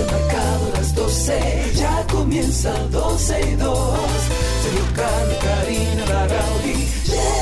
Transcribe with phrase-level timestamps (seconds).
[0.00, 3.78] han marcado las 12, ya comienza 12 y 2.
[4.62, 7.39] Sergio Carlos, Karina, Larrauri llegan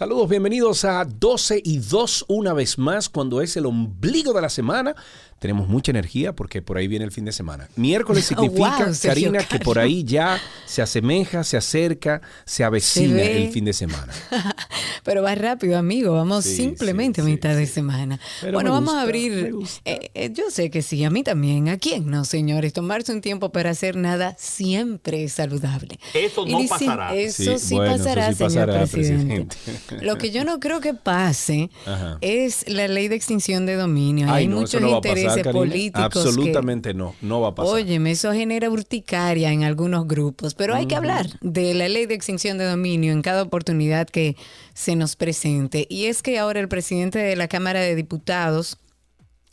[0.00, 4.48] Saludos, bienvenidos a 12 y 2 una vez más, cuando es el ombligo de la
[4.48, 4.96] semana.
[5.40, 7.68] Tenemos mucha energía porque por ahí viene el fin de semana.
[7.74, 13.16] Miércoles significa, Wow, Sergio Karina, que por ahí ya se asemeja, se acerca, se avecina
[13.16, 13.44] ve.
[13.46, 14.12] el fin de semana.
[15.02, 16.12] Pero va rápido, amigo.
[16.14, 17.72] Vamos Sí, simplemente sí, a sí, mitad de sí.
[17.72, 18.20] semana.
[18.40, 19.54] Pero bueno, vamos gusta, a abrir.
[19.84, 21.68] eh, eh, yo sé que sí, a mí también.
[21.70, 22.72] ¿A quién no, señores?
[22.74, 25.98] Tomarse un tiempo para hacer nada siempre es saludable.
[26.14, 27.14] Eso no pasará.
[27.14, 29.46] Eso Sí, sí, bueno, eso pasará, sí señor pasará, presidente.
[29.46, 30.04] presidente.
[30.04, 32.18] Lo que yo no creo que pase Ajá.
[32.20, 34.26] es la ley de extinción de dominio.
[34.28, 35.00] Ay, Hay no, muchos no va
[35.36, 35.52] Karina.
[35.52, 36.08] políticos.
[36.12, 37.74] que- Absolutamente no, no va a pasar.
[37.74, 42.14] Óyeme, eso genera urticaria en algunos grupos, pero hay que hablar de la ley de
[42.14, 44.36] extinción de dominio en cada oportunidad que
[44.74, 45.86] se nos presente.
[45.88, 48.78] Y es que ahora el presidente de la Cámara de Diputados,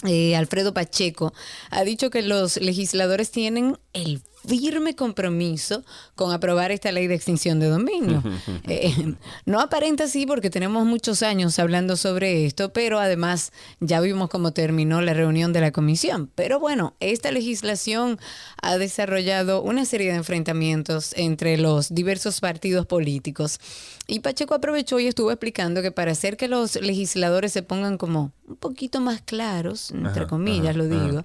[0.06, 1.34] eh, Alfredo Pacheco,
[1.72, 5.84] ha dicho que los legisladores tienen el firme compromiso
[6.16, 8.24] con aprobar esta ley de extinción de dominio.
[8.70, 14.30] Eh, no aparenta así porque tenemos muchos años hablando sobre esto, pero además ya vimos
[14.30, 16.30] cómo terminó la reunión de la comisión.
[16.36, 18.20] Pero bueno, esta legislación
[18.62, 23.60] ha desarrollado una serie de enfrentamientos entre los diversos partidos políticos.
[24.06, 28.32] Y Pacheco aprovechó y estuvo explicando que para hacer que los legisladores se pongan como
[28.48, 31.24] un poquito más claros, entre Ajá, comillas ajá, lo ajá, digo,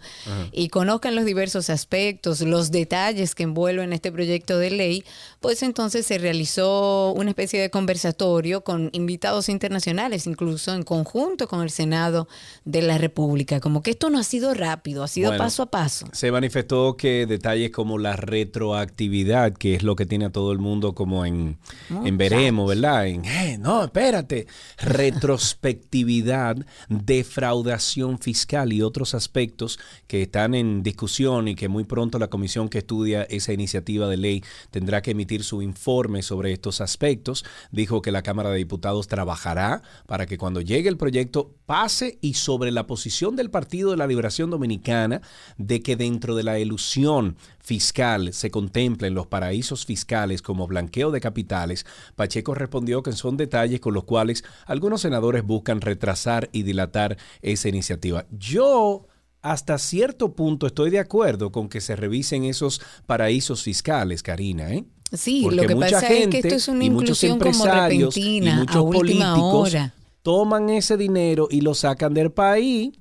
[0.52, 3.01] y conozcan los diversos aspectos, los detalles
[3.34, 5.04] que envuelven este proyecto de ley,
[5.40, 11.62] pues entonces se realizó una especie de conversatorio con invitados internacionales, incluso en conjunto con
[11.62, 12.28] el Senado
[12.64, 13.58] de la República.
[13.60, 16.06] Como que esto no ha sido rápido, ha sido Bueno, paso a paso.
[16.12, 20.58] Se manifestó que detalles como la retroactividad, que es lo que tiene a todo el
[20.58, 21.58] mundo como en,
[22.04, 23.08] en veremos, ¿verdad?
[23.08, 24.46] En, "Eh, no, espérate,
[24.78, 26.56] retrospectividad,
[26.88, 32.68] defraudación fiscal y otros aspectos que están en discusión y que muy pronto la comisión
[32.68, 37.42] que estudia esa iniciativa de ley tendrá que emitir su informe sobre estos aspectos.
[37.70, 42.34] Dijo que la Cámara de Diputados trabajará para que cuando llegue el proyecto pase y
[42.34, 45.22] sobre la posición del Partido de la Liberación Dominicana
[45.56, 51.20] de que dentro de la ilusión fiscal se contemplen los paraísos fiscales como blanqueo de
[51.20, 57.16] capitales, Pacheco respondió que son detalles con los cuales algunos senadores buscan retrasar y dilatar
[57.40, 58.26] esa iniciativa.
[58.32, 59.06] Yo
[59.42, 64.84] hasta cierto punto estoy de acuerdo con que se revisen esos paraísos fiscales, Karina, ¿eh?
[65.12, 67.38] Sí, Porque lo que mucha pasa es gente que esto es una y muchos inclusión
[67.38, 69.94] como empresarios y repentina, muchos a última políticos hora.
[70.22, 72.92] toman ese dinero y lo sacan del país.
[72.94, 73.00] No,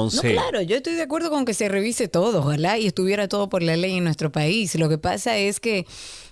[0.00, 3.48] Entonces, claro, yo estoy de acuerdo con que se revise todo, ojalá y estuviera todo
[3.48, 4.74] por la ley en nuestro país.
[4.76, 5.86] Lo que pasa es que,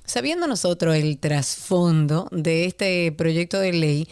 [0.05, 4.09] sabiendo nosotros el trasfondo de este proyecto de ley,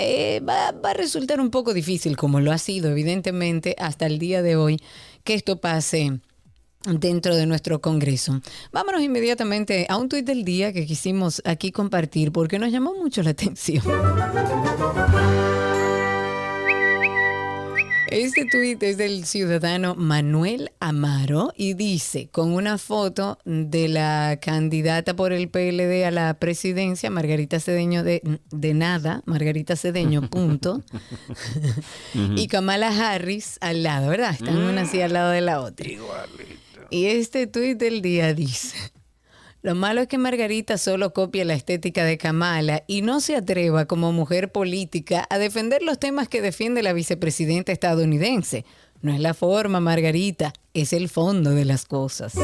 [0.00, 4.18] eh, va, va a resultar un poco difícil, como lo ha sido evidentemente hasta el
[4.18, 4.80] día de hoy,
[5.24, 6.20] que esto pase
[6.88, 8.40] dentro de nuestro Congreso.
[8.72, 13.22] Vámonos inmediatamente a un tuit del día que quisimos aquí compartir porque nos llamó mucho
[13.22, 13.84] la atención.
[18.10, 25.14] Este tuit es del ciudadano Manuel Amaro y dice, con una foto de la candidata
[25.14, 30.82] por el PLD a la presidencia, Margarita Cedeño de, de nada, Margarita Cedeño, punto,
[32.34, 34.32] y Kamala Harris al lado, ¿verdad?
[34.32, 35.88] Están una así al lado de la otra.
[36.90, 38.76] Y este tuit del día dice,
[39.62, 43.84] lo malo es que Margarita solo copia la estética de Kamala y no se atreva
[43.84, 48.64] como mujer política a defender los temas que defiende la vicepresidenta estadounidense.
[49.02, 52.34] No es la forma, Margarita, es el fondo de las cosas.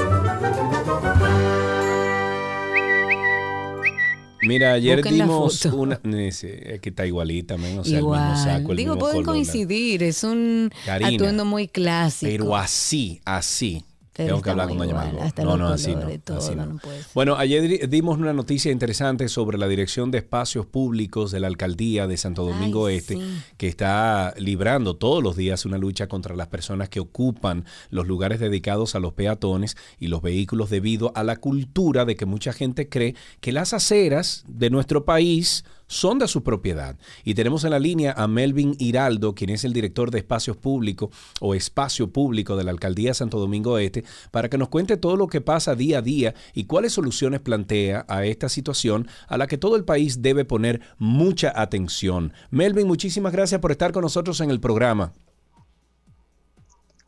[4.42, 6.00] mira, ayer Busquen dimos una.
[6.04, 6.28] eh,
[6.74, 8.36] Es que está igualita, men, o sea, el mismo Igual.
[8.36, 12.30] saco, el Digo, mismo pueden color, coincidir, es un Karina, atuendo muy clásico.
[12.30, 13.84] Pero así, así,
[14.16, 15.38] Tengo que hablar con Doña Margot.
[15.38, 16.08] No, no, así no.
[16.36, 16.78] Así no.
[17.14, 22.06] bueno, ayer dimos una noticia interesante sobre la Dirección de Espacios Públicos de la Alcaldía
[22.06, 23.18] de Santo Domingo Este,
[23.56, 28.40] que está librando todos los días una lucha contra las personas que ocupan los lugares
[28.40, 32.88] dedicados a los peatones y los vehículos debido a la cultura de que mucha gente
[32.88, 36.96] cree que las aceras de nuestro país son de su propiedad.
[37.24, 41.10] Y tenemos en la línea a Melvin Hiraldo, quien es el director de espacios públicos
[41.40, 45.16] o espacio público de la Alcaldía de Santo Domingo Este, para que nos cuente todo
[45.16, 49.46] lo que pasa día a día y cuáles soluciones plantea a esta situación a la
[49.46, 52.32] que todo el país debe poner mucha atención.
[52.50, 55.12] Melvin, muchísimas gracias por estar con nosotros en el programa.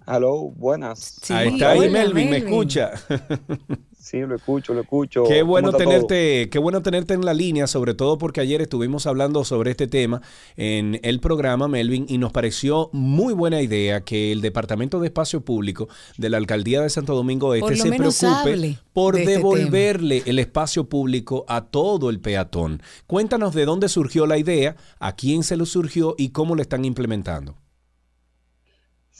[0.06, 1.20] Aló, buenas.
[1.28, 2.92] ahí está ahí Melvin, me escucha.
[4.08, 5.24] Sí, lo escucho, lo escucho.
[5.24, 9.44] Qué bueno tenerte, qué bueno tenerte en la línea, sobre todo porque ayer estuvimos hablando
[9.44, 10.22] sobre este tema
[10.56, 15.42] en el programa Melvin y nos pareció muy buena idea que el Departamento de Espacio
[15.42, 20.88] Público de la Alcaldía de Santo Domingo Este se preocupe por este devolverle el espacio
[20.88, 22.80] público a todo el peatón.
[23.06, 26.86] Cuéntanos de dónde surgió la idea, a quién se lo surgió y cómo lo están
[26.86, 27.56] implementando.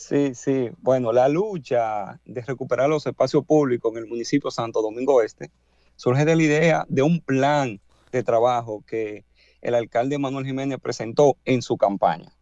[0.09, 0.71] Sí, sí.
[0.79, 5.51] Bueno, la lucha de recuperar los espacios públicos en el municipio Santo Domingo Este
[5.97, 7.79] surge de la idea de un plan
[8.11, 9.27] de trabajo que
[9.61, 12.33] el alcalde Manuel Jiménez presentó en su campaña.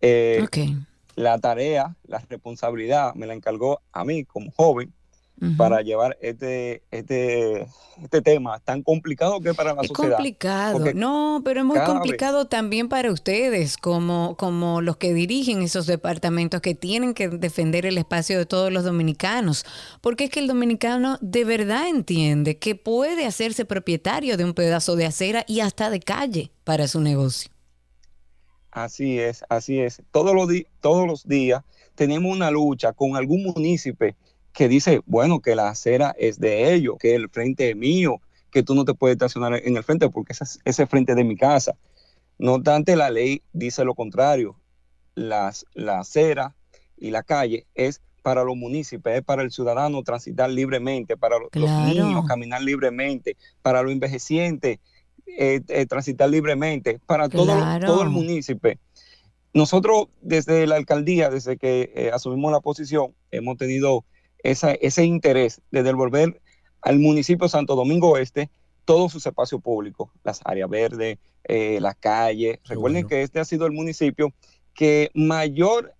[0.00, 0.46] Eh,
[1.16, 4.92] la tarea, la responsabilidad me la encargó a mí como joven
[5.56, 7.66] para llevar este, este,
[8.02, 10.16] este tema tan complicado que para la es sociedad.
[10.16, 15.86] complicado, no, pero es muy complicado también para ustedes, como, como los que dirigen esos
[15.86, 19.64] departamentos que tienen que defender el espacio de todos los dominicanos,
[20.00, 24.96] porque es que el dominicano de verdad entiende que puede hacerse propietario de un pedazo
[24.96, 27.50] de acera y hasta de calle para su negocio.
[28.70, 30.02] Así es, así es.
[30.10, 30.48] Todos los,
[30.80, 31.62] todos los días
[31.94, 34.14] tenemos una lucha con algún municipio
[34.58, 38.20] que dice, bueno, que la acera es de ellos, que el frente es mío,
[38.50, 41.22] que tú no te puedes estacionar en el frente porque ese es ese frente de
[41.22, 41.76] mi casa.
[42.40, 44.56] No obstante, la ley dice lo contrario.
[45.14, 46.56] Las, la acera
[46.96, 51.52] y la calle es para los municipios, es para el ciudadano transitar libremente, para los
[51.52, 54.80] niños caminar libremente, para los envejecientes
[55.24, 57.54] eh, eh, transitar libremente, para todo,
[57.86, 58.76] todo el municipio.
[59.54, 64.04] Nosotros desde la alcaldía, desde que eh, asumimos la posición, hemos tenido
[64.42, 66.40] ese interés de devolver
[66.82, 68.50] al municipio Santo Domingo Este
[68.88, 72.58] todos sus espacios públicos, las áreas verdes, eh, las calles.
[72.64, 74.32] Recuerden que este ha sido el municipio
[74.72, 75.92] que mayor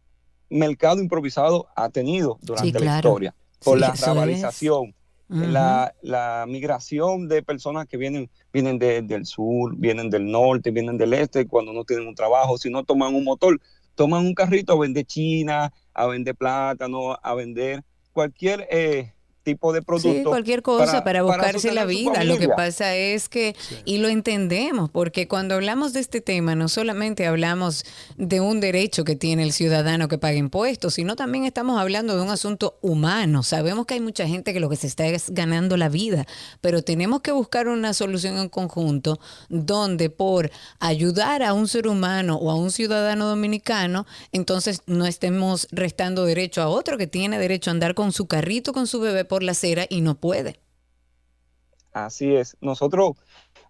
[0.49, 4.95] mercado improvisado ha tenido durante la historia, por la revalización,
[5.29, 11.47] la, migración de personas que vienen, vienen del sur, vienen del norte, vienen del este,
[11.47, 13.61] cuando no tienen un trabajo, si no toman un motor,
[13.97, 19.15] toman un carrito a vender China, a vender plátano, a vender cualquier eh,
[19.49, 20.13] tipo de producto.
[20.13, 22.23] Sí, cualquier cosa para, buscarse la vida.
[22.25, 23.57] Lo que pasa es que,
[23.87, 27.85] y lo entendemos, porque cuando hablamos de este tema, no solamente hablamos
[28.19, 32.23] de un derecho que tiene el ciudadano que paga impuestos, sino también estamos hablando de
[32.23, 33.43] un asunto humano.
[33.43, 36.27] Sabemos que hay mucha gente que lo que se está es ganando la vida,
[36.61, 39.19] pero tenemos que buscar una solución en conjunto
[39.49, 45.69] donde por ayudar a un ser humano o a un ciudadano dominicano, entonces no estemos
[45.71, 49.25] restando derecho a otro que tiene derecho a andar con su carrito, con su bebé
[49.25, 50.61] por la acera y no puede.
[51.93, 52.57] Así es.
[52.61, 53.13] Nosotros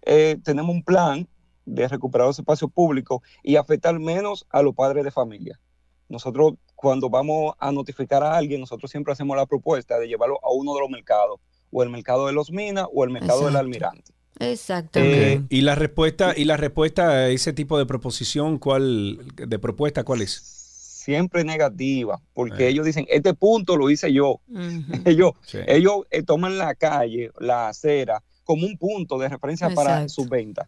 [0.05, 1.27] eh, tenemos un plan
[1.65, 5.59] de recuperar los espacios públicos y afectar menos a los padres de familia.
[6.07, 10.51] Nosotros cuando vamos a notificar a alguien, nosotros siempre hacemos la propuesta de llevarlo a
[10.51, 11.39] uno de los mercados,
[11.71, 14.11] o el mercado de los Minas o el mercado del Almirante.
[14.39, 14.99] Exacto.
[14.99, 20.03] Eh, y la respuesta y la respuesta a ese tipo de proposición, ¿cuál de propuesta
[20.03, 20.58] cuál es?
[21.09, 22.69] Siempre negativa, porque eh.
[22.69, 24.41] ellos dicen, este punto lo hice yo.
[25.05, 25.31] ellos
[25.65, 30.67] ellos eh, toman la calle, la acera, como un punto de referencia para sus ventas.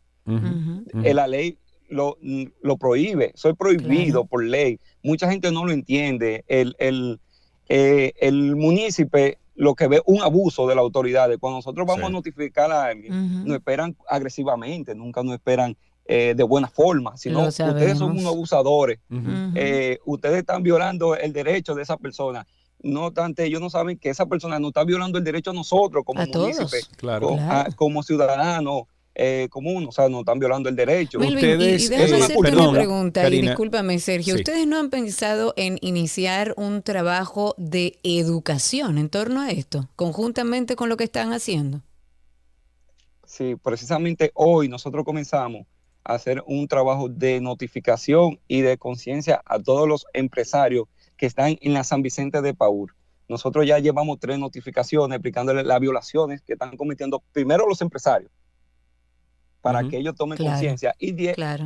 [1.03, 2.17] Eh, la ley lo,
[2.61, 4.79] lo, prohíbe, soy prohibido por ley.
[5.03, 6.43] Mucha gente no lo entiende.
[6.47, 7.19] El, el,
[7.67, 11.37] el municipio lo que ve un abuso de las autoridades.
[11.37, 15.77] Cuando nosotros vamos a notificar a alguien, nos esperan agresivamente, nunca nos esperan
[16.13, 18.99] eh, de buena forma, sino ustedes son unos abusadores,
[19.55, 22.45] eh, ustedes están violando el derecho de esa persona.
[22.83, 26.03] No obstante, ellos no saben que esa persona no está violando el derecho a nosotros
[26.03, 27.29] como municipio,
[27.77, 28.83] como, ciudadanos.
[29.15, 31.19] Eh, común, o sea, no están violando el derecho.
[31.19, 36.53] ustedes, y, déjame hacerte una pregunta, y discúlpame, Sergio, ¿ustedes no han pensado en iniciar
[36.55, 41.81] un trabajo de educación en torno a esto, conjuntamente con lo que están haciendo?
[43.25, 45.67] Sí, precisamente hoy nosotros comenzamos
[46.03, 50.85] hacer un trabajo de notificación y de conciencia a todos los empresarios
[51.17, 52.93] que están en la San Vicente de Paúl.
[53.29, 58.31] nosotros ya llevamos tres notificaciones explicándole las violaciones que están cometiendo primero los empresarios,
[59.61, 61.15] para que ellos tomen conciencia y,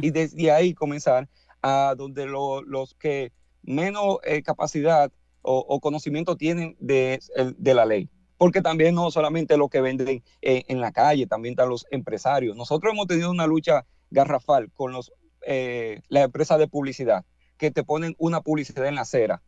[0.01, 1.27] y desde ahí comenzar
[1.61, 3.31] a donde los que
[3.63, 5.11] menos eh, capacidad
[5.41, 7.19] o, conocimiento tienen de,
[7.59, 8.09] la ley.
[8.37, 12.55] Porque también no solamente lo que venden en la calle, también están los empresarios.
[12.57, 15.11] Nosotros hemos tenido una lucha garrafal con los,
[15.45, 17.25] eh, las empresas de publicidad
[17.57, 19.41] que te ponen una publicidad en la acera.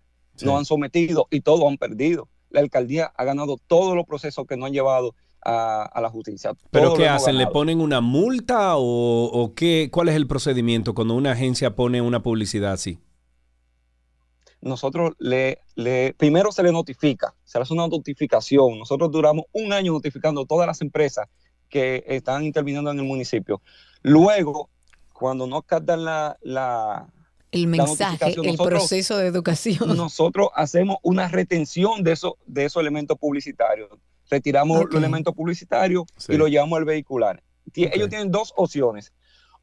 [0.44, 2.30] No han sometido y todos han perdido.
[2.50, 6.54] La alcaldía ha ganado todos los procesos que no han llevado a, la justicia.
[6.72, 7.38] ¿Pero qué hacen?
[7.38, 9.90] ¿Le ponen una multa o, qué?
[9.92, 13.00] ¿Cuál es el procedimiento cuando una agencia pone una publicidad así?
[14.62, 18.78] Nosotros le, le, primero se le notifica, se le hace una notificación.
[18.80, 21.28] Nosotros duramos un año notificando a todas las empresas
[21.70, 23.62] que están interviniendo en el municipio.
[24.04, 24.70] Luego,
[25.14, 27.08] cuando no captan la, la
[27.52, 29.96] el mensaje, el proceso de educación.
[29.96, 33.90] Nosotros hacemos una retención de, eso, de esos elementos publicitarios
[34.30, 37.42] retiramos los elementos publicitarios y lo llevamos al vehicular.
[37.74, 39.14] Ellos tienen dos opciones.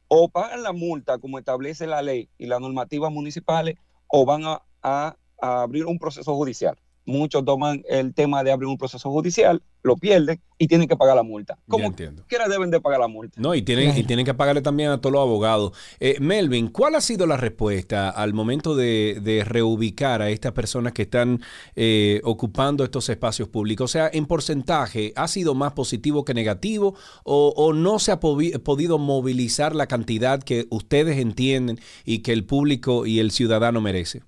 [0.08, 3.76] O pagan la multa como establece la ley y las normativas municipales
[4.08, 4.42] o van
[4.82, 9.96] a abrir un proceso judicial muchos toman el tema de abrir un proceso judicial, lo
[9.96, 11.58] pierden y tienen que pagar la multa.
[11.68, 13.38] Como quiera deben de pagar la multa.
[13.40, 15.72] No, y tienen, y tienen que pagarle también a todos los abogados.
[16.00, 21.02] Eh, Melvin, ¿cuál ha sido la respuesta al momento de, reubicar a estas personas que
[21.02, 21.40] están
[21.76, 23.90] eh, ocupando estos espacios públicos?
[23.90, 26.94] O sea, en porcentaje, ¿ha sido más positivo que negativo
[27.24, 32.44] o, o no se ha podido movilizar la cantidad que ustedes entienden y que el
[32.44, 34.22] público y el ciudadano merece?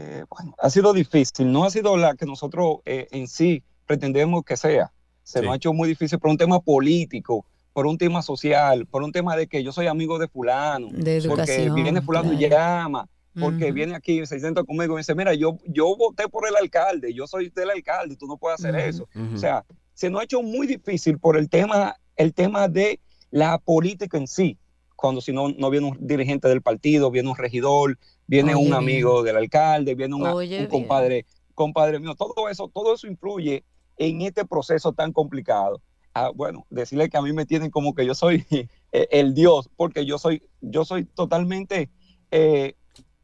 [0.00, 4.44] Eh, bueno, ha sido difícil, no ha sido la que nosotros eh, en sí pretendemos
[4.44, 4.92] que sea.
[5.24, 9.02] Se nos ha hecho muy difícil por un tema político, por un tema social, por
[9.02, 13.08] un tema de que yo soy amigo de fulano, de porque viene fulano y llama,
[13.38, 17.12] porque viene aquí, se sienta conmigo y dice, mira, yo, yo voté por el alcalde,
[17.12, 19.08] yo soy del alcalde, tú no puedes hacer eso.
[19.34, 19.64] O sea,
[19.94, 23.00] se nos ha hecho muy difícil por el tema, el tema de
[23.30, 24.56] la política en sí
[24.98, 27.96] cuando si no, no viene un dirigente del partido, viene un regidor,
[28.28, 33.64] viene un amigo del alcalde, viene un compadre, compadre mío, todo eso, todo eso influye
[33.96, 35.80] en este proceso tan complicado.
[36.14, 38.44] Ah, bueno, decirle que a mí me tienen como que yo soy
[38.92, 41.90] eh, el Dios, porque yo soy, yo soy totalmente
[42.30, 42.74] eh,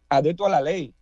[0.08, 0.94] adepto a la ley.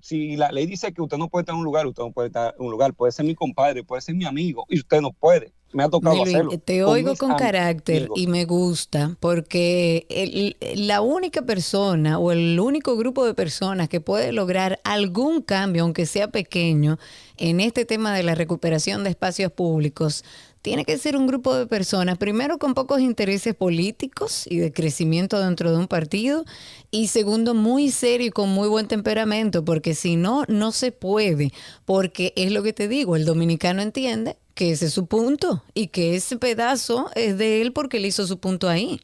[0.00, 2.28] Si la ley dice que usted no puede estar en un lugar, usted no puede
[2.28, 5.12] estar en un lugar, puede ser mi compadre, puede ser mi amigo, y usted no
[5.12, 6.50] puede me ha tocado hacerlo.
[6.64, 13.26] Te oigo con carácter y me gusta porque la única persona o el único grupo
[13.26, 16.98] de personas que puede lograr algún cambio, aunque sea pequeño,
[17.36, 20.24] en este tema de la recuperación de espacios públicos,
[20.64, 25.38] tiene que ser un grupo de personas, primero con pocos intereses políticos y de crecimiento
[25.38, 26.46] dentro de un partido,
[26.90, 31.52] y segundo, muy serio y con muy buen temperamento, porque si no, no se puede,
[31.84, 35.88] porque es lo que te digo, el dominicano entiende que ese es su punto y
[35.88, 39.02] que ese pedazo es de él porque él hizo su punto ahí.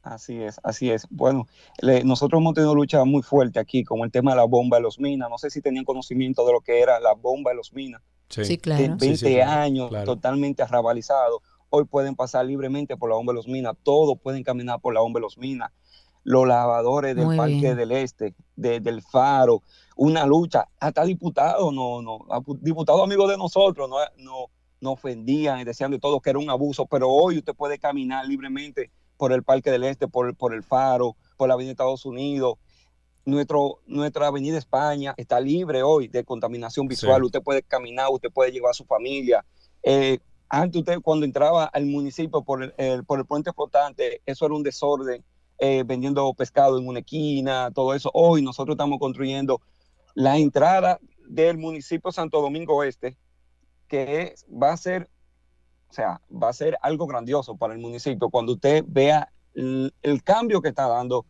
[0.00, 1.06] Así es, así es.
[1.10, 1.46] Bueno,
[2.04, 4.98] nosotros hemos tenido lucha muy fuerte aquí, como el tema de la bomba de los
[4.98, 5.28] minas.
[5.28, 8.00] No sé si tenían conocimiento de lo que era la bomba de los minas.
[8.28, 8.96] Sí, claro.
[8.98, 11.42] 20 años totalmente arrabalizado.
[11.70, 13.74] Hoy pueden pasar libremente por la bomba de los minas.
[13.82, 15.70] Todos pueden caminar por la bomba de los minas.
[16.24, 19.62] Los lavadores del Parque del Este, del Faro,
[19.96, 20.66] una lucha.
[20.80, 22.18] Hasta diputados, no, no,
[22.60, 24.46] diputados amigos de nosotros, no, no,
[24.80, 28.26] no ofendían y decían de todo que era un abuso, pero hoy usted puede caminar
[28.26, 32.58] libremente por el Parque del Este, por, por el Faro, por la Avenida Estados Unidos.
[33.26, 37.24] Nuestro, nuestra Avenida España está libre hoy de contaminación visual.
[37.24, 39.44] Usted puede caminar, usted puede llevar a su familia.
[39.82, 40.18] Eh,
[40.48, 44.62] antes usted cuando entraba al municipio por el, por el puente flotante, eso era un
[44.62, 45.24] desorden,
[45.58, 48.12] eh, vendiendo pescado en una esquina, todo eso.
[48.14, 49.60] Hoy nosotros estamos construyendo
[50.14, 53.16] la entrada del municipio Santo Domingo Este,
[53.88, 55.10] que va a ser,
[55.90, 60.60] o sea, va a ser algo grandioso para el municipio cuando usted vea el, cambio
[60.60, 61.26] que está dando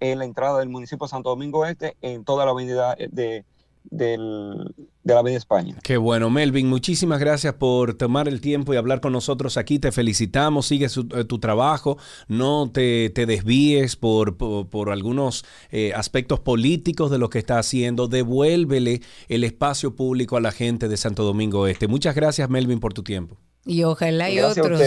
[0.00, 3.44] en la entrada del municipio Santo Domingo Este en toda la avenida de,
[3.84, 5.76] del, de la Avenida España.
[5.82, 9.78] Qué bueno, Melvin, muchísimas gracias por tomar el tiempo y hablar con nosotros aquí.
[9.78, 17.10] Te felicitamos, sigue eh, tu trabajo, no te, desvíes por, por, algunos eh, aspectos políticos
[17.10, 18.08] de lo que está haciendo.
[18.08, 21.88] Devuélvele el espacio público a la gente de Santo Domingo Este.
[21.88, 23.36] Muchas gracias, Melvin, por tu tiempo.
[23.64, 24.80] Y ojalá y otros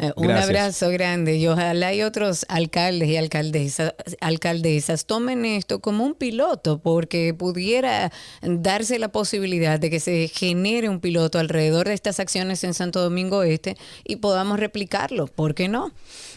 [0.00, 0.46] Eh, un Gracias.
[0.48, 6.78] abrazo grande y ojalá hay otros alcaldes y alcaldesas, alcaldesas tomen esto como un piloto
[6.78, 8.10] porque pudiera
[8.42, 13.00] darse la posibilidad de que se genere un piloto alrededor de estas acciones en Santo
[13.02, 15.26] Domingo Este y podamos replicarlo.
[15.26, 15.92] ¿Por qué no?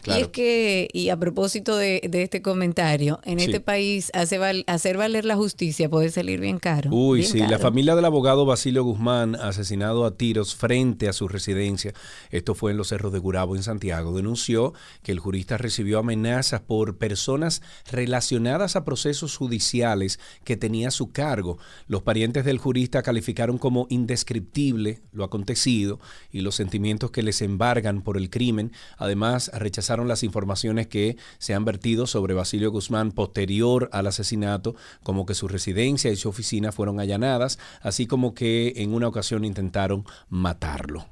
[0.05, 3.45] Y es que, y a propósito de, de este comentario, en Sí.
[3.45, 6.89] este país hace val- hacer valer la justicia puede salir bien caro.
[6.91, 11.27] Uy, bien sí, la familia del abogado Basilio Guzmán, asesinado a tiros frente a su
[11.29, 11.93] residencia,
[12.31, 16.61] esto fue en los cerros de Gurabo, en Santiago, denunció que el jurista recibió amenazas
[16.61, 21.57] por personas relacionadas a procesos judiciales que tenía a su cargo.
[21.87, 25.99] Los parientes del jurista calificaron como indescriptible lo acontecido
[26.31, 28.71] y los sentimientos que les embargan por el crimen.
[28.97, 35.25] Además, rechazaron las informaciones que se han vertido sobre Basilio Guzmán posterior al asesinato, como
[35.25, 40.05] que su residencia y su oficina fueron allanadas, así como que en una ocasión intentaron
[40.29, 41.05] matarlo.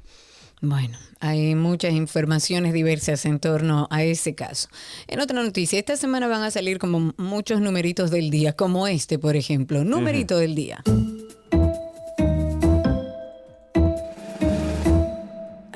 [0.64, 4.70] Bueno, hay muchas informaciones diversas en torno a ese caso.
[5.08, 9.18] En otra noticia, esta semana van a salir como muchos numeritos del día, como este,
[9.18, 9.84] por ejemplo.
[9.84, 10.84] Numerito del día.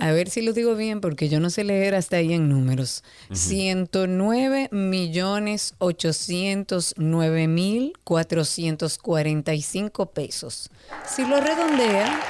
[0.06, 3.04] A ver si lo digo bien, porque yo no sé leer hasta ahí en números.
[3.32, 10.70] 109 millones 809 mil 445 pesos.
[11.08, 12.22] Si lo redondea,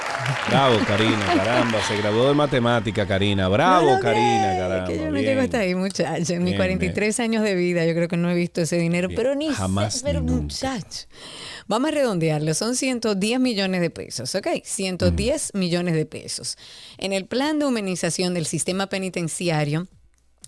[0.48, 3.46] Bravo, Karina, caramba, se graduó de matemática, Karina.
[3.48, 4.86] Bravo, No Karina, caramba.
[4.86, 5.26] Que yo no bien.
[5.26, 6.32] llego hasta ahí, muchacho.
[6.32, 9.08] En mis Bien, 43 años de vida, yo creo que no he visto ese dinero,
[9.08, 10.78] Bien, pero ni jamás sé, pero ni nunca.
[11.68, 14.46] Vamos a redondearlo, son 110 millones de pesos, ¿ok?
[14.64, 16.56] 110 millones de pesos.
[16.98, 19.88] En el plan de humanización del sistema penitenciario,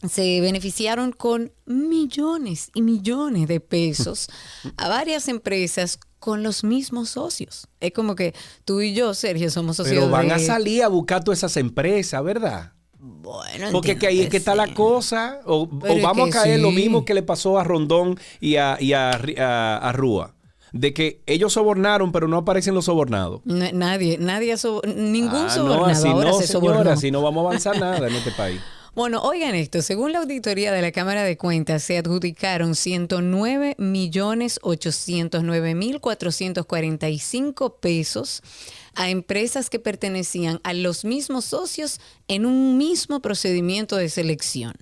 [0.08, 4.28] se beneficiaron con millones y millones de pesos
[4.76, 7.66] a varias empresas con los mismos socios.
[7.80, 8.32] Es como que
[8.64, 10.34] tú y yo, Sergio, somos socios Pero van de...
[10.34, 12.72] a salir a buscar todas esas empresas, ¿verdad?
[13.00, 15.40] Bueno, Porque que ahí es que está la cosa.
[15.46, 19.12] O, vamos a caer lo mismo que le pasó a Rondón y a, y a,
[19.12, 20.34] Ri- a- a Rúa.
[20.72, 23.40] De que ellos sobornaron, pero no aparecen los sobornados.
[23.44, 26.90] Na- Nadie, nadie, sob- ningún Ah, sobornado no, así ahora no, se señora, sobornó.
[26.90, 28.60] así no vamos a avanzar nada en este país.
[28.94, 34.58] Bueno, oigan esto, según la auditoría de la Cámara de Cuentas, se adjudicaron 109 millones
[34.62, 38.42] 809 mil 445 pesos
[38.94, 44.74] a empresas que pertenecían a los mismos socios en un mismo procedimiento de selección.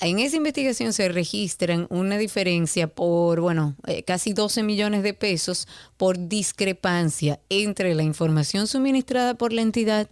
[0.00, 5.68] En esa investigación se registran una diferencia por, bueno, eh, casi 12 millones de pesos
[5.96, 10.10] por discrepancia entre la información suministrada por la entidad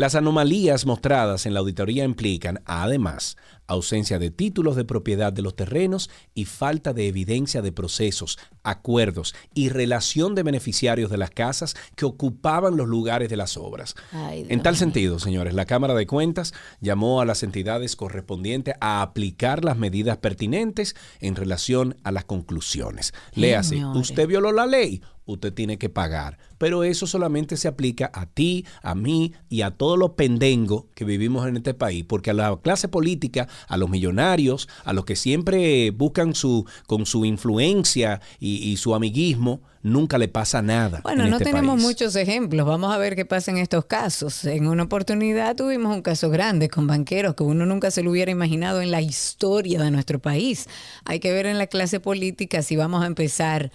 [0.00, 3.36] Las anomalías mostradas en la auditoría implican, además,
[3.66, 9.34] ausencia de títulos de propiedad de los terrenos y falta de evidencia de procesos, acuerdos
[9.52, 13.94] y relación de beneficiarios de las casas que ocupaban los lugares de las obras.
[14.10, 19.02] Ay, en tal sentido, señores, la Cámara de Cuentas llamó a las entidades correspondientes a
[19.02, 23.12] aplicar las medidas pertinentes en relación a las conclusiones.
[23.34, 24.00] Léase, Señores.
[24.00, 26.38] usted violó la ley, usted tiene que pagar.
[26.58, 31.04] Pero eso solamente se aplica a ti, a mí y a todos los pendengos que
[31.04, 32.04] vivimos en este país.
[32.06, 37.06] Porque a la clase política, a los millonarios, a los que siempre buscan su, con
[37.06, 41.00] su influencia y, y su amiguismo, nunca le pasa nada.
[41.02, 41.86] Bueno, en no este tenemos país.
[41.86, 42.66] muchos ejemplos.
[42.66, 44.44] Vamos a ver qué pasa en estos casos.
[44.44, 48.30] En una oportunidad tuvimos un caso grande con banqueros que uno nunca se lo hubiera
[48.30, 50.68] imaginado en la historia de nuestro país.
[51.04, 53.72] Hay que ver en la clase política si vamos a empezar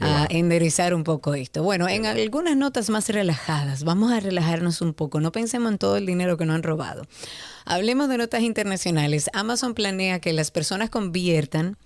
[0.00, 1.62] a enderezar un poco esto.
[1.62, 5.96] Bueno, en algunas notas más relajadas, vamos a relajarnos un poco, no pensemos en todo
[5.96, 7.02] el dinero que nos han robado.
[7.64, 9.28] Hablemos de notas internacionales.
[9.32, 11.76] Amazon planea que las personas conviertan,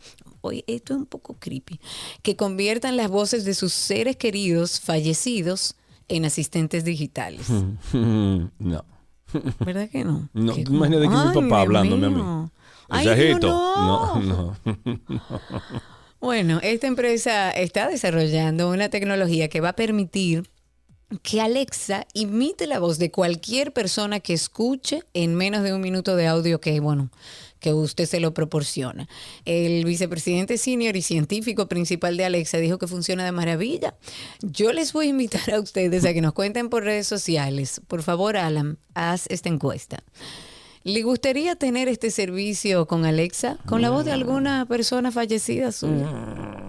[0.40, 1.81] oye, esto es un poco creepy,
[2.22, 5.77] que conviertan las voces de sus seres queridos fallecidos
[6.09, 7.46] en asistentes digitales.
[7.92, 8.85] no.
[9.61, 10.29] ¿Verdad que no?
[10.35, 12.51] No, Que- imagínate que mi Ay, papá Dios hablándome a mí.
[12.90, 13.48] Ay, Exagito.
[13.48, 14.77] no, No, no.
[16.23, 20.49] Bueno, esta empresa está desarrollando una tecnología que va a permitir
[21.25, 26.15] que Alexa imite la voz de cualquier persona que escuche en menos de un minuto
[26.15, 27.11] de audio que, bueno,
[27.59, 29.09] que usted se lo proporciona.
[29.47, 33.97] El vicepresidente senior y científico principal de Alexa dijo que funciona de maravilla.
[34.43, 37.81] Yo les voy a invitar a ustedes a que nos cuenten por redes sociales.
[37.89, 40.05] Por favor, Alan, haz esta encuesta.
[40.85, 43.57] ¿Le gustaría tener este servicio con Alexa?
[43.66, 46.09] ¿Con la voz de alguna persona fallecida suya?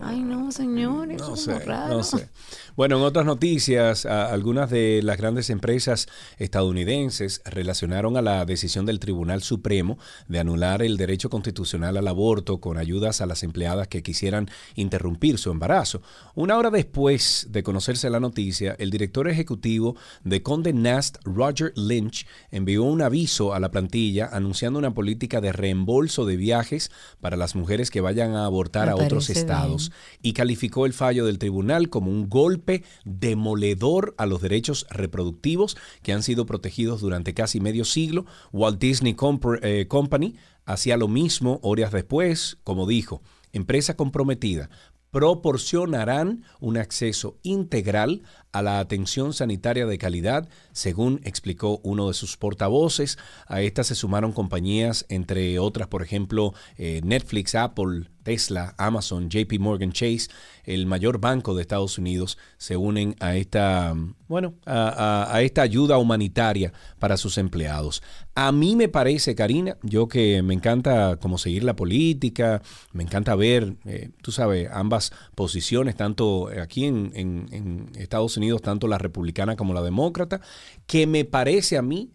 [0.06, 1.98] Ay, no, señores, No eso es sé, raro.
[1.98, 2.30] no sé.
[2.76, 9.00] Bueno, en otras noticias, algunas de las grandes empresas estadounidenses relacionaron a la decisión del
[9.00, 14.04] Tribunal Supremo de anular el derecho constitucional al aborto con ayudas a las empleadas que
[14.04, 16.02] quisieran interrumpir su embarazo.
[16.36, 22.26] Una hora después de conocerse la noticia, el director ejecutivo de Conde Nast, Roger Lynch,
[22.52, 27.56] envió un aviso a la plantilla anunciando una política de reembolso de viajes para las
[27.56, 31.90] mujeres que vayan a abortar Me a otros estados y calificó el fallo del tribunal
[31.90, 37.86] como un golpe demoledor a los derechos reproductivos que han sido protegidos durante casi medio
[37.86, 38.26] siglo.
[38.52, 39.16] Walt Disney
[39.62, 44.70] eh, Company hacía lo mismo horas después, como dijo, empresa comprometida
[45.14, 48.24] proporcionarán un acceso integral
[48.54, 53.18] a la atención sanitaria de calidad, según explicó uno de sus portavoces.
[53.48, 59.60] A esta se sumaron compañías, entre otras, por ejemplo, eh, Netflix, Apple, Tesla, Amazon, JP
[59.60, 60.30] Morgan Chase,
[60.64, 63.94] el mayor banco de Estados Unidos, se unen a esta,
[64.28, 68.02] bueno, a, esta ayuda humanitaria para sus empleados.
[68.36, 72.62] A mí me parece, Karina, yo que me encanta como seguir la política,
[72.94, 78.98] me encanta ver, eh, tú sabes, ambas posiciones, tanto aquí en Estados Unidos, tanto la
[78.98, 80.42] republicana como la demócrata,
[80.86, 82.12] que me parece a mí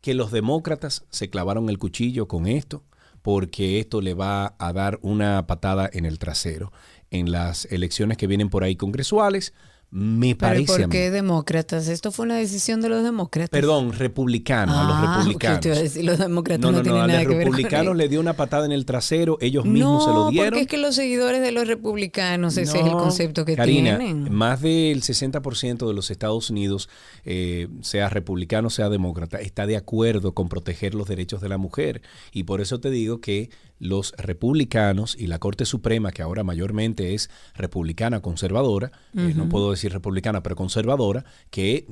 [0.00, 2.84] que los demócratas se clavaron el cuchillo con esto,
[3.22, 6.72] porque esto le va a dar una patada en el trasero
[7.10, 9.52] en las elecciones que vienen por ahí congresuales.
[9.92, 11.88] Me Pero parece ¿por a qué demócratas?
[11.88, 13.50] Esto fue una decisión de los demócratas.
[13.50, 15.60] Perdón, republicanos, a Ah, los ¿qué republicanos.
[15.60, 16.04] te iba a decir?
[16.04, 18.08] Los demócratas No, no, no, no, tienen a nada los que ver con republicanos le
[18.08, 20.50] dio una patada en el trasero, ellos mismos se lo No, dieron.
[20.50, 23.98] porque es que los seguidores de los republicanos, ese es el No, concepto que Karina,
[23.98, 24.32] tienen.
[24.32, 26.88] Más del 60% de los Estados Unidos,
[27.24, 32.00] eh, sea republicano, sea demócrata, está de acuerdo con proteger los derechos de la mujer.
[32.32, 37.14] Y por eso te digo que los republicanos y la Corte Suprema, que ahora mayormente
[37.14, 41.86] es republicana conservadora, eh, no puedo decir republicana, pero conservadora, que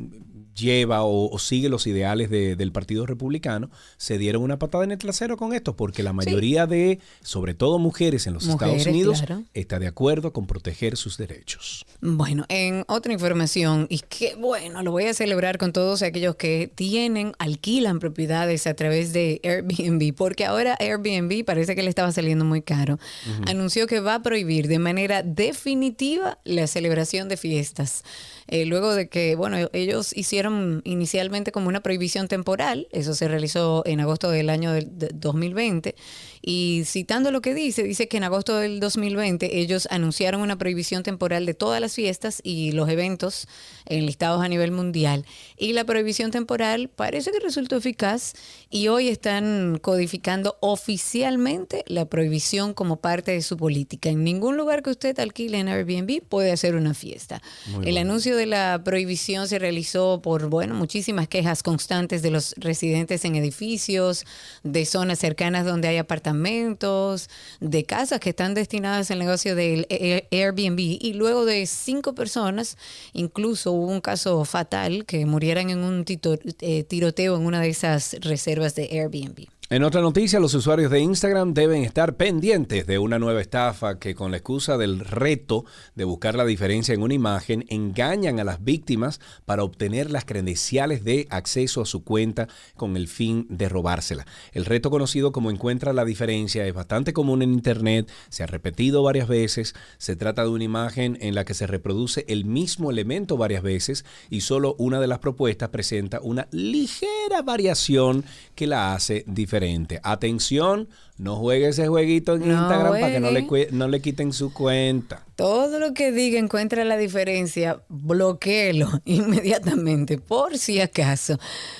[0.54, 4.90] lleva o, o sigue los ideales de- del Partido Republicano, se dieron una patada en
[4.90, 9.22] el trasero con esto, porque la mayoría de, sobre todo mujeres en los Estados Unidos,
[9.22, 9.44] claro.
[9.54, 11.86] está de acuerdo con proteger sus derechos.
[12.00, 16.70] Bueno, en otra información, y qué bueno, lo voy a celebrar con todos aquellos que
[16.74, 22.44] tienen, alquilan propiedades a través de Airbnb, porque ahora Airbnb parece que le estaba saliendo
[22.44, 22.98] muy caro.
[23.46, 28.04] Anunció que va a prohibir de manera definitiva la celebración de fiestas.
[28.48, 33.82] Eh, luego de que, bueno, ellos hicieron inicialmente como una prohibición temporal, eso se realizó
[33.86, 35.94] en agosto del año del de 2020,
[36.40, 41.02] y citando lo que dice, dice que en agosto del 2020 ellos anunciaron una prohibición
[41.02, 43.48] temporal de todas las fiestas y los eventos
[43.84, 45.26] enlistados a nivel mundial.
[45.58, 48.32] Y la prohibición temporal parece que resultó eficaz
[48.70, 54.08] y hoy están codificando oficialmente la prohibición como parte de su política.
[54.08, 57.42] En ningún lugar que usted alquile en Airbnb puede hacer una fiesta.
[57.84, 63.26] El anuncio de la prohibición se realizó por, bueno, muchísimas quejas constantes de los residentes
[63.26, 64.24] en edificios,
[64.62, 67.28] de zonas cercanas donde hay apartamentos,
[67.60, 72.78] de casas que están destinadas al negocio del Air- Airbnb y luego de cinco personas,
[73.12, 77.68] incluso hubo un caso fatal que murieran en un tito- eh, tiroteo en una de
[77.68, 79.57] esas reservas de Airbnb.
[79.70, 84.14] En otra noticia, los usuarios de Instagram deben estar pendientes de una nueva estafa que
[84.14, 88.64] con la excusa del reto de buscar la diferencia en una imagen engañan a las
[88.64, 94.24] víctimas para obtener las credenciales de acceso a su cuenta con el fin de robársela.
[94.52, 99.02] El reto conocido como Encuentra la diferencia es bastante común en Internet, se ha repetido
[99.02, 103.36] varias veces, se trata de una imagen en la que se reproduce el mismo elemento
[103.36, 109.24] varias veces y solo una de las propuestas presenta una ligera variación que la hace
[109.26, 109.57] diferente.
[110.02, 114.52] Atención, No juegue ese jueguito en No Instagram para que no le, no quiten su
[114.52, 115.24] cuenta.
[115.34, 121.38] Todo lo que diga encuentra la diferencia, bloqueelo inmediatamente, por si acaso.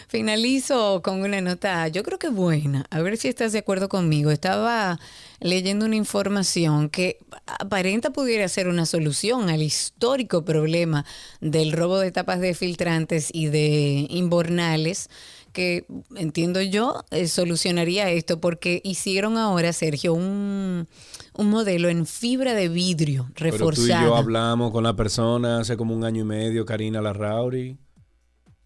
[0.09, 4.31] Finalizo con una nota, yo creo que buena, a ver si estás de acuerdo conmigo.
[4.33, 4.99] Estaba
[5.41, 11.05] leyendo una información que aparenta pudiera ser una solución al histórico problema
[11.41, 15.11] del robo de tapas de filtrantes y de inbornales
[15.53, 20.87] que entiendo yo eh, solucionaría esto porque hicieron ahora, Sergio, un,
[21.35, 25.77] un modelo en fibra de vidrio Pero tú y yo hablamos con la persona hace
[25.77, 27.79] como un año y medio, Karina Larrauri.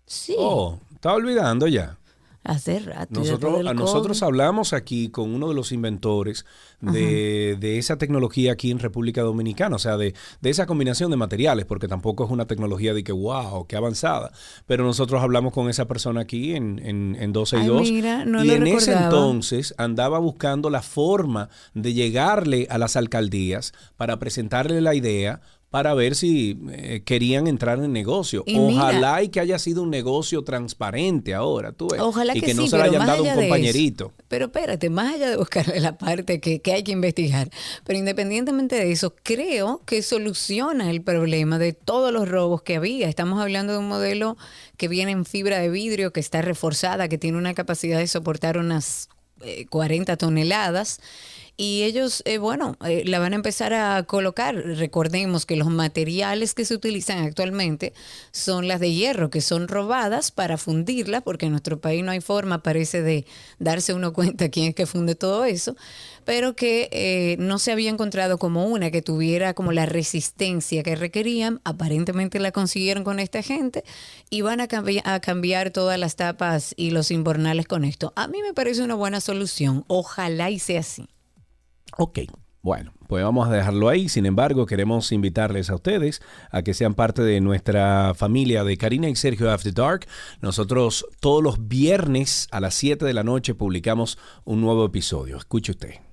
[0.07, 1.99] Sí, Oh, estaba olvidando ya.
[2.45, 3.21] Hace rato.
[3.21, 6.45] Nosotros, a nosotros hablamos aquí con uno de los inventores
[6.81, 11.17] de, de esa tecnología aquí en República Dominicana, o sea, de, de esa combinación de
[11.17, 14.33] materiales, porque tampoco es una tecnología de que, wow, qué avanzada.
[14.67, 17.81] Pero nosotros hablamos con esa persona aquí en, en, en 12 y Ay, 2.
[17.83, 23.73] mira, no y en ese entonces andaba buscando la forma de llegarle a las alcaldías
[23.97, 25.41] para presentarle la idea
[25.73, 28.45] para ver si eh, querían entrar en negocio.
[28.47, 31.99] Y mira- Ojalá y que haya sido un negocio transparente ahora, tú ves.
[32.01, 34.13] Ojalá y que, que no sí, se le hayan dado un eso- compañerito.
[34.29, 37.51] pero espérate, más allá de buscarle la parte que, que hay que investigar,
[37.85, 43.09] pero independientemente de eso, creo que soluciona el problema de todos los robos que había.
[43.09, 44.37] Estamos hablando de un modelo
[44.77, 48.59] que viene en fibra de vidrio, que está reforzada, que tiene una capacidad de soportar
[48.59, 49.09] unas
[49.41, 51.01] eh, 40 toneladas.
[51.65, 54.57] Y ellos, eh, bueno, eh, la van a empezar a colocar.
[54.57, 57.93] Recordemos que los materiales que se utilizan actualmente
[58.33, 62.21] son las de hierro, que son robadas para fundirla, porque en nuestro país no hay
[62.21, 63.27] forma, parece, de
[63.61, 65.77] darse uno cuenta quién es que funde todo eso,
[66.25, 70.97] pero que eh, no se había encontrado como una que tuviera como la resistencia que
[70.97, 71.61] requerían.
[71.63, 73.85] Aparentemente la consiguieron con esta gente
[74.31, 78.13] y van a cambiar todas las tapas y los inbornales con esto.
[78.17, 79.85] A mí me parece una buena solución.
[79.87, 81.12] Ojalá y sea así.
[81.99, 82.21] Ok,
[82.63, 84.09] bueno, pues vamos a dejarlo ahí.
[84.09, 89.09] Sin embargo, queremos invitarles a ustedes a que sean parte de nuestra familia de Karina
[89.09, 90.07] y Sergio After Dark.
[90.41, 95.39] Nosotros todos los viernes a las 7 de la noche publicamos un nuevo episodio.
[95.39, 96.12] Escuche usted.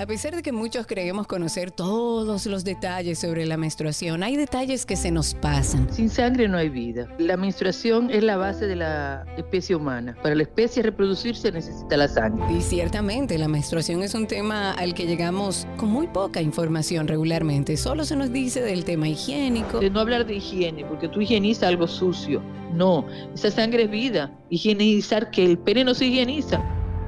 [0.00, 4.86] A pesar de que muchos creemos conocer todos los detalles sobre la menstruación, hay detalles
[4.86, 5.92] que se nos pasan.
[5.92, 7.08] Sin sangre no hay vida.
[7.18, 10.16] La menstruación es la base de la especie humana.
[10.22, 12.46] Para la especie reproducirse necesita la sangre.
[12.56, 17.76] Y ciertamente la menstruación es un tema al que llegamos con muy poca información regularmente.
[17.76, 19.80] Solo se nos dice del tema higiénico.
[19.80, 22.40] De no hablar de higiene, porque tú higienizas algo sucio.
[22.72, 24.32] No, esa sangre es vida.
[24.48, 26.77] Higienizar que el pene no se higieniza.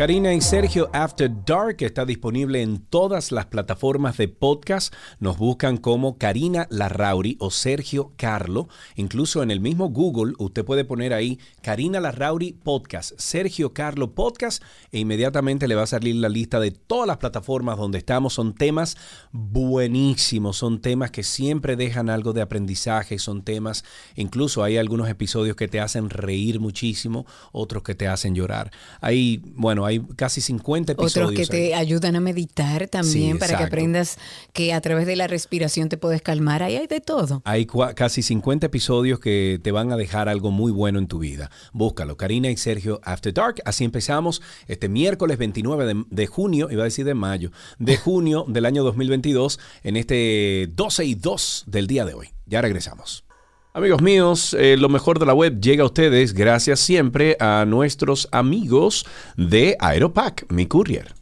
[0.00, 4.94] Karina y Sergio After Dark está disponible en todas las plataformas de podcast.
[5.18, 8.70] Nos buscan como Karina Larrauri o Sergio Carlo.
[8.96, 14.62] Incluso en el mismo Google usted puede poner ahí Karina Larrauri Podcast, Sergio Carlo Podcast
[14.90, 18.32] e inmediatamente le va a salir la lista de todas las plataformas donde estamos.
[18.32, 18.96] Son temas
[19.32, 23.84] buenísimos, son temas que siempre dejan algo de aprendizaje, son temas,
[24.16, 28.70] incluso hay algunos episodios que te hacen reír muchísimo, otros que te hacen llorar.
[29.02, 31.30] Hay, bueno, hay casi 50 episodios.
[31.30, 31.68] Otros que ahí.
[31.70, 34.18] te ayudan a meditar también Sí, para que aprendas
[34.52, 36.62] que a través de la respiración te puedes calmar.
[36.62, 37.42] Ahí hay de todo.
[37.44, 41.50] Hay casi 50 episodios que te van a dejar algo muy bueno en tu vida.
[41.72, 43.56] Búscalo, Karina y Sergio After Dark.
[43.64, 48.44] Así empezamos este miércoles 29 de, de junio, iba a decir de mayo, de junio
[48.48, 52.28] del año 2022, en este 12 y 2 del día de hoy.
[52.46, 53.24] Ya regresamos.
[53.80, 58.28] Amigos míos, eh, lo mejor de la web llega a ustedes gracias siempre a nuestros
[58.30, 59.06] amigos
[59.38, 61.14] de Aeropack, mi courier.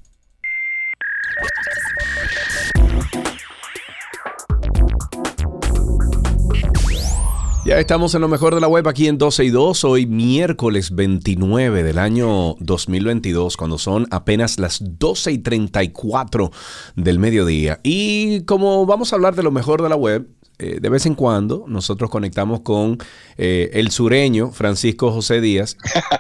[7.69, 10.95] Ya estamos en lo mejor de la web aquí en 12 y 2, hoy miércoles
[10.95, 16.51] 29 del año 2022, cuando son apenas las 12 y 34
[16.97, 17.79] del mediodía.
[17.83, 20.27] Y como vamos a hablar de lo mejor de la web,
[20.59, 22.99] eh, de vez en cuando nosotros conectamos con
[23.37, 25.77] eh, el sureño Francisco José Díaz.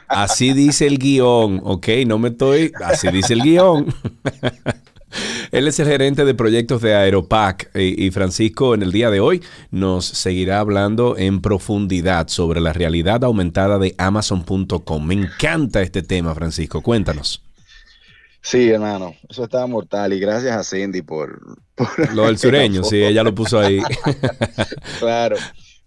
[0.08, 1.88] Así dice el guion, ¿ok?
[2.06, 2.72] No me estoy...
[2.84, 3.94] Así dice el guion.
[5.52, 9.20] Él es el gerente de proyectos de Aeropac y, y Francisco en el día de
[9.20, 15.04] hoy nos seguirá hablando en profundidad sobre la realidad aumentada de Amazon.com.
[15.04, 16.82] Me encanta este tema, Francisco.
[16.82, 17.47] Cuéntanos.
[18.40, 21.58] Sí, hermano, eso estaba mortal y gracias a Cindy por...
[21.74, 23.80] por Lo del sureño, sí, ella lo puso ahí.
[25.00, 25.36] claro.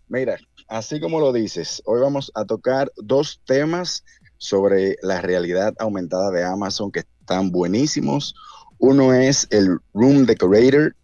[0.08, 0.38] Mira,
[0.68, 4.04] así como lo dices, hoy vamos a tocar dos temas
[4.38, 8.36] sobre la realidad aumentada de Amazon que están buenísimos.
[8.80, 10.96] Uno es el Room Decorator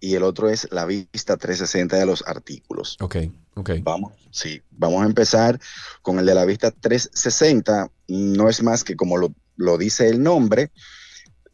[0.00, 2.96] y el otro es la vista 360 de los artículos.
[3.00, 3.16] Ok,
[3.54, 3.70] ok.
[3.82, 5.60] Vamos, sí, vamos a empezar
[6.02, 7.90] con el de la vista 360.
[8.08, 10.70] No es más que como lo, lo dice el nombre,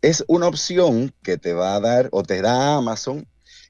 [0.03, 3.27] es una opción que te va a dar o te da Amazon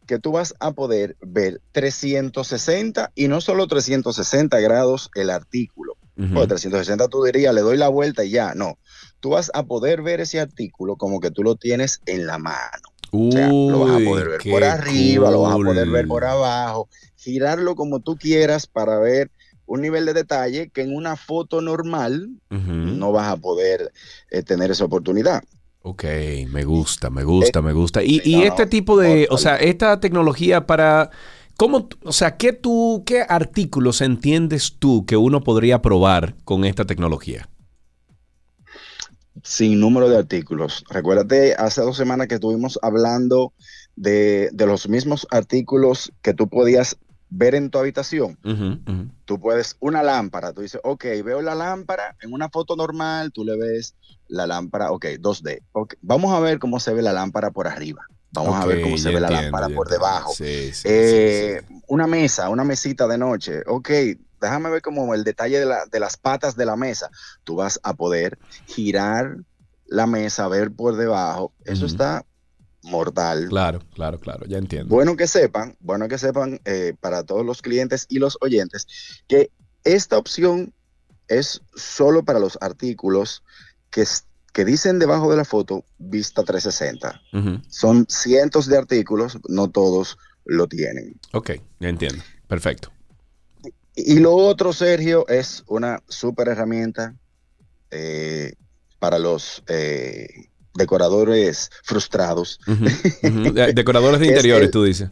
[0.06, 5.96] que tú vas a poder ver 360 y no solo 360 grados el artículo.
[6.16, 6.40] Ujú.
[6.40, 8.54] O 360 tú dirías, le doy la vuelta y ya.
[8.54, 8.78] No,
[9.20, 12.82] tú vas a poder ver ese artículo como que tú lo tienes en la mano.
[13.12, 16.24] O sea, lo vas a poder ver por arriba, lo vas a poder ver por
[16.24, 19.30] abajo, girarlo como tú quieras para ver
[19.66, 23.92] un nivel de detalle que en una foto normal no vas a poder
[24.30, 25.42] eh, tener esa oportunidad.
[25.84, 26.04] Ok,
[26.48, 28.02] me gusta, me gusta, me gusta.
[28.04, 31.10] Y, este no, tipo de, o sea, esta tecnología para,
[31.56, 36.84] ¿cómo, o sea, qué tú, qué artículos entiendes tú que uno podría probar con esta
[36.84, 37.48] tecnología?
[39.42, 40.84] Sin número de artículos.
[40.88, 43.52] Recuérdate, hace dos semanas que estuvimos hablando
[43.96, 46.96] de, de los mismos artículos que tú podías
[47.34, 48.38] ver en tu habitación.
[49.24, 53.44] Tú puedes, una lámpara, tú dices, ok, veo la lámpara, en una foto normal tú
[53.44, 53.94] le ves
[54.28, 55.60] la lámpara, ok, 2D.
[55.72, 58.04] ok, Vamos a ver cómo se ve la lámpara por arriba.
[58.32, 60.06] Vamos a ver cómo se ve la lámpara por entiendo.
[60.06, 60.32] debajo.
[60.34, 61.74] Sí, sí, Eh, sí.
[61.88, 63.62] Una mesa, una mesita de noche.
[63.66, 63.90] Ok,
[64.40, 67.10] déjame ver como el detalle de, la- de las patas de la mesa.
[67.44, 69.36] Tú vas a poder girar
[69.86, 71.54] la mesa, ver por debajo.
[71.64, 72.24] Eso está
[72.82, 73.48] mortal.
[73.48, 74.88] Claro, claro, claro, ya entiendo.
[74.88, 78.86] Bueno que sepan, bueno que sepan eh, para todos los clientes y los oyentes
[79.28, 79.50] que
[79.84, 80.72] esta opción
[81.28, 83.42] es solo para los artículos
[83.90, 84.04] que,
[84.52, 87.22] que dicen debajo de la foto vista 360.
[87.32, 87.62] Ujú.
[87.68, 91.18] Son cientos de artículos, no todos lo tienen.
[91.32, 92.22] Ok, ya entiendo.
[92.48, 92.92] Perfecto.
[93.94, 97.14] Y lo otro, Sergio, es una súper herramienta
[97.90, 98.54] eh,
[98.98, 102.58] para los eh, decoradores frustrados.
[103.74, 105.10] Decoradores de Es interiores, el- tú dices.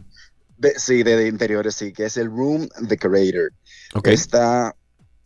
[0.57, 3.51] De- sí, de, de interiores, sí, que es el Room Decorator.
[3.95, 4.07] Ok.
[4.09, 4.75] Esta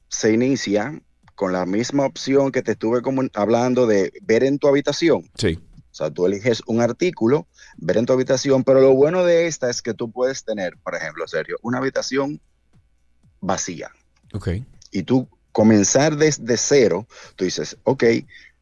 [0.08, 1.02] se inicia
[1.36, 5.30] con la misma opción que te estuve como hablando de ver en tu habitación.
[5.38, 5.60] Sí.
[5.92, 9.70] O sea, tú eliges un artículo, ver en tu habitación, pero lo bueno de esta
[9.70, 12.40] es que tú puedes tener, por ejemplo, Sergio, una habitación
[13.42, 13.92] vacía.
[14.34, 14.50] Ok.
[14.92, 18.04] y tú comenzar desde cero, tú dices, ok,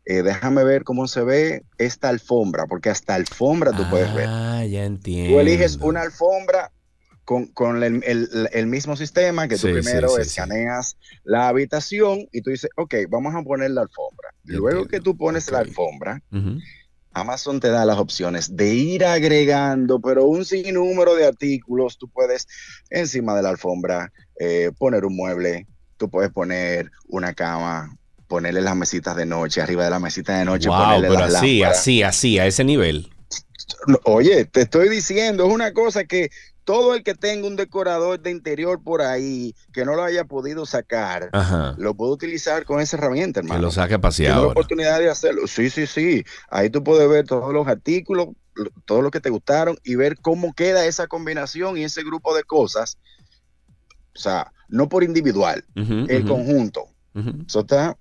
[0.06, 4.28] eh, déjame ver cómo se ve esta alfombra, porque hasta alfombra tú puedes ver.
[4.30, 5.34] Ah, ya entiendo.
[5.34, 6.72] Tú eliges una alfombra
[7.26, 10.22] con, con el, el- el mismo sistema que tú Sí, primero sí, sí.
[10.22, 14.30] escaneas la habitación y tú dices, ok, vamos a poner la alfombra.
[14.44, 14.90] Ya Luego entiendo.
[14.90, 16.22] que tú pones la alfombra.
[17.16, 21.98] Amazon te da las opciones de ir agregando, pero un sinnúmero de artículos.
[21.98, 22.48] Tú puedes
[22.90, 27.96] encima de la alfombra eh, poner un mueble, tú puedes poner una cama,
[28.34, 31.36] ponerle las mesitas de noche, arriba de la mesita de noche, Wow, ponerle pero las
[31.36, 31.80] así, lámparas.
[31.80, 33.12] así, así, a ese nivel.
[34.06, 36.32] Oye, te estoy diciendo, es una cosa que
[36.64, 40.66] todo el que tenga un decorador de interior por ahí que no lo haya podido
[40.66, 41.76] sacar, Ajá.
[41.78, 43.62] lo puede utilizar con esa herramienta, Que hermano.
[43.62, 45.46] lo saque a pasear la oportunidad de hacerlo.
[45.46, 46.24] Sí, sí, sí.
[46.50, 50.18] Ahí tú puedes ver todos los artículos, lo- todo lo que te gustaron y ver
[50.20, 52.98] cómo queda esa combinación y ese grupo de cosas.
[54.16, 56.88] O sea, no por individual, el conjunto.
[57.48, 57.96] Eso está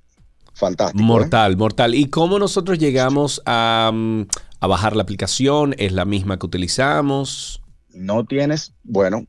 [0.55, 1.03] fantástico.
[1.03, 1.07] ¿eh?
[1.07, 1.95] Mortal, mortal.
[1.95, 4.27] ¿Y cómo nosotros llegamos a, mm,
[4.61, 5.75] a bajar la aplicación?
[5.79, 7.63] ¿Es la misma que utilizamos?
[7.91, 9.27] No tienes, bueno,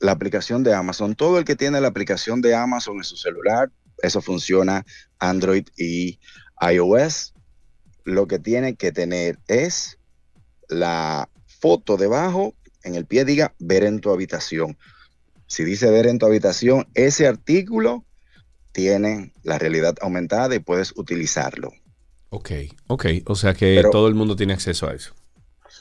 [0.00, 1.14] la aplicación de Amazon.
[1.14, 3.70] Todo el que tiene la aplicación de Amazon en su celular,
[4.02, 4.84] eso funciona
[5.18, 6.18] Android y
[6.60, 7.34] iOS.
[8.04, 9.98] Lo que tiene que tener es
[10.68, 14.78] la foto debajo, en el pie diga ver en tu habitación.
[15.46, 18.04] Si dice ver en tu habitación, ese artículo
[18.72, 21.72] tiene la realidad aumentada y puedes utilizarlo.
[22.30, 22.50] Ok,
[22.86, 23.06] ok.
[23.26, 25.14] O sea que Pero- todo el mundo tiene acceso a eso.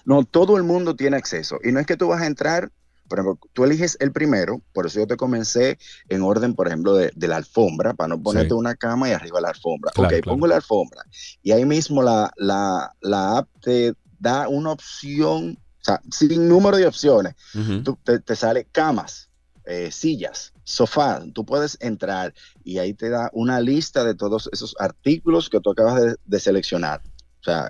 [0.06, 1.60] No, todo el mundo tiene acceso.
[1.64, 2.72] Y no es que tú vas a entrar,
[3.08, 5.78] por ejemplo, tú eliges el primero, por eso yo te comencé
[6.10, 8.54] en orden, por ejemplo, de, de la alfombra, para no ponerte Sí.
[8.54, 9.92] una cama y arriba la alfombra.
[9.94, 10.36] Claro, ok, claro.
[10.36, 11.02] pongo la alfombra.
[11.44, 16.78] Y ahí mismo la, la, la app te da una opción, o sea, sin número
[16.78, 17.36] de opciones.
[17.84, 19.29] Tú- te, te sale camas,
[19.70, 21.22] eh, sillas, sofá.
[21.34, 25.72] Tú puedes entrar y ahí te da una lista de todos esos artículos que tú
[25.72, 27.02] acabas de, de seleccionar.
[27.40, 27.70] O sea,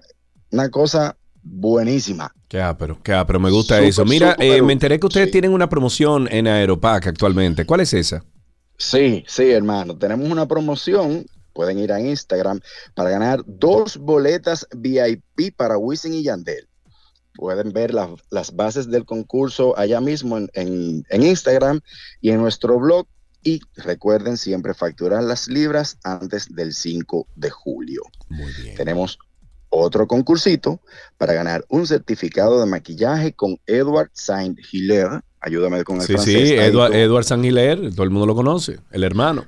[0.52, 2.34] una cosa buenísima.
[2.48, 4.06] Qué pero qué pero me gusta eso.
[4.06, 5.34] Mira, eh, me enteré que ustedes Sí.
[5.34, 7.66] tienen una promoción en Aeropack actualmente.
[7.66, 8.24] ¿Cuál es esa?
[8.78, 9.98] Sí, sí, hermano.
[9.98, 12.62] Tenemos una promoción pueden ir a Instagram
[12.96, 16.69] para ganar dos boletas VIP para Wisin y Yandel.
[17.40, 21.80] Pueden ver la- las bases del concurso allá mismo en, en- en Instagram
[22.20, 23.08] y en nuestro blog.
[23.42, 28.02] Y recuerden siempre facturar las libras antes del 5 de julio.
[28.28, 28.76] Muy bien.
[28.76, 29.18] Tenemos
[29.70, 30.82] otro concursito
[31.18, 35.22] para ganar un certificado de maquillaje con Edward Saint Hilaire.
[35.40, 36.50] Ayúdame con el Sí, francés.
[36.50, 39.46] sí, Edward, Edward San Hilaire, todo el mundo lo conoce, el hermano.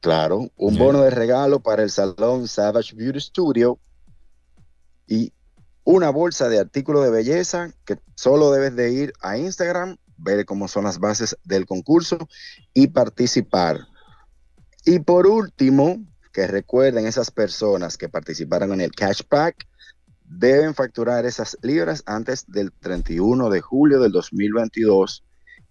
[0.00, 3.78] Claro, un bono de regalo para el salón Savage Beauty Studio
[5.06, 5.30] y
[5.84, 10.66] una bolsa de artículos de belleza que solo debes de ir a Instagram, ver cómo
[10.68, 12.28] son las bases del concurso
[12.72, 13.80] y participar.
[14.84, 19.66] Y por último, que recuerden esas personas que participaron en el cashback,
[20.24, 25.22] deben facturar esas libras antes del 31 de julio del 2022,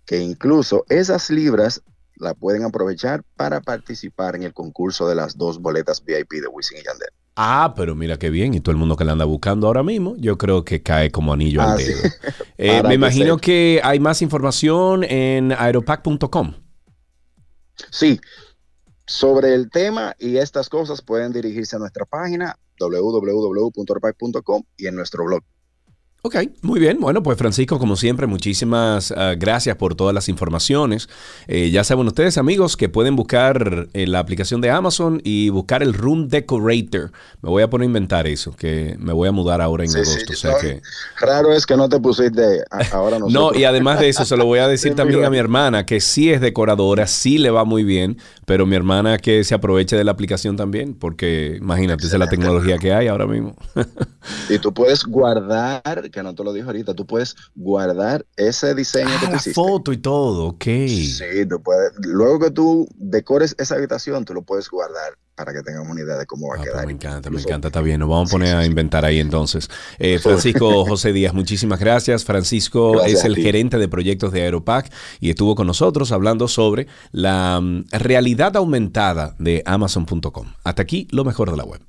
[0.06, 1.82] que incluso esas libras
[2.16, 6.78] la pueden aprovechar para participar en el concurso de las dos boletas VIP de Wisin
[6.78, 7.23] y Yandel.
[7.36, 8.54] Ah, pero mira qué bien.
[8.54, 11.34] Y todo el mundo que la anda buscando ahora mismo, yo creo que cae como
[11.34, 11.86] anillo Ah, al sí.
[11.86, 12.02] dedo.
[12.58, 16.54] Eh, me que imagino que hay más información en aeropack.com.
[17.90, 18.20] Sí,
[19.08, 25.26] sobre el tema y estas cosas pueden dirigirse a nuestra página www.orpac.com y en nuestro
[25.26, 25.44] blog.
[26.26, 27.02] Ok, muy bien.
[27.02, 31.10] Bueno, pues Francisco, como siempre, muchísimas ah, gracias por todas las informaciones.
[31.50, 35.84] Eh, ya saben ustedes, amigos, que pueden buscar en la aplicación de Amazon y buscar
[35.84, 37.12] el Room Decorator.
[37.42, 40.00] Me voy a poner a inventar eso, que me voy a mudar ahora en Sí,
[40.06, 40.32] sí, agosto.
[40.32, 40.82] o sea no, que...
[41.20, 42.64] Raro es que no te pusiste
[42.94, 45.86] ahora No, y además de eso, se lo voy a decir también a mi hermana,
[45.86, 49.98] que sí es decoradora, sí le va muy bien, pero mi hermana que se aproveche
[49.98, 53.58] de la aplicación también, porque imagínate, esa es la tecnología que hay ahora mismo.
[54.50, 59.10] Y tú puedes guardar, que no te lo dijo ahorita, tú puedes guardar ese diseño
[59.10, 59.54] que Ah, tú la hiciste.
[59.54, 60.64] foto y todo, ok.
[60.64, 61.92] Sí, tú puedes.
[62.06, 66.16] Luego que tú decores esa habitación, tú lo puedes guardar para que tengamos una idea
[66.16, 66.86] de cómo va Ah, a pues quedar.
[66.86, 68.00] me encanta, me encanta, está bien.
[68.00, 69.68] Nos vamos a poner sí, a inventar ahí entonces.
[69.98, 72.24] Eh, Francisco José Díaz, muchísimas gracias.
[72.24, 76.88] Francisco Gracias es el gerente de proyectos de Aeropac y estuvo con nosotros hablando sobre
[77.12, 80.54] la mm, realidad aumentada de Amazon.com.
[80.64, 81.82] Hasta aquí lo mejor de la web.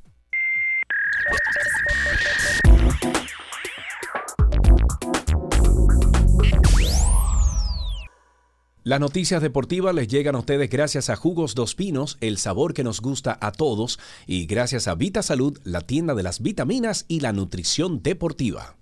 [8.87, 12.85] Las noticias deportivas les llegan a ustedes gracias a Jugos Dos Pinos, el sabor que
[12.85, 17.20] nos gusta a todos, y gracias a Vita Salud, la tienda de las vitaminas y
[17.20, 18.76] la nutrición deportiva.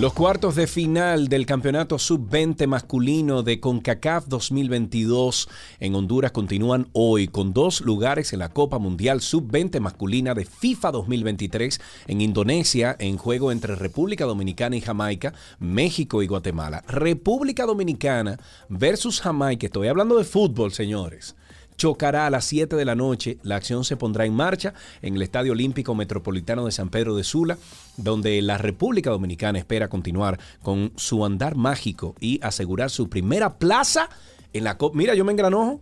[0.00, 5.46] Los cuartos de final del campeonato sub-20 masculino de CONCACAF 2022
[5.78, 10.92] en Honduras continúan hoy con dos lugares en la Copa Mundial sub-20 masculina de FIFA
[10.92, 16.82] 2023 en Indonesia en juego entre República Dominicana y Jamaica, México y Guatemala.
[16.88, 18.38] República Dominicana
[18.70, 19.66] versus Jamaica.
[19.66, 21.36] Estoy hablando de fútbol, señores
[21.80, 23.38] chocará a las 7 de la noche.
[23.42, 27.24] La acción se pondrá en marcha en el Estadio Olímpico Metropolitano de San Pedro de
[27.24, 27.56] Sula,
[27.96, 34.10] donde la República Dominicana espera continuar con su andar mágico y asegurar su primera plaza
[34.52, 34.98] en la Copa.
[34.98, 35.80] Mira, yo me engranojo.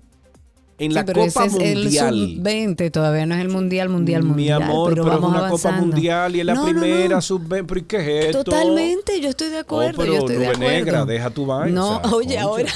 [0.80, 2.14] En Sí, la pero Copa ese es Mundial.
[2.14, 4.62] el sub-20 todavía, no es el mundial, mundial, Mi mundial.
[4.62, 5.86] amor, pero, vamos es una Copa avanzando.
[5.86, 6.80] Mundial y es la No, no, no.
[6.80, 7.66] primera sub-20.
[7.66, 8.44] ¿Pero qué es esto?
[8.44, 10.00] Totalmente, yo estoy de acuerdo.
[10.00, 10.70] Oh, pero yo estoy de acuerdo.
[10.70, 12.42] negra, deja tu vaina, No, o sea, oye, concha.
[12.42, 12.72] ahora.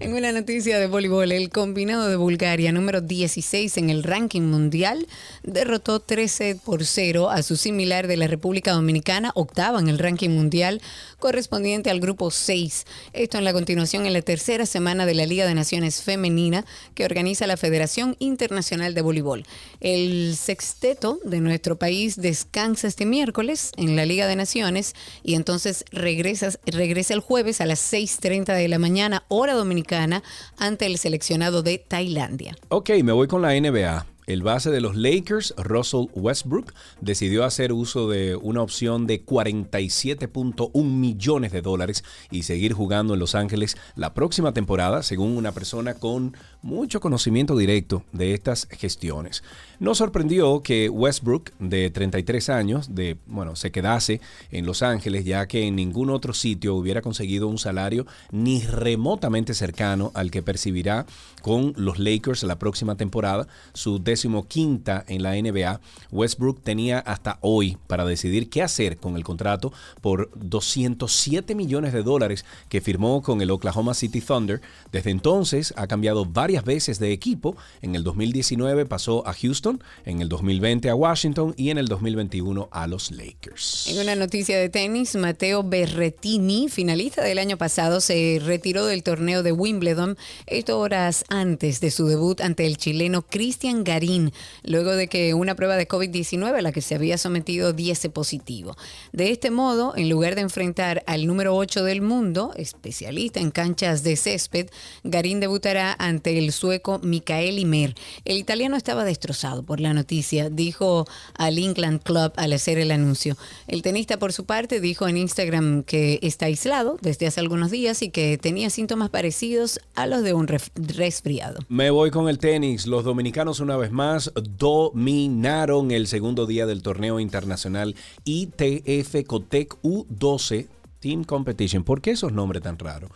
[0.00, 5.06] En una noticia de voleibol, el combinado de Bulgaria, número 16 en el ranking mundial,
[5.42, 10.30] derrotó 13 por 0 a su similar de la República Dominicana, octava en el ranking
[10.30, 10.80] mundial,
[11.24, 12.84] correspondiente al grupo 6.
[13.14, 17.06] Esto en la continuación en la tercera semana de la Liga de Naciones Femenina que
[17.06, 19.46] organiza la Federación Internacional de Voleibol.
[19.80, 25.86] El sexteto de nuestro país descansa este miércoles en la Liga de Naciones y entonces
[25.92, 30.22] regresa, regresa el jueves a las 6.30 de la mañana, hora dominicana,
[30.58, 32.54] ante el seleccionado de Tailandia.
[32.68, 34.13] Ok, me voy con la NBA.
[34.26, 36.72] El base de los Lakers, Russell Westbrook,
[37.02, 43.20] decidió hacer uso de una opción de 47.1 millones de dólares y seguir jugando en
[43.20, 46.34] Los Ángeles la próxima temporada, según una persona con
[46.64, 49.44] mucho conocimiento directo de estas gestiones.
[49.80, 55.46] No sorprendió que Westbrook, de 33 años, de, bueno, se quedase en Los Ángeles, ya
[55.46, 61.04] que en ningún otro sitio hubiera conseguido un salario ni remotamente cercano al que percibirá
[61.42, 65.80] con los Lakers la próxima temporada, su vigésimo quinta en la NBA,
[66.12, 72.02] Westbrook tenía hasta hoy para decidir qué hacer con el contrato por 207 millones de
[72.02, 74.60] dólares que firmó con el Oklahoma City Thunder.
[74.92, 77.56] Desde entonces ha cambiado varias veces de equipo.
[77.82, 82.68] En el 2019 pasó a Houston, en el 2020 a Washington y en el 2021
[82.70, 83.88] a los Lakers.
[83.88, 89.42] En una noticia de tenis, Mateo Berretini, finalista del año pasado, se retiró del torneo
[89.42, 94.32] de Wimbledon, esto horas antes de su debut ante el chileno Cristian Garín,
[94.62, 98.76] luego de que una prueba de COVID-19 a la que se había sometido diese positivo.
[99.12, 104.02] De este modo, en lugar de enfrentar al número 8 del mundo, especialista en canchas
[104.02, 104.68] de césped,
[105.02, 107.94] Garín debutará ante el sueco Mikael Imer.
[108.24, 113.36] El italiano estaba destrozado por la noticia, dijo al England Club al hacer el anuncio.
[113.66, 118.02] El tenista, por su parte, dijo en Instagram que está aislado desde hace algunos días
[118.02, 121.60] y que tenía síntomas parecidos a los de un resfriado.
[121.68, 122.86] Me voy con el tenis.
[122.86, 130.68] Los dominicanos una vez más dominaron el segundo día del torneo internacional ITF Cotec U12
[131.00, 131.84] Team Competition.
[131.84, 133.10] ¿Por qué esos nombres tan raros?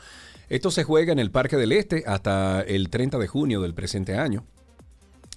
[0.49, 4.16] Esto se juega en el Parque del Este hasta el 30 de junio del presente
[4.16, 4.44] año.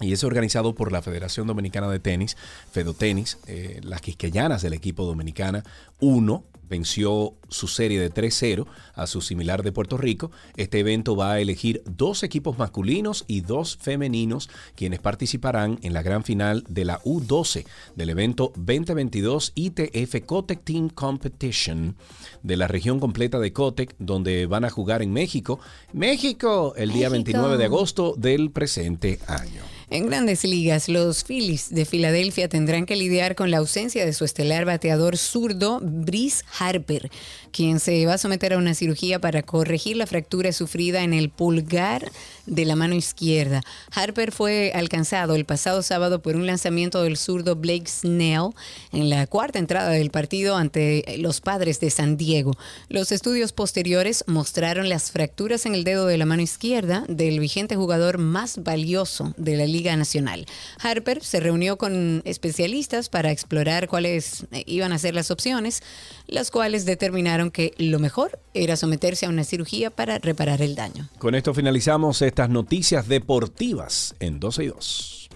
[0.00, 2.36] Y es organizado por la Federación Dominicana de Tenis,
[2.72, 3.38] Fedotenis.
[3.46, 5.62] Eh, las quisqueyanas del equipo dominicana
[6.00, 10.30] 1 venció su serie de 3-0 a su similar de Puerto Rico.
[10.56, 16.02] Este evento va a elegir dos equipos masculinos y dos femeninos quienes participarán en la
[16.02, 21.94] gran final de la U12 del evento 2022 ITF Cotec Team Competition
[22.42, 25.60] de la región completa de Cotec, donde van a jugar en México.
[25.92, 27.32] México, el día México.
[27.32, 29.71] 29 de agosto del presente año.
[29.92, 34.24] En grandes ligas, los Phillies de Filadelfia tendrán que lidiar con la ausencia de su
[34.24, 37.10] estelar bateador zurdo, Brice Harper,
[37.50, 41.28] quien se va a someter a una cirugía para corregir la fractura sufrida en el
[41.28, 42.10] pulgar
[42.46, 43.60] de la mano izquierda.
[43.90, 48.52] Harper fue alcanzado el pasado sábado por un lanzamiento del zurdo Blake Snell
[48.92, 52.56] en la cuarta entrada del partido ante los padres de San Diego.
[52.88, 57.76] Los estudios posteriores mostraron las fracturas en el dedo de la mano izquierda del vigente
[57.76, 60.46] jugador más valioso de la Liga Nacional.
[60.80, 65.82] Harper se reunió con especialistas para explorar cuáles eh, iban a ser las opciones,
[66.26, 71.08] las cuales determinaron que lo mejor era someterse a una cirugía para reparar el daño.
[71.18, 75.28] Con esto finalizamos estas noticias deportivas en 12 y 2.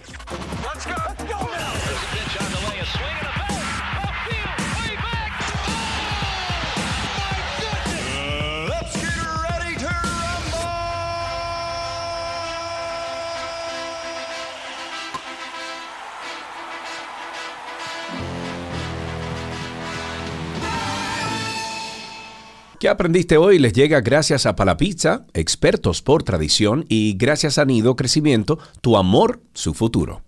[22.78, 23.58] ¿Qué aprendiste hoy?
[23.58, 29.40] Les llega gracias a Palapizza, expertos por tradición, y gracias a Nido Crecimiento, tu amor,
[29.54, 30.25] su futuro.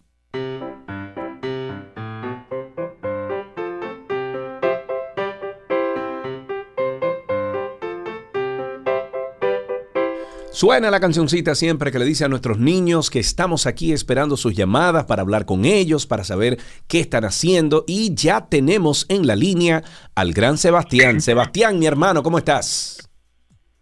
[10.58, 14.54] Suena la cancioncita siempre que le dice a nuestros niños que estamos aquí esperando sus
[14.56, 17.84] llamadas para hablar con ellos, para saber qué están haciendo.
[17.86, 19.84] Y ya tenemos en la línea
[20.16, 21.20] al gran Sebastián.
[21.20, 23.08] Sebastián, mi hermano, ¿cómo estás?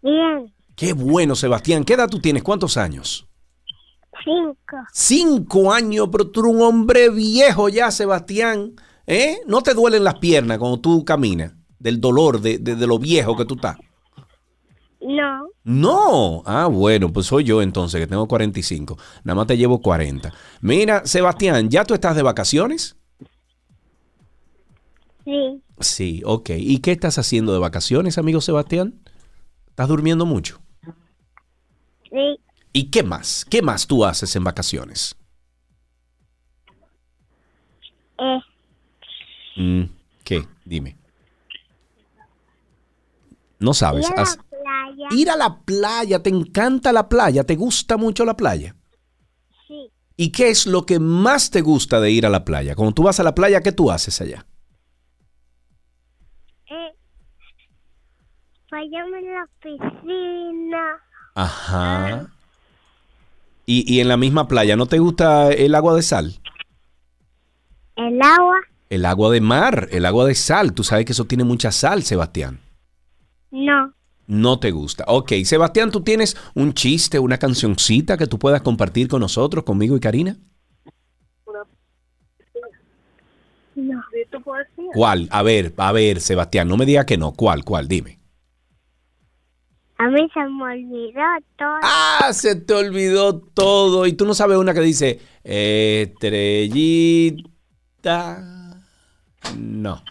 [0.03, 1.83] Bien, Qué bueno, Sebastián.
[1.83, 2.43] ¿Qué edad tú tienes?
[2.43, 3.27] ¿Cuántos años?
[4.23, 4.77] cinco.
[4.93, 8.73] Cinco años, pero tú eres un hombre viejo ya, Sebastián.
[9.07, 9.37] ¿Eh?
[9.47, 11.53] ¿No te duelen las piernas cuando tú caminas?
[11.79, 13.77] Del dolor, de, de- de lo viejo que tú estás.
[15.01, 16.43] No, No.
[16.45, 18.97] Ah, bueno, pues soy yo entonces, que tengo 45.
[19.23, 20.33] Nada más te llevo 40.
[20.61, 22.95] Mira, Sebastián, ¿ya tú estás de vacaciones?
[25.25, 26.51] sí, Sí, ok.
[26.57, 28.99] ¿Y qué estás haciendo de vacaciones, amigo Sebastián?
[29.69, 30.59] ¿Estás durmiendo mucho?
[32.09, 32.39] sí,
[32.73, 33.45] ¿Y qué más?
[33.49, 35.15] ¿Qué más tú haces en vacaciones?
[38.19, 38.39] eh,
[39.57, 39.83] Mm,
[40.23, 40.47] ¿Qué?
[40.65, 40.95] Dime.
[43.59, 44.07] No sabes.
[44.97, 47.43] Playa, Ir a la playa, ¿te encanta la playa?
[47.45, 48.75] ¿Te gusta mucho la playa?
[49.67, 52.75] sí, ¿Y qué es lo que más te gusta de ir a la playa?
[52.75, 54.45] Cuando tú vas a la playa, ¿qué tú haces allá?
[56.69, 56.93] eh,
[58.71, 60.97] vayamos a la piscina,
[61.35, 62.27] Ajá.
[63.65, 66.39] Y, y en la misma playa, ¿no te gusta el agua de sal?
[67.95, 68.57] el agua,
[68.89, 70.73] El agua de mar, el agua de sal.
[70.73, 72.59] Tú sabes que eso tiene mucha sal, Sebastián.
[73.51, 73.93] no,
[74.27, 75.05] No te gusta.
[75.07, 79.95] Ok, Sebastián, ¿tú tienes un chiste, una cancioncita que tú puedas compartir con nosotros, conmigo
[79.95, 80.37] y Karina?
[83.75, 84.03] no,
[84.93, 85.27] ¿Cuál?
[85.31, 87.33] A ver, a ver, Sebastián, no me diga que no.
[87.33, 87.87] ¿Cuál, cuál?
[87.87, 88.19] Dime.
[89.99, 91.21] A mí se me olvidó
[91.57, 91.77] todo.
[91.81, 94.05] Ah, se te olvidó todo.
[94.05, 97.53] Y tú no sabes una que dice estrellita.
[99.57, 100.03] No.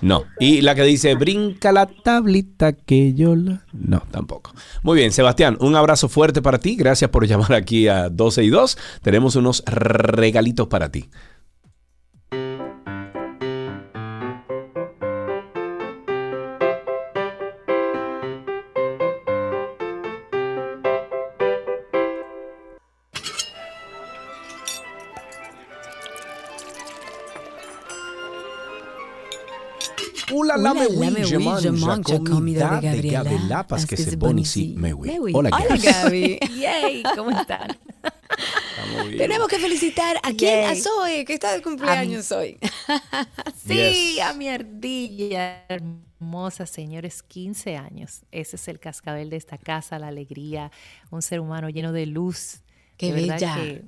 [0.00, 0.24] No.
[0.38, 3.64] Y la que dice brinca la tablita que yo la.
[3.72, 4.52] No, tampoco.
[4.82, 6.76] Muy bien, Sebastián, un abrazo fuerte para ti.
[6.76, 8.78] Gracias por llamar aquí a 12 y 2.
[9.02, 11.08] Tenemos unos regalitos para ti.
[30.32, 33.22] Ula la me Ula, la me ouija, ouija, manja, mancha, comida de de Gabriela.
[33.22, 34.74] Gabriela, que se boni si.
[34.76, 35.10] Mewi.
[35.34, 35.78] Hola, Hola, Gaby.
[35.80, 36.38] Gaby.
[36.60, 37.76] Yay, ¿cómo están?
[38.78, 39.18] Estamos bien.
[39.18, 40.74] Tenemos que felicitar a quién, a.
[40.76, 42.58] Zoe, que está de cumpleaños hoy.
[43.66, 44.20] Sí, Yes.
[44.22, 48.22] a mi ardilla hermosa, señores, 15 años.
[48.30, 50.70] Ese es el cascabel de esta casa, la alegría,
[51.10, 52.60] un ser humano lleno de luz.
[52.96, 53.54] Qué De verdad bella.
[53.56, 53.84] que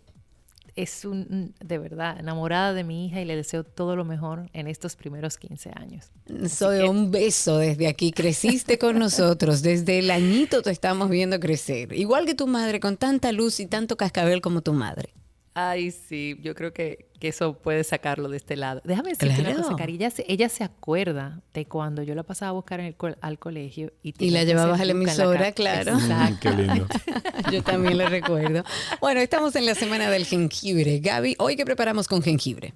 [0.77, 4.67] es un, de verdad, enamorada de mi hija y le deseo todo lo mejor en
[4.67, 6.11] estos primeros 15 años.
[6.49, 8.13] Zoe, un beso desde aquí.
[8.13, 9.63] Creciste con nosotros.
[9.63, 11.93] Desde el añito te estamos viendo crecer.
[11.95, 15.15] Igual que tu madre, con tanta luz y tanto cascabel como tu madre.
[15.59, 18.83] Ay, sí, yo creo que, que eso puede sacarlo de este lado.
[18.85, 19.63] Déjame decirte una Claro.
[19.63, 22.87] cosa, Cari, ella se, ella se acuerda de cuando yo la pasaba a buscar en
[22.87, 25.93] el co- al colegio y, Y la llevabas hacer a la emisora, ca- claro.
[25.95, 26.39] Exacto.
[26.43, 26.87] Qué lindo.
[27.53, 28.65] Yo también lo recuerdo.
[29.01, 30.99] Bueno, estamos en la semana del jengibre.
[31.01, 32.75] Gaby, ¿hoy qué preparamos con jengibre?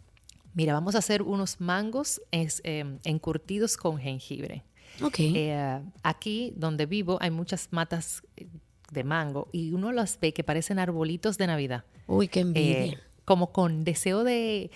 [0.54, 4.64] Mira, vamos a hacer unos mangos es, eh, encurtidos con jengibre.
[5.02, 5.16] Ok.
[5.18, 8.46] Eh, aquí donde vivo hay muchas matas eh,
[8.90, 11.84] de mango y uno las ve que parecen arbolitos de Navidad.
[12.06, 12.92] Uy, qué envidia.
[12.92, 14.70] Eh, como con deseo de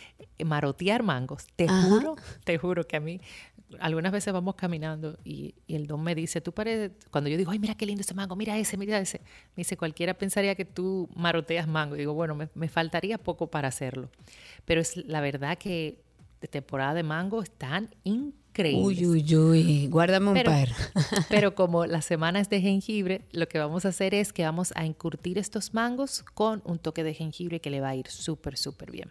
[0.45, 1.47] marotear mangos.
[1.57, 1.83] Te Ajá.
[1.83, 3.21] juro, te juro que a mí,
[3.81, 7.51] algunas veces vamos caminando y, y el don me dice, tú pareces, cuando yo digo,
[7.51, 9.19] ay, mira qué lindo ese mango, mira ese, mira ese,
[9.57, 11.97] me dice, cualquiera pensaría que tú maroteas mango.
[11.97, 14.11] digo, bueno, me, me faltaría poco para hacerlo.
[14.65, 16.04] Pero es la verdad que
[16.45, 18.85] de temporada de mango están increíbles.
[18.85, 19.87] Uy, uy, uy.
[19.87, 20.69] Guárdame un Pero- par.
[21.31, 24.71] Pero como la semana es de jengibre, lo que vamos a hacer es que vamos
[24.77, 28.59] a encurtir estos mangos con un toque de jengibre que le va a ir súper,
[28.59, 29.11] súper bien.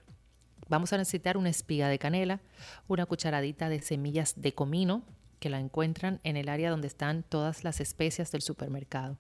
[0.70, 2.40] Vamos a necesitar una espiga de canela,
[2.88, 5.02] una cucharadita de semillas de comino,
[5.40, 9.18] que la encuentran en el área donde están todas las especias del supermercado.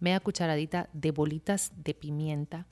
[0.00, 2.66] Media cucharadita de bolitas de pimienta,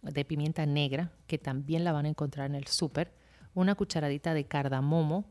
[0.00, 3.12] de pimienta negra, que también la van a encontrar en el súper.
[3.56, 5.24] Una cucharadita de cardamomo,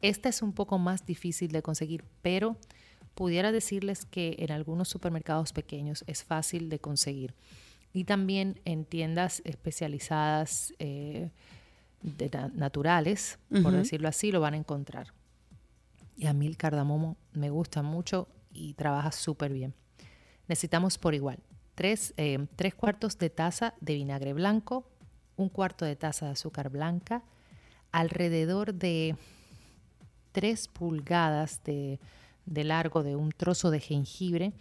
[0.00, 2.56] esta es un poco más difícil de conseguir, pero
[3.16, 7.34] pudiera decirles que en algunos supermercados pequeños es fácil de conseguir.
[7.92, 11.30] Y también en tiendas especializadas eh,
[12.02, 15.12] de na- naturales, por decirlo así, lo van a encontrar.
[16.16, 19.74] Y a mí el cardamomo me gusta mucho y trabaja súper bien.
[20.46, 21.40] Necesitamos por igual
[21.74, 24.88] tres, eh, tres cuartos de taza de vinagre blanco,
[25.36, 27.24] un cuarto de taza de azúcar blanca,
[27.92, 29.16] alrededor de
[30.32, 31.98] 3 pulgadas de,
[32.44, 34.52] de largo de un trozo de jengibre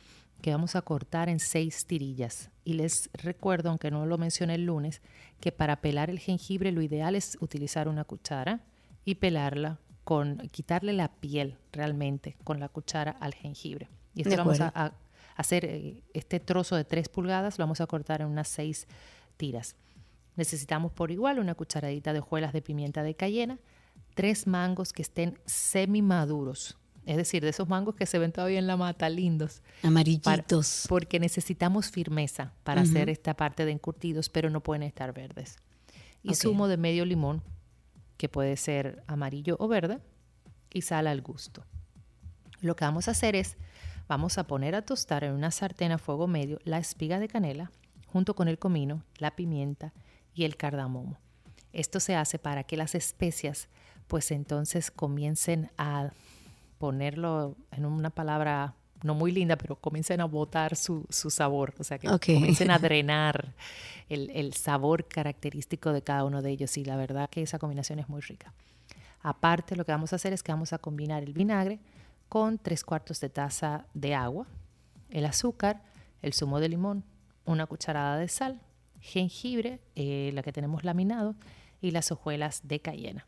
[0.42, 2.52] que vamos a cortar en seis tirillas.
[2.64, 5.02] Y les recuerdo, aunque no lo mencioné el lunes,
[5.40, 8.62] que para pelar el jengibre lo ideal es utilizar una cuchara
[9.06, 13.90] y pelarla con quitarle la piel realmente con la cuchara al jengibre.
[14.14, 14.94] Y esto lo vamos a
[15.36, 18.88] hacer eh, este trozo de 3 pulgadas, lo vamos a cortar en unas seis
[19.38, 19.76] tiras.
[20.36, 23.60] Necesitamos por igual una cucharadita de hojuelas de pimienta de cayena,
[24.16, 28.68] tres mangos que estén semi-maduros, es decir, de esos mangos que se ven todavía en
[28.68, 29.62] la mata, lindos.
[29.82, 30.86] para- Amarillitos.
[30.90, 35.58] porque necesitamos firmeza para hacer esta parte de encurtidos, pero no pueden estar verdes.
[36.24, 37.44] Y zumo de medio limón,
[38.18, 40.00] que puede ser amarillo o verde,
[40.74, 41.64] y sal al gusto.
[42.62, 43.56] Lo que vamos a hacer es,
[44.08, 47.72] vamos a poner a tostar en una sartén a fuego medio la espiga de canela,
[48.08, 49.94] junto con el comino, la pimienta
[50.36, 51.18] y el cardamomo.
[51.74, 53.70] Esto se hace para que las especias,
[54.08, 56.12] pues entonces comiencen a
[56.78, 61.84] ponerlo en una palabra no muy linda, pero comiencen a botar su, su sabor, o
[61.84, 63.54] sea, que comiencen a drenar
[64.10, 68.00] el, el sabor característico de cada uno de ellos y la verdad que esa combinación
[68.00, 68.54] es muy rica.
[69.22, 71.80] Aparte, lo que vamos a hacer es que vamos a combinar el vinagre
[72.30, 74.48] con tres cuartos de taza de agua,
[75.10, 75.82] el azúcar,
[76.22, 77.04] el zumo de limón,
[77.46, 78.62] una cucharada de sal,
[79.00, 81.36] jengibre, eh, la que tenemos laminado,
[81.82, 83.28] y las hojuelas de cayena.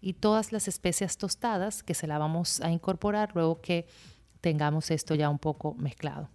[0.00, 3.86] Y todas las especias tostadas que se la vamos a incorporar luego que
[4.40, 6.28] tengamos esto ya un poco mezclado.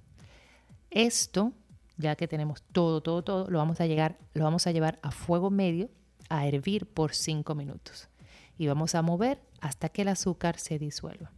[0.89, 1.53] Esto,
[1.97, 5.11] ya que tenemos todo, todo, todo, lo vamos a, llegar, lo vamos a llevar a
[5.11, 5.89] fuego medio
[6.29, 8.09] a hervir por 5 minutos.
[8.57, 11.31] Y vamos a mover hasta que el azúcar se disuelva.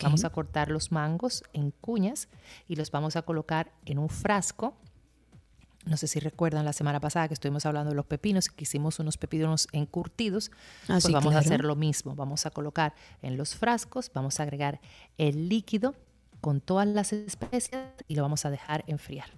[0.00, 2.28] Vamos a cortar los mangos en cuñas
[2.68, 4.76] y los vamos a colocar en un frasco.
[5.84, 8.98] No sé si recuerdan la semana pasada que estuvimos hablando de los pepinos, que hicimos
[9.00, 10.50] unos pepinos encurtidos.
[10.84, 12.14] Ah, pues vamos a hacer lo mismo.
[12.14, 14.80] Vamos a colocar en los frascos, vamos a agregar
[15.18, 15.94] el líquido
[16.40, 19.30] con todas las especias y lo vamos a dejar enfriar.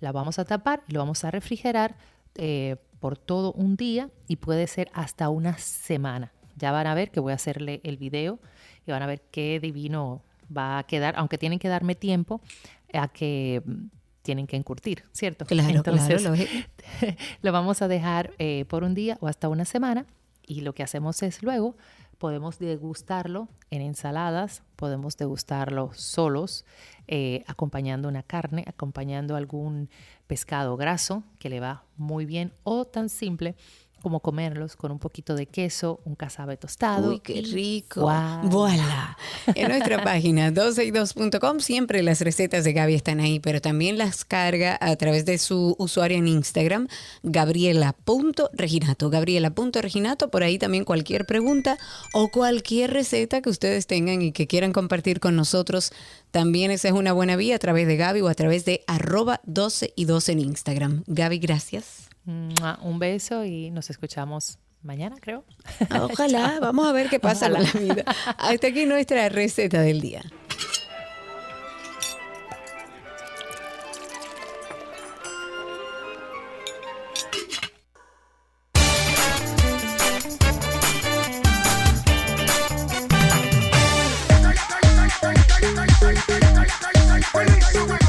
[0.00, 1.96] La vamos a tapar y lo vamos a refrigerar
[2.36, 6.32] eh, por todo un día y puede ser hasta una semana.
[6.56, 8.38] Ya van a ver que voy a hacerle el video
[8.86, 10.22] y van a ver qué divino
[10.54, 12.40] va a quedar, aunque tienen que darme tiempo
[12.92, 13.62] a que
[14.22, 15.44] tienen que encurtir, ¿cierto?
[15.44, 16.50] Claro, claro, lógico.
[17.42, 20.06] lo vamos a dejar eh, por un día o hasta una semana
[20.46, 21.76] y lo que hacemos es luego
[22.22, 26.64] podemos degustarlo en ensaladas, podemos degustarlo solos,
[27.08, 29.90] eh, acompañando una carne, acompañando algún
[30.28, 33.56] pescado graso que le va muy bien o tan simple
[34.02, 37.10] como comerlos con un poquito de queso, un casabe tostado.
[37.10, 38.02] Uy, qué rico.
[38.02, 38.48] ¡guau!
[38.48, 39.16] Voilà.
[39.54, 44.76] En nuestra página 12y2.com siempre las recetas de Gaby están ahí, pero también las carga
[44.80, 46.88] a través de su usuario en Instagram,
[47.22, 49.10] gabriela.reginato.
[49.10, 51.78] Gabriela.reginato, por ahí también cualquier pregunta
[52.12, 55.92] o cualquier receta que ustedes tengan y que quieran compartir con nosotros,
[56.30, 59.40] también esa es una buena vía a través de Gaby o a través de arroba
[59.44, 61.04] 12 y 2 en Instagram.
[61.06, 62.11] Gaby, gracias.
[62.24, 65.44] Un beso y nos escuchamos mañana, creo.
[66.00, 68.04] Ojalá, vamos a ver qué pasa con la vida.
[68.38, 70.22] Hasta aquí nuestra receta del día.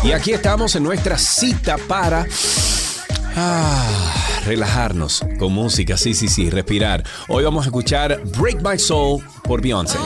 [0.04, 2.28] Y aquí estamos en nuestra cita para
[3.36, 7.04] ah, relajarnos con música, sí, sí, sí, respirar.
[7.28, 9.98] Hoy vamos a escuchar Break My Soul por Beyoncé.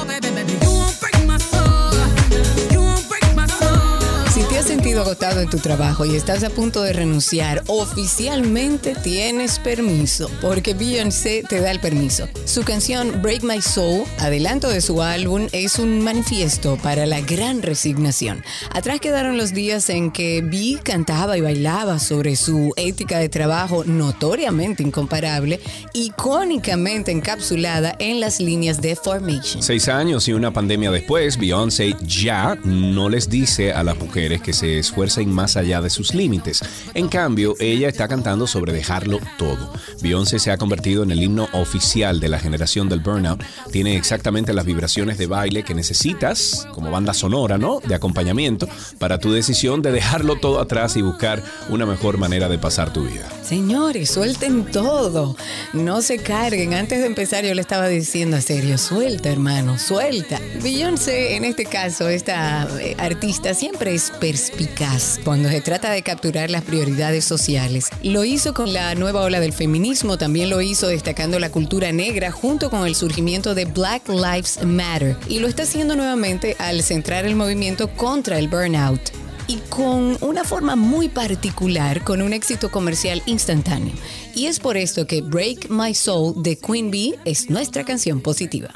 [5.02, 11.44] Agotado en tu trabajo y estás a punto de renunciar, oficialmente tienes permiso, porque Beyoncé
[11.48, 12.28] te da el permiso.
[12.46, 17.62] Su canción Break My Soul, adelanto de su álbum, es un manifiesto para la gran
[17.62, 18.44] resignación.
[18.72, 23.84] Atrás quedaron los días en que Bee cantaba y bailaba sobre su ética de trabajo
[23.84, 25.60] notoriamente incomparable,
[25.94, 29.62] icónicamente encapsulada en las líneas de Formation.
[29.62, 34.54] Seis años y una pandemia después, Beyoncé ya no les dice a las mujeres que
[34.54, 36.62] se esfuercen más allá de sus límites.
[36.94, 39.72] En cambio, ella está cantando sobre dejarlo todo.
[40.02, 43.44] Beyoncé se ha convertido en el himno oficial de la generación del burnout.
[43.72, 47.80] Tiene exactamente las vibraciones de baile que necesitas como banda sonora, ¿no?
[47.86, 48.68] De acompañamiento
[48.98, 53.04] para tu decisión de dejarlo todo atrás y buscar una mejor manera de pasar tu
[53.04, 53.30] vida.
[53.44, 55.36] Señores, suelten todo.
[55.74, 56.74] No se carguen.
[56.74, 60.40] Antes de empezar yo le estaba diciendo a serio, suelta hermano, suelta.
[60.62, 64.67] Beyoncé, en este caso, esta eh, artista siempre es perspicaz
[65.24, 67.90] cuando se trata de capturar las prioridades sociales.
[68.04, 72.32] Lo hizo con la nueva ola del feminismo, también lo hizo destacando la cultura negra
[72.32, 75.18] junto con el surgimiento de Black Lives Matter.
[75.28, 79.12] Y lo está haciendo nuevamente al centrar el movimiento contra el burnout
[79.48, 83.94] y con una forma muy particular, con un éxito comercial instantáneo.
[84.36, 88.70] Y es por esto que Break My Soul de Queen Bee es nuestra canción positiva.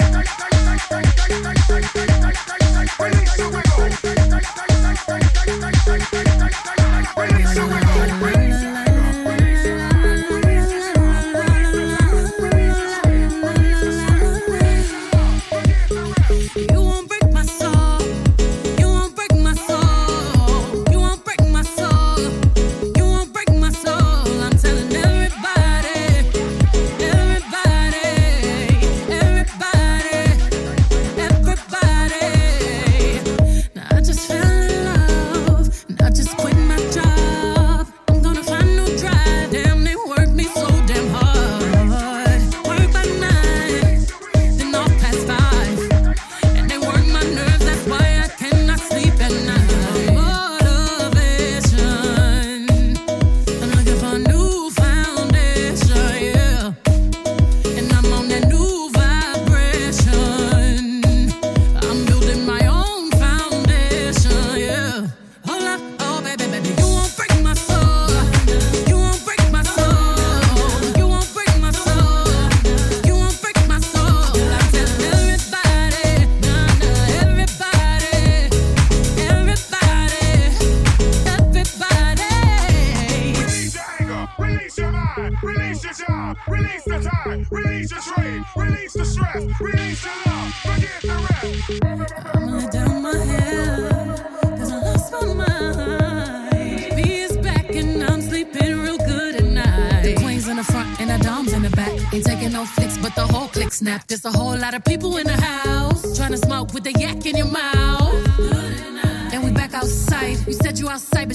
[7.22, 7.81] You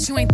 [0.06, 0.26] 21 em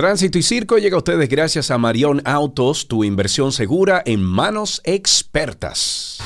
[0.00, 4.80] Tránsito y Circo llega a ustedes gracias a Marión Autos, tu inversión segura en manos
[4.84, 6.16] expertas.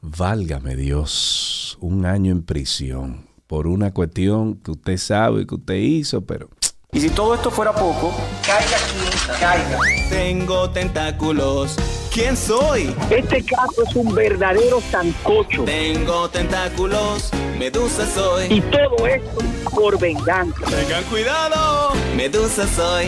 [0.00, 6.24] Válgame Dios, un año en prisión por una cuestión que usted sabe que usted hizo,
[6.24, 6.48] pero
[6.92, 8.14] Y si todo esto fuera poco,
[8.44, 9.78] caiga quien caiga.
[10.08, 11.76] Tengo tentáculos.
[12.14, 12.94] ¿Quién soy?
[13.10, 15.64] Este caso es un verdadero sancocho.
[15.64, 17.32] Tengo tentáculos.
[17.58, 18.56] Medusa soy.
[18.56, 19.38] Y todo esto
[19.74, 20.64] por venganza.
[20.66, 21.92] Tengan cuidado.
[22.16, 23.06] Medusa soy.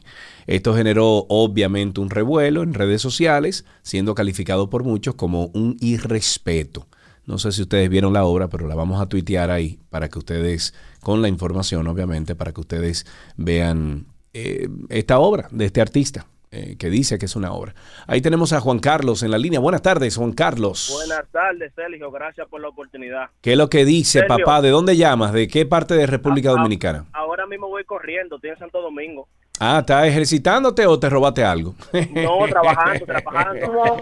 [0.48, 6.88] Esto generó obviamente un revuelo en redes sociales, siendo calificado por muchos como un irrespeto.
[7.26, 10.20] No sé si ustedes vieron la obra, pero la vamos a tuitear ahí para que
[10.20, 16.28] ustedes, con la información obviamente, para que ustedes vean eh, esta obra de este artista.
[16.52, 17.74] Eh, que dice que es una obra.
[18.08, 19.60] Ahí tenemos a Juan Carlos en la línea.
[19.60, 20.90] Buenas tardes, Juan Carlos.
[20.94, 22.10] Buenas tardes, Sergio.
[22.12, 23.30] Gracias por la oportunidad.
[23.42, 24.38] ¿Qué es lo que dice, Sergio.
[24.38, 24.62] papá?
[24.62, 25.34] ¿De dónde llamas?
[25.34, 27.06] ¿De qué parte de República Dominicana?
[27.14, 29.28] Ahora mismo voy corriendo, estoy en Santo Domingo.
[29.60, 31.74] Ah, ¿estás ejercitándote o te robaste algo?
[32.14, 33.98] No, trabajando, trabajando.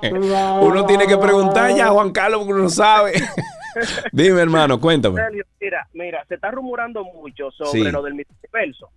[0.62, 3.12] Uno tiene que preguntar ya a Juan Carlos porque uno no sabe.
[4.12, 5.20] Dime, hermano, cuéntame.
[5.20, 7.90] Sergio, mira, mira, se está rumorando mucho sobre Sí.
[7.90, 8.90] lo del universo.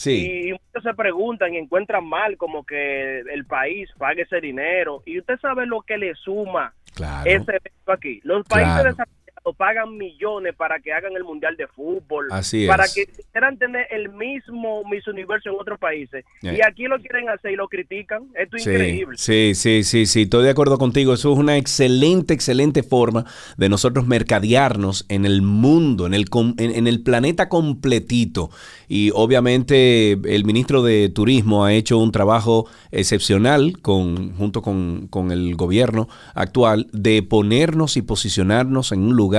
[0.00, 0.48] Sí.
[0.48, 5.02] Y muchos se preguntan y encuentran mal como que el país pague ese dinero.
[5.04, 7.28] Y usted sabe lo que le suma Claro.
[7.28, 8.20] ese evento aquí.
[8.24, 8.88] Los países Claro.
[8.90, 9.19] desarrollados
[9.56, 12.28] pagan millones para que hagan el Mundial de Fútbol.
[12.30, 12.94] Así Para es.
[12.94, 16.24] que quieran tener el mismo Miss Universo en otros países.
[16.42, 18.24] Y aquí lo quieren hacer y lo critican.
[18.34, 19.16] Esto es Sí, increíble.
[19.18, 21.14] sí, sí, sí, sí, estoy de acuerdo contigo.
[21.14, 23.24] Eso es una excelente, excelente forma
[23.56, 28.50] de nosotros mercadearnos en el mundo, en el, com- en, en el planeta completito.
[28.88, 35.30] Y obviamente el ministro de Turismo ha hecho un trabajo excepcional con, junto con, con
[35.32, 39.29] el gobierno actual de ponernos y posicionarnos en un lugar,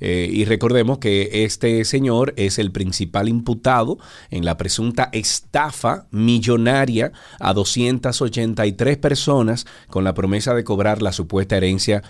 [0.00, 3.98] Eh, y recordemos que este señor es el principal imputado
[4.30, 11.56] en la presunta estafa millonaria a 283 personas con la promesa de cobrar la supuesta
[11.56, 12.02] herencia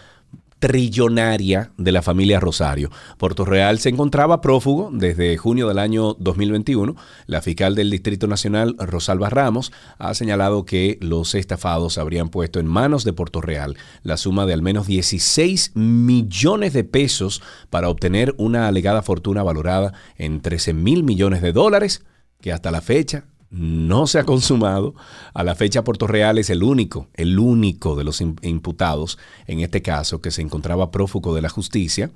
[0.58, 2.90] trillonaria de la familia Rosario.
[3.18, 6.96] Puerto Real se encontraba prófugo desde junio del año 2021.
[7.26, 12.66] La fiscal del Distrito Nacional, Rosalba Ramos, ha señalado que los estafados habrían puesto en
[12.66, 18.34] manos de Puerto Real la suma de al menos 16 millones de pesos para obtener
[18.38, 22.04] una alegada fortuna valorada en 13 mil millones de dólares,
[22.40, 23.24] que hasta la fecha
[23.56, 24.94] no se ha consumado.
[25.34, 29.60] A la fecha Puerto Real es el único, el único de los im- imputados en
[29.60, 32.10] este caso que se encontraba prófugo de la justicia.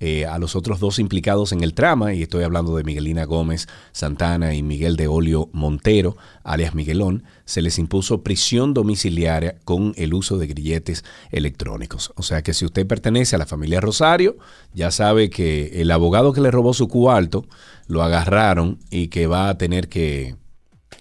[0.00, 3.66] Eh, a los otros dos implicados en el trama, y estoy hablando de Miguelina Gómez
[3.90, 10.14] Santana y Miguel de Olio Montero, alias Miguelón, se les impuso prisión domiciliaria con el
[10.14, 12.12] uso de grilletes electrónicos.
[12.14, 14.36] O sea que si usted pertenece a la familia Rosario,
[14.72, 17.44] ya sabe que el abogado que le robó su cuarto
[17.88, 20.36] lo agarraron y que va a tener que,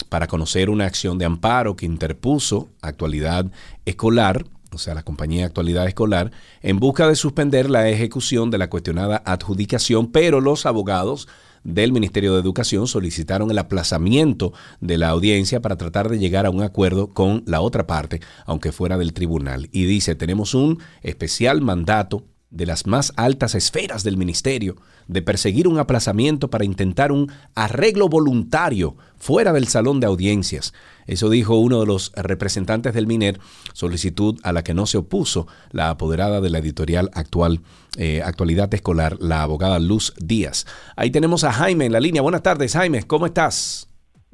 [0.08, 3.50] para conocer una acción de amparo que interpuso Actualidad
[3.84, 6.30] Escolar o sea, la compañía Actualidad Escolar,
[6.62, 11.28] en busca de suspender la ejecución de la cuestionada adjudicación, pero los abogados
[11.64, 16.50] del Ministerio de Educación solicitaron el aplazamiento de la audiencia para tratar de llegar a
[16.50, 19.68] un acuerdo con la otra parte, aunque fuera del tribunal.
[19.72, 24.76] Y dice, tenemos un especial mandato de las más altas esferas del ministerio
[25.08, 30.74] de perseguir un aplazamiento para intentar un arreglo voluntario fuera del salón de audiencias.
[31.06, 33.40] Eso dijo uno de los representantes del MINER,
[33.72, 37.62] solicitud a la que no se opuso la apoderada de la editorial actual,
[37.98, 40.66] eh, Actualidad Escolar, la abogada Luz Díaz.
[40.96, 42.22] Ahí tenemos a Jaime en la línea.
[42.22, 43.88] Buenas tardes, Jaime, ¿cómo estás?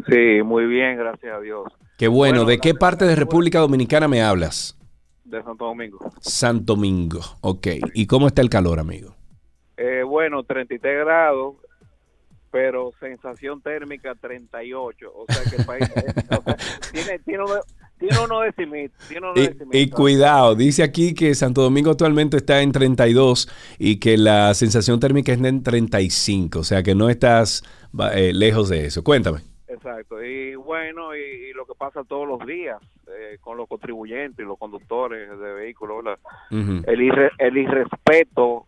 [0.08, 1.64] Sí, muy bien, gracias a Dios.
[1.96, 4.78] Qué bueno, Bueno, ¿de qué parte de República Dominicana me hablas?
[5.24, 5.98] De Santo Domingo.
[6.20, 7.66] Santo Domingo, ok.
[7.94, 9.16] ¿Y cómo está el calor, amigo?
[9.76, 11.56] Eh, bueno, 33 grados,
[12.50, 15.12] pero sensación térmica 38.
[15.14, 16.56] O sea que el país o sea,
[16.92, 17.44] tiene, tiene,
[17.98, 18.94] tiene uno decimito.
[19.08, 19.76] Tiene uno Y, decimito.
[19.78, 25.00] y cuidado, dice aquí que Santo Domingo actualmente está en 32 y que la sensación
[25.00, 27.62] térmica es en 35, o sea que no estás
[28.14, 29.02] eh, lejos de eso.
[29.04, 29.40] Cuéntame.
[29.68, 30.22] Exacto.
[30.24, 31.20] Y bueno, y,
[31.50, 35.52] y lo que pasa todos los días eh, con los contribuyentes y los conductores de
[35.54, 36.04] vehículos,
[36.50, 38.66] el irrespeto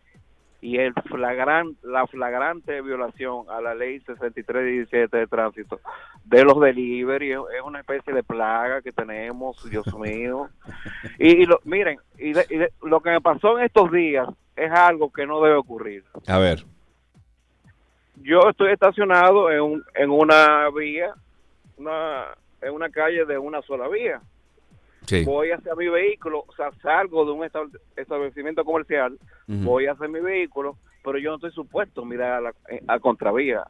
[0.61, 5.79] y el flagran, la flagrante violación a la ley 6317 de tránsito
[6.23, 10.49] de los delivery es una especie de plaga que tenemos, Dios mío.
[11.17, 14.27] Y, y lo, miren, y, de- y de- lo que me pasó en estos días
[14.55, 16.03] es algo que no debe ocurrir.
[16.27, 16.63] A ver.
[18.17, 21.13] Yo estoy estacionado en, un- en una vía,
[21.77, 22.25] una,
[22.61, 24.21] en una calle de una sola vía
[25.19, 25.23] Sí.
[25.25, 29.59] voy hacia mi vehículo, o sea, salgo de un estab- establecimiento comercial, Ujú.
[29.63, 32.99] voy hacia mi vehículo, pero yo no estoy supuesto a mirar a la eh, a
[32.99, 33.63] contravía,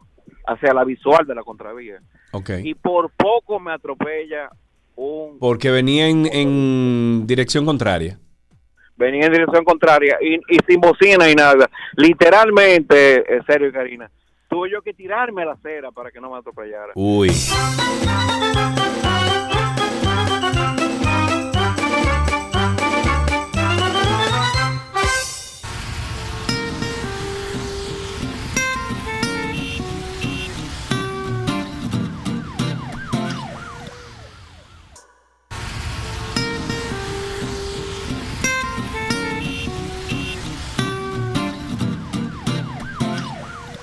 [0.47, 1.99] hacia la visual de la contravía.
[2.31, 2.49] Ok.
[2.63, 4.49] Y por poco me atropella
[4.95, 5.39] un...
[5.39, 8.19] Porque venía en, en dirección contraria.
[8.97, 11.69] Venía en dirección contraria y, y sin bocina y nada.
[11.95, 14.11] Literalmente, eh, serio, Karina,
[14.47, 16.91] tuve yo que tirarme a la acera para que no me atropellara.
[16.95, 17.29] Uy.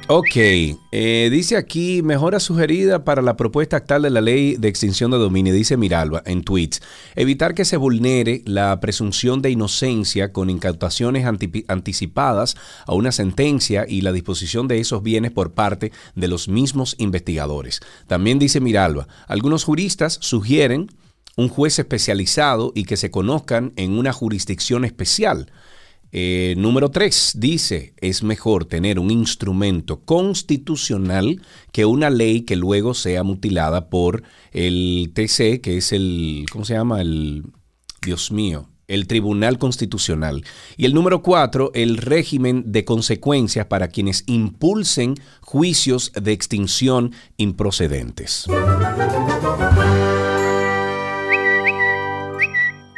[0.08, 5.10] Ok, eh, dice aquí, mejora sugerida para la propuesta actual de la ley de extinción
[5.10, 6.80] de dominio, dice Miralba en tweets,
[7.16, 11.26] evitar que se vulnere la presunción de inocencia con incautaciones
[11.66, 12.54] anticipadas
[12.86, 17.80] a una sentencia y la disposición de esos bienes por parte de los mismos investigadores.
[18.06, 20.86] También dice Miralba, algunos juristas sugieren
[21.36, 25.50] un juez especializado y que se conozcan en una jurisdicción especial.
[26.18, 31.42] Eh, número 3 dice, es mejor tener un instrumento constitucional
[31.72, 36.72] que una ley que luego sea mutilada por el TC, que es el, ¿cómo se
[36.72, 37.02] llama?
[37.02, 37.44] El,
[38.00, 40.42] Dios mío, el Tribunal Constitucional.
[40.78, 48.46] Y el número 4, el régimen de consecuencias para quienes impulsen juicios de extinción improcedentes.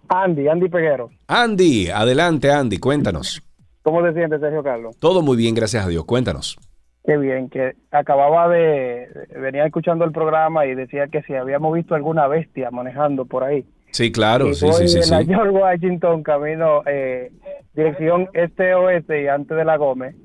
[0.09, 1.09] Andy, Andy Peguero.
[1.27, 3.41] Andy, adelante Andy, cuéntanos.
[3.81, 4.95] ¿Cómo te sientes, Sergio Carlos?
[4.99, 6.05] Todo muy bien, gracias a Dios.
[6.05, 6.57] Cuéntanos.
[7.05, 11.95] Qué bien, que acababa de, venía escuchando el programa y decía que si habíamos visto
[11.95, 13.65] alguna bestia manejando por ahí.
[13.91, 14.97] Sí, claro, y sí, voy sí, sí.
[14.97, 15.11] en sí.
[15.11, 17.31] la George Washington, camino eh,
[17.73, 20.15] dirección este-oeste y antes de la Gómez,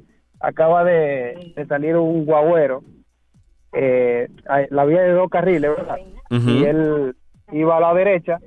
[0.41, 2.83] acaba de, de salir un guagüero,
[3.73, 4.29] eh,
[4.71, 5.99] la vía de dos carriles, ¿verdad?
[6.31, 7.15] Y él
[7.53, 8.39] iba a la derecha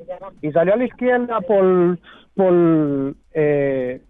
[0.42, 2.00] y salió a la izquierda por,
[2.36, 4.02] por eh,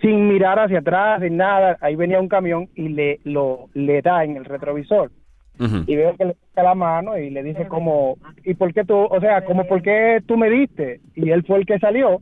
[0.00, 1.76] sin mirar hacia atrás, sin nada.
[1.80, 5.10] Ahí venía un camión y le, lo, le da en el retrovisor
[5.86, 8.94] y veo que le toca la mano y le dice como, ¿y por qué tú,
[8.96, 11.00] o sea, como por qué tú me diste?
[11.16, 12.20] Y él fue el que salió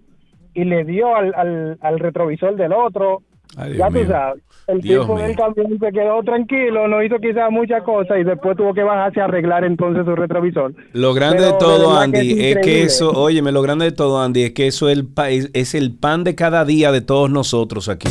[0.55, 3.23] y le dio al, al, al retrovisor del otro.
[3.57, 7.51] Ay, ya tú sabes, el Dios tipo del camión se quedó tranquilo, no hizo quizás
[7.51, 10.75] muchas cosas y después tuvo que bajarse a arreglar entonces su retrovisor.
[10.93, 14.21] Lo grande Pero de todo, Andy, es es, que eso, óyeme, lo grande de todo,
[14.21, 17.89] Andy, es que eso es el, es el pan de cada día de todos nosotros
[17.89, 18.09] aquí.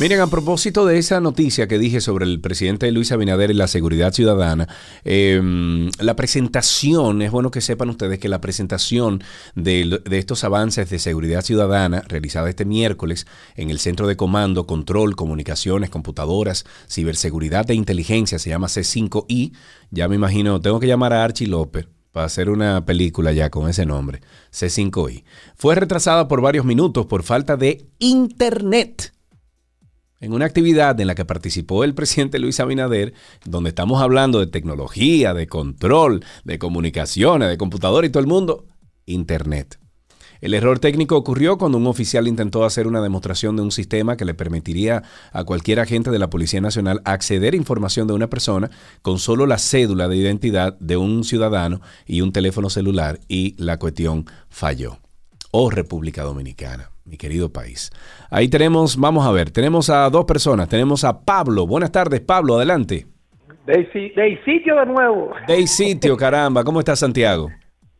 [0.00, 3.66] Miren, a propósito de esa noticia que dije sobre el presidente Luis Abinader y la
[3.66, 4.68] seguridad ciudadana,
[5.04, 5.42] eh,
[5.98, 9.24] la presentación, es bueno que sepan ustedes que la presentación
[9.56, 13.26] de, de estos avances de seguridad ciudadana realizada este miércoles
[13.56, 19.52] en el Centro de Comando, Control, Comunicaciones, Computadoras, Ciberseguridad e Inteligencia, se llama C5I,
[19.90, 23.68] ya me imagino, tengo que llamar a Archie López para hacer una película ya con
[23.68, 24.20] ese nombre,
[24.52, 25.24] C5I.
[25.56, 29.17] Fue retrasada por varios minutos por falta de internet
[30.20, 33.14] en una actividad en la que participó el presidente Luis Abinader,
[33.44, 38.66] donde estamos hablando de tecnología, de control, de comunicaciones, de computador y todo el mundo,
[39.06, 39.78] Internet.
[40.40, 44.24] El error técnico ocurrió cuando un oficial intentó hacer una demostración de un sistema que
[44.24, 48.70] le permitiría a cualquier agente de la Policía Nacional acceder a información de una persona
[49.02, 53.78] con solo la cédula de identidad de un ciudadano y un teléfono celular y la
[53.78, 54.98] cuestión falló.
[55.50, 57.90] Oh República Dominicana, mi querido país.
[58.30, 60.68] Ahí tenemos, vamos a ver, tenemos a dos personas.
[60.68, 61.66] Tenemos a Pablo.
[61.66, 63.06] Buenas tardes, Pablo, adelante.
[63.66, 63.74] De,
[64.16, 65.30] de sitio de nuevo.
[65.46, 66.64] De sitio, caramba.
[66.64, 67.48] ¿Cómo está Santiago?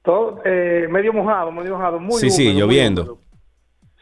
[0.02, 1.98] Todo, eh, medio mojado, medio mojado.
[2.00, 3.18] Muy sí, sí, húmedo, lloviendo.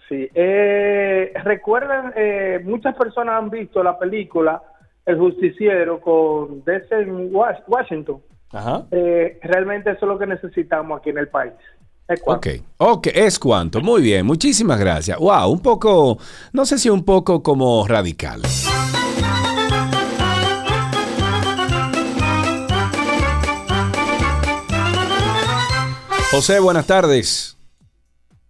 [0.09, 0.28] Sí.
[0.35, 4.62] Eh, Recuerdan, eh, muchas personas han visto la película
[5.05, 8.20] El Justiciero con Denzel Was- Washington.
[8.53, 8.85] Ajá.
[8.93, 11.53] Eh, realmente eso es lo que necesitamos aquí en el país.
[12.09, 12.49] Es cuanto.
[12.49, 13.81] Ok, ok, es cuanto.
[13.81, 15.19] Muy bien, muchísimas gracias.
[15.19, 16.19] Wow, un poco,
[16.53, 18.43] no sé si un poco como radical.
[26.31, 27.57] José, buenas tardes.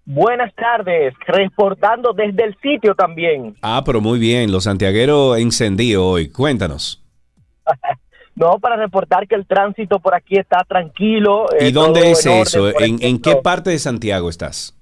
[0.04, 3.56] Buenas tardes, reportando desde el sitio también.
[3.62, 6.28] Ah, pero muy bien, los santiagueros encendidos hoy.
[6.30, 7.02] Cuéntanos.
[8.36, 11.46] No, para reportar que el tránsito por aquí está tranquilo.
[11.58, 12.68] eh, ¿Y dónde es en eso?
[12.78, 14.74] ¿En, en qué parte de Santiago estás?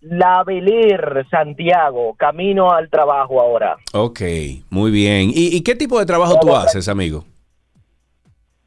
[0.00, 3.76] La Beler, Santiago, camino al trabajo ahora.
[3.92, 4.20] Ok,
[4.70, 5.30] muy bien.
[5.30, 7.24] ¿Y, y qué tipo de trabajo tú haces, amigo?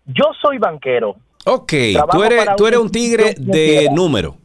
[0.05, 1.17] Yo soy banquero.
[1.45, 4.38] Ok, Trabajo tú eres, tú eres un tigre de número.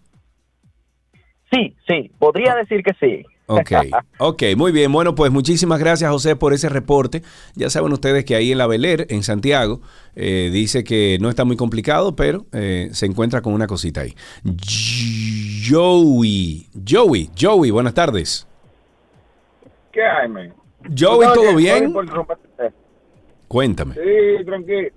[1.53, 3.25] Sí, sí, podría decir que sí.
[3.47, 3.71] Ok,
[4.19, 4.91] ok, muy bien.
[4.93, 7.23] Bueno, pues muchísimas gracias, José, por ese reporte.
[7.55, 9.81] Ya saben ustedes que ahí en la Beler, en Santiago,
[10.15, 14.15] eh, dice que no está muy complicado, pero eh, se encuentra con una cosita ahí.
[15.69, 18.47] Joey, Joey, Joey, buenas tardes.
[19.93, 20.53] ¿Qué hay, man?
[20.99, 21.95] Joey, sabes ¿todo que- bien?
[23.49, 23.95] Cuéntame.
[23.95, 24.89] Sí, tranquilo.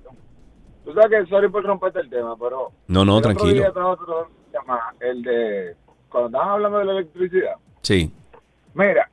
[0.85, 2.71] Tú sabes que sorry por romperte el tema, pero...
[2.87, 3.53] No, no, el otro tranquilo.
[3.59, 5.75] día trajo otro tema, el de...
[6.09, 7.55] Cuando estaban hablando de la electricidad.
[7.81, 8.11] Sí.
[8.75, 9.09] Mira,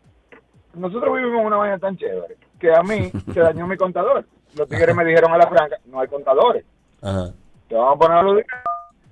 [0.74, 4.24] nosotros vivimos una vaina tan chévere que a mí se dañó mi contador.
[4.56, 6.64] Los tigres me dijeron a la franca, no hay contadores.
[7.01, 7.32] Ajá.
[7.68, 8.43] Te vamos a poner los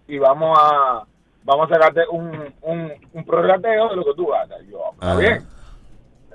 [0.06, 1.05] y vamos a
[1.44, 4.60] vamos a sacarte un, un, un prorrateo de lo que tú gastas.
[4.68, 5.18] Yo, está Ajá.
[5.20, 5.47] bien.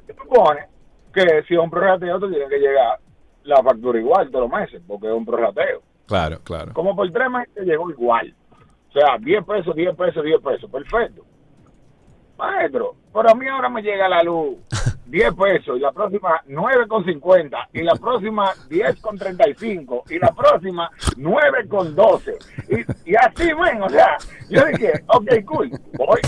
[0.07, 0.67] Se supone
[1.13, 2.99] que si es un prorrateo te tiene que llegar
[3.43, 5.81] la factura igual todos los meses, porque es un prorrateo.
[6.07, 6.73] Claro, claro.
[6.73, 8.33] Como por tres meses llegó igual.
[8.89, 10.69] O sea, 10 pesos, 10 pesos, 10 pesos.
[10.71, 11.23] Perfecto.
[12.37, 14.57] Maestro, pero a mí ahora me llega la luz
[15.05, 22.33] 10 pesos y la próxima 9,50 y la próxima 10,35 y la próxima 9,12
[23.05, 24.17] y, y así, ven, o sea,
[24.49, 26.21] yo dije, ok, cool, voy.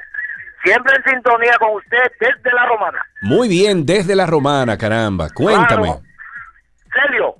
[0.65, 3.01] Siempre en sintonía con usted desde la Romana.
[3.23, 5.29] Muy bien, desde la Romana, caramba.
[5.35, 5.85] Cuéntame.
[5.85, 6.03] Claro.
[6.93, 7.35] Celio,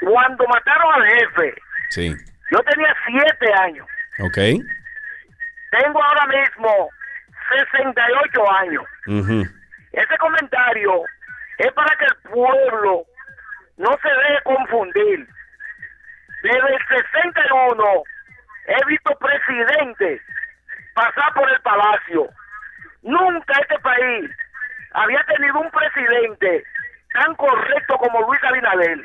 [0.00, 1.54] cuando mataron al jefe,
[1.90, 2.14] Sí.
[2.50, 3.86] yo tenía siete años.
[4.20, 4.36] Ok.
[5.70, 6.88] Tengo ahora mismo
[7.54, 8.84] 68 años.
[9.06, 9.42] Ujú.
[9.92, 11.02] Ese comentario
[11.58, 13.02] es para que el pueblo
[13.76, 15.28] no se deje confundir.
[16.42, 17.84] Desde el 61
[18.66, 20.20] he visto presidentes
[20.94, 22.28] pasar por el palacio.
[23.02, 24.30] Nunca este país
[24.92, 26.64] había tenido un presidente
[27.12, 28.98] tan correcto como Luis Abinader.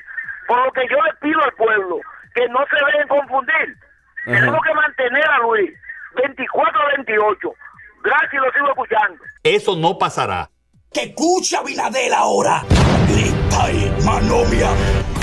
[0.48, 2.00] Por lo que yo le pido al pueblo
[2.36, 3.78] que no se dejen confundir.
[4.26, 4.40] Ajá.
[4.40, 5.72] Tenemos que mantener a Luis
[6.16, 7.54] 24-28.
[8.04, 9.24] Gracias y lo sigo escuchando.
[9.44, 10.50] Eso no pasará.
[10.92, 12.62] ¡Que escucha Abinadel ahora!
[13.08, 15.23] ¡Grita y manomia!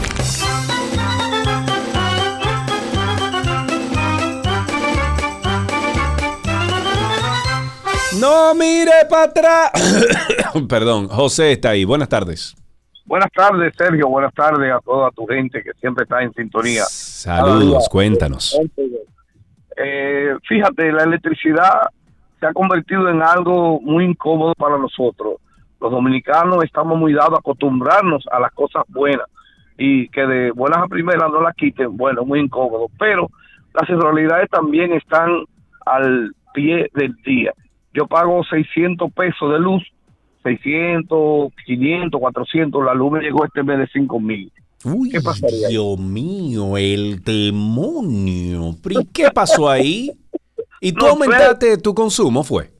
[8.18, 9.70] No mire para atrás.
[10.68, 11.84] Perdón, José está ahí.
[11.84, 12.56] Buenas tardes.
[13.06, 14.08] Buenas tardes, Sergio.
[14.08, 16.84] Buenas tardes a toda tu gente que siempre está en sintonía.
[16.84, 18.58] Saludos, cuéntanos.
[19.76, 21.88] Eh, fíjate, la electricidad
[22.38, 25.36] se ha convertido en algo muy incómodo para nosotros.
[25.80, 29.26] Los dominicanos estamos muy dados a acostumbrarnos a las cosas buenas
[29.78, 31.96] y que de buenas a primeras no las quiten.
[31.96, 32.88] Bueno, muy incómodo.
[32.98, 33.30] Pero
[33.72, 35.44] las irregularidades también están
[35.86, 37.52] al pie del día.
[37.92, 39.82] Yo pago 600 pesos de luz,
[40.42, 42.84] 600, 500, 400.
[42.84, 44.52] La luz me llegó este mes de 5 mil.
[44.84, 45.12] Uy,
[45.68, 48.74] Dios mío, el demonio.
[48.82, 50.10] ¿Pero y qué pasó ahí?
[50.80, 52.70] ¿Y tú No, aumentaste tu consumo, fue?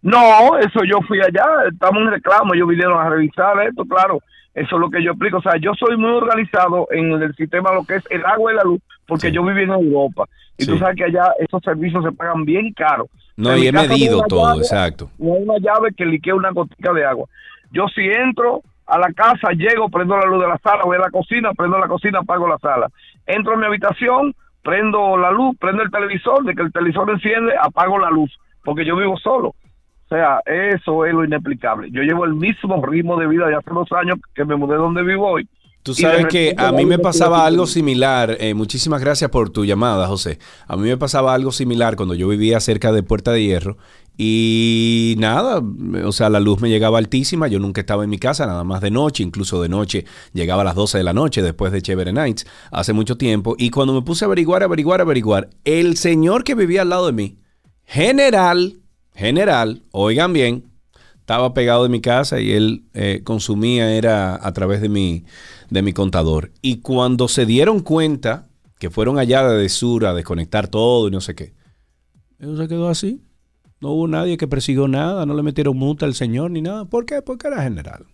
[0.00, 4.20] No, eso yo fui allá, estamos en reclamo, ellos vinieron a revisar esto, claro,
[4.56, 7.72] eso es lo que yo explico, o sea, yo soy muy organizado en el sistema
[7.72, 10.24] lo que es el agua y la luz, porque yo viví en Europa,
[10.58, 10.78] y tú Sí.
[10.78, 13.06] sabes que allá esos servicios se pagan bien caro.
[13.36, 15.10] No, En y he medido todo, llave, exacto.
[15.18, 17.28] No hay una llave que liquee una gotica de agua.
[17.70, 21.00] Yo si entro a la casa, llego, prendo la luz de la sala, voy a
[21.00, 22.88] la cocina, prendo la cocina, apago la sala.
[23.26, 27.52] Entro a mi habitación, prendo la luz, prendo el televisor, de que el televisor enciende,
[27.60, 28.30] apago la luz,
[28.64, 29.54] porque yo vivo solo.
[30.06, 31.90] O sea, eso es lo inexplicable.
[31.90, 35.02] Yo llevo el mismo ritmo de vida de hace dos años que me mudé donde
[35.02, 35.48] vivo hoy.
[35.82, 38.36] Tú sabes que a mí me pasaba algo similar.
[38.40, 40.40] eh, muchísimas gracias por tu llamada, José.
[40.66, 43.76] A mí me pasaba algo similar cuando yo vivía cerca de Puerta de Hierro.
[44.18, 45.62] Y nada,
[46.04, 47.46] o sea, la luz me llegaba altísima.
[47.46, 49.22] Yo nunca estaba en mi casa, nada más de noche.
[49.22, 52.92] Incluso de noche llegaba a las 12 de la noche después de Chévere Nights, hace
[52.92, 53.54] mucho tiempo.
[53.58, 57.12] Y cuando me puse a averiguar, averiguar, averiguar, el señor que vivía al lado de
[57.12, 57.38] mí,
[57.84, 58.80] general,
[59.16, 60.64] general, oigan bien,
[61.18, 65.24] estaba pegado de mi casa y él eh, consumía era a través de mi,
[65.70, 66.52] de mi contador.
[66.62, 68.46] Y cuando se dieron cuenta
[68.78, 71.54] que fueron allá de sur a desconectar todo y no sé qué,
[72.38, 73.22] eso se quedó así.
[73.80, 76.84] No hubo nadie que persiguió nada, no le metieron multa al señor ni nada.
[76.84, 77.22] ¿Por qué?
[77.22, 78.06] Porque era general.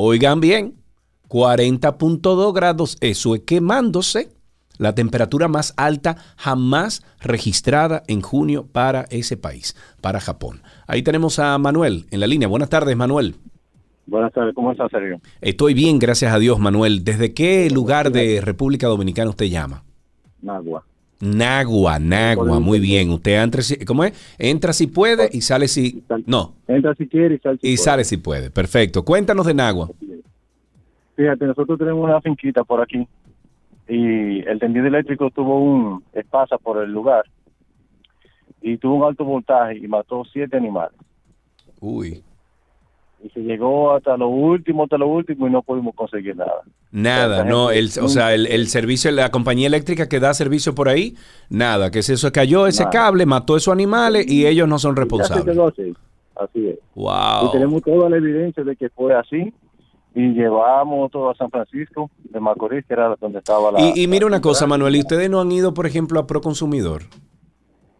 [0.00, 0.76] oigan bien,
[1.28, 4.28] 40.2 grados, eso es quemándose,
[4.78, 10.62] la temperatura más alta jamás registrada en junio para ese país, para Japón.
[10.86, 12.46] Ahí tenemos a Manuel en la línea.
[12.46, 13.34] Buenas tardes, Manuel.
[14.06, 15.20] Buenas tardes, ¿cómo estás, Sergio?
[15.40, 17.02] Estoy bien, gracias a Dios, Manuel.
[17.02, 19.82] ¿Desde qué lugar de República Dominicana usted llama?
[20.40, 20.84] Nagua.
[21.20, 23.10] Nagua, Nagua, muy bien.
[23.10, 24.12] Usted entra, si- ¿cómo es?
[24.38, 26.02] Entra si puede y sale si...
[26.26, 27.84] No, Entra si quiere y sale si y puede.
[27.84, 28.50] sale si puede.
[28.50, 29.04] Perfecto.
[29.04, 29.88] Cuéntanos de Nagua.
[31.16, 33.06] Fíjate, nosotros tenemos una finquita por aquí
[33.88, 37.24] y el tendido eléctrico tuvo un espasa por el lugar
[38.62, 40.96] y tuvo un alto voltaje y mató siete animales.
[41.80, 42.22] Uy.
[43.22, 46.62] Y se llegó hasta lo último, hasta lo último y no pudimos conseguir nada.
[46.92, 50.88] Nada, no, el, o sea, el, el servicio, la compañía eléctrica que da servicio por
[50.88, 51.16] ahí,
[51.50, 52.92] nada, que se eso cayó ese Nada.
[52.92, 55.58] cable, mató esos animales y ellos no son responsables.
[56.36, 56.78] así es.
[56.94, 57.46] Wow.
[57.48, 59.52] Y tenemos toda la evidencia de que fue así
[60.14, 63.80] y llevamos todo a San Francisco de Macorís, que era donde estaba la...
[63.80, 67.02] Y, y mira una cosa, Manuel, ¿y ustedes no han ido, por ejemplo, a Proconsumidor?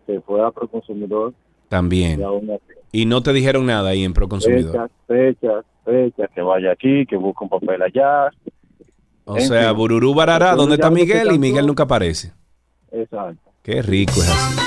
[0.07, 1.35] Se fue a Proconsumidor
[1.69, 2.21] También.
[2.21, 2.78] y aún así.
[2.93, 4.73] Y no te dijeron nada ahí en Proconsumidor.
[4.73, 8.31] Fechas, fechas, fechas, que vaya aquí, que busque un papel allá.
[9.25, 9.77] O En sea, fin.
[9.77, 11.33] Bururú Barará, ¿dónde está Miguel?
[11.33, 11.39] Y.
[11.39, 12.33] Miguel nunca aparece.
[12.91, 13.51] Exacto.
[13.63, 14.59] Qué rico es así.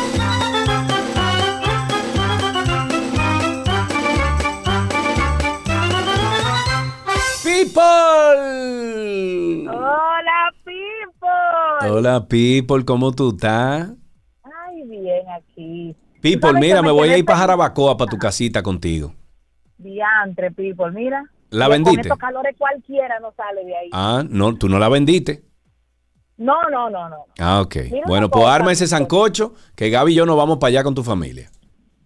[8.32, 9.68] People.
[9.70, 11.90] Hola, people.
[11.90, 13.90] Hola, People, ¿cómo tú estás?
[16.22, 19.14] People, mira, me voy a ir para Jarabacoa, para tu casita contigo.
[19.78, 21.24] Diantre, people, mira.
[21.50, 21.98] ¿La vendiste?
[21.98, 23.90] Con estos calores cualquiera no sale de ahí.
[23.92, 25.44] Ah, no, tú no la vendiste.
[26.38, 27.26] No, no, no, no.
[27.40, 27.76] Ah, ok.
[27.92, 30.84] Mira Bueno, pues cosa, arma ese sancocho, que Gaby y yo nos vamos para allá
[30.84, 31.50] con tu familia.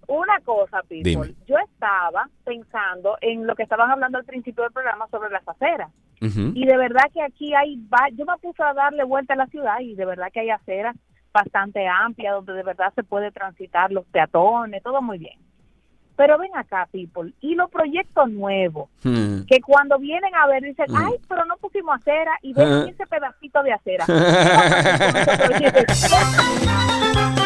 [0.07, 1.03] Una cosa, people.
[1.03, 1.35] Dime.
[1.47, 5.91] Yo estaba pensando en lo que estaban hablando al principio del programa sobre las aceras.
[6.21, 7.79] Y de verdad que aquí hay,
[8.13, 10.95] yo me puse a darle vuelta a la ciudad y de verdad que hay aceras
[11.35, 15.37] bastante amplias donde de verdad se puede transitar los peatones, todo muy bien.
[16.15, 19.41] Pero ven acá, people, y los proyectos nuevos, Hmm.
[19.49, 20.95] que cuando vienen a ver dicen, Mm.
[20.95, 24.05] ay, pero no pusimos acera y ven ese pedacito de acera.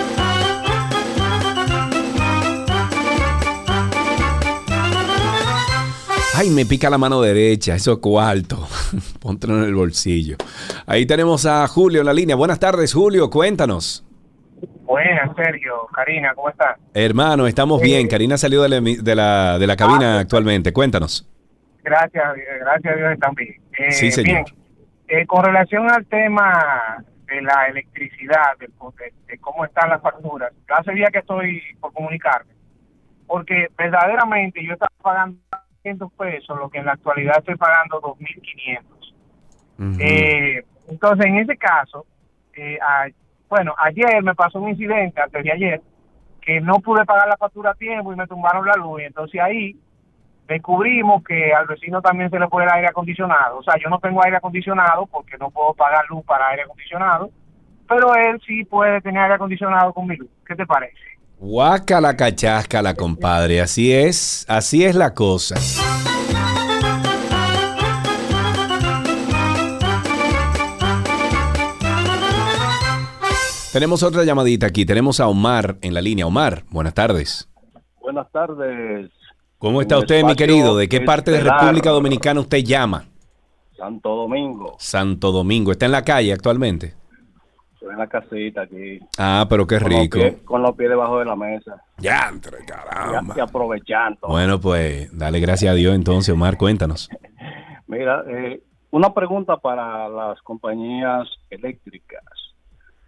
[6.35, 8.65] Ay, me pica la mano derecha, eso es cuarto.
[9.21, 10.37] Póntelo en el bolsillo.
[10.85, 12.35] Ahí tenemos a Julio en la línea.
[12.35, 14.05] Buenas tardes, Julio, cuéntanos.
[14.83, 15.87] Buenas, Sergio.
[15.93, 16.77] Karina, ¿cómo estás?
[16.93, 18.07] Hermano, estamos bien.
[18.07, 20.71] Karina salió de la, de la, de la cabina actualmente.
[20.71, 21.27] Cuéntanos.
[21.83, 23.55] Gracias, eh, gracias a Dios están bien.
[23.77, 24.45] Eh, Sí, señor.
[25.07, 30.01] Bien, eh, con relación al tema de la electricidad, de, de- de cómo están las
[30.01, 30.51] facturas.
[30.69, 32.53] Hace día que estoy por comunicarme,
[33.27, 35.37] porque verdaderamente yo estaba pagando
[35.83, 39.15] 500 pesos, lo que en la actualidad estoy pagando 2.500.
[39.99, 42.05] Eh, entonces, en ese caso,
[42.53, 43.07] eh, a-
[43.49, 45.81] bueno, ayer me pasó un incidente, antes de ayer,
[46.41, 49.01] que no pude pagar la factura a tiempo y me tumbaron la luz.
[49.01, 49.75] Y entonces ahí
[50.47, 53.57] descubrimos que al vecino también se le fue el aire acondicionado.
[53.59, 57.29] O sea, yo no tengo aire acondicionado porque no puedo pagar luz para aire acondicionado,
[57.87, 60.29] pero él sí puede tener aire acondicionado con mi luz.
[60.45, 60.97] ¿Qué te parece?
[61.39, 63.61] Guácala cacháscala, compadre.
[63.61, 65.55] Así es, así es la cosa.
[73.71, 74.85] Tenemos otra llamadita aquí.
[74.85, 76.25] Tenemos a Omar en la línea.
[76.25, 77.47] Omar, buenas tardes.
[78.01, 79.09] Buenas tardes.
[79.59, 80.75] ¿Cómo está usted, mi querido?
[80.75, 81.39] ¿De qué parte de.
[81.39, 83.05] República Dominicana usted llama?
[83.77, 84.75] Santo Domingo.
[84.77, 85.71] Santo Domingo.
[85.71, 86.98] ¿Está en la calle actualmente?
[87.79, 88.99] Estoy en la casita aquí.
[89.17, 90.17] Ah, pero qué con los rico.
[90.19, 91.81] pies- Con los pies debajo de la mesa.
[91.97, 93.33] Ya, entre caramba.
[93.37, 94.27] Y, aprovechando.
[94.27, 97.09] Bueno, pues dale gracias a Dios entonces, Omar, cuéntanos.
[97.87, 98.61] Mira, eh,
[98.91, 102.21] una pregunta para las compañías eléctricas.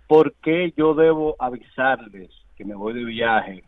[0.08, 3.64] ¿Por qué yo debo avisarles que me voy de viaje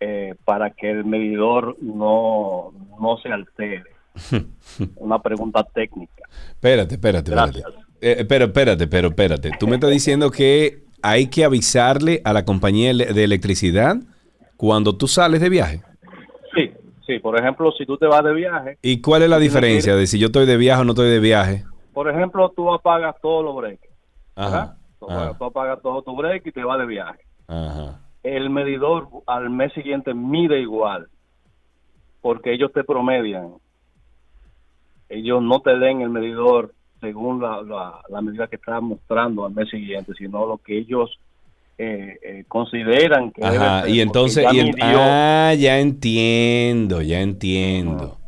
[0.00, 3.84] eh, para que el medidor no, no se altere?
[4.96, 6.24] Una pregunta técnica.
[6.48, 7.62] Espérate, espérate, espérate.
[8.00, 9.50] Eh, pero espérate, pero espérate.
[9.58, 13.96] Tú me estás diciendo que hay que avisarle a la compañía de electricidad
[14.56, 15.82] cuando tú sales de viaje.
[16.54, 16.72] Sí,
[17.06, 17.18] sí.
[17.18, 20.18] Por ejemplo, si tú te vas de viaje, ¿Y cuál es la diferencia de si
[20.18, 21.64] yo estoy de viaje o no estoy de viaje?
[21.92, 23.88] por ejemplo, tú apagas todos los breaks.
[24.34, 24.76] Ajá.
[25.08, 25.38] Ajá.
[25.38, 27.20] tú apagas todo tu break y te vas de viaje.
[27.48, 28.00] Ajá.
[28.22, 31.06] el medidor al mes siguiente mide igual,
[32.20, 33.54] porque ellos te promedian.
[35.08, 39.52] Ellos no te den el medidor según la, la, la medida que estás mostrando al
[39.52, 41.18] mes siguiente, sino lo que ellos
[41.78, 43.82] eh, eh, consideran que Ajá.
[43.82, 44.98] ser, Y entonces, ya y en- midió.
[45.02, 48.18] ah, ya entiendo, ya entiendo.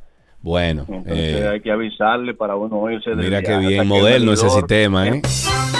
[0.41, 4.49] Bueno, Entonces eh, hay que avisarle para uno irse de mira qué bien moderno ese
[4.51, 5.23] sistema, ¿eh?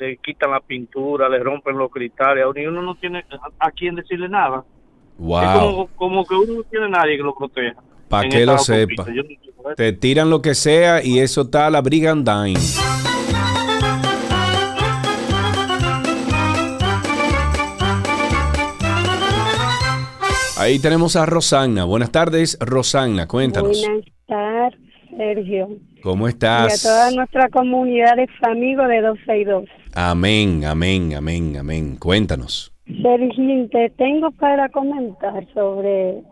[0.00, 3.24] le quitan la pintura, le rompen los cristales, y uno no tiene
[3.58, 4.64] a, a quién decirle nada.
[4.66, 5.60] Es Wow.
[5.60, 7.80] como, como que uno no tiene nadie que lo proteja.
[8.08, 9.04] Para que lo sepa.
[9.06, 9.74] No.
[9.76, 12.58] Te tiran lo que sea y eso está a la brigandine.
[20.58, 21.84] Ahí tenemos a Rosanna.
[21.84, 23.26] Buenas tardes, Rosanna.
[23.26, 23.80] Cuéntanos.
[23.82, 24.78] Buenas tardes,
[25.16, 25.68] Sergio.
[26.02, 26.82] ¿Cómo Y a estás?
[26.82, 29.64] toda nuestra comunidad de amigos de 262.
[29.94, 31.96] Amén, amén, amén, amén.
[31.96, 32.72] Cuéntanos.
[32.86, 36.22] Sergio, te tengo para comentar sobre...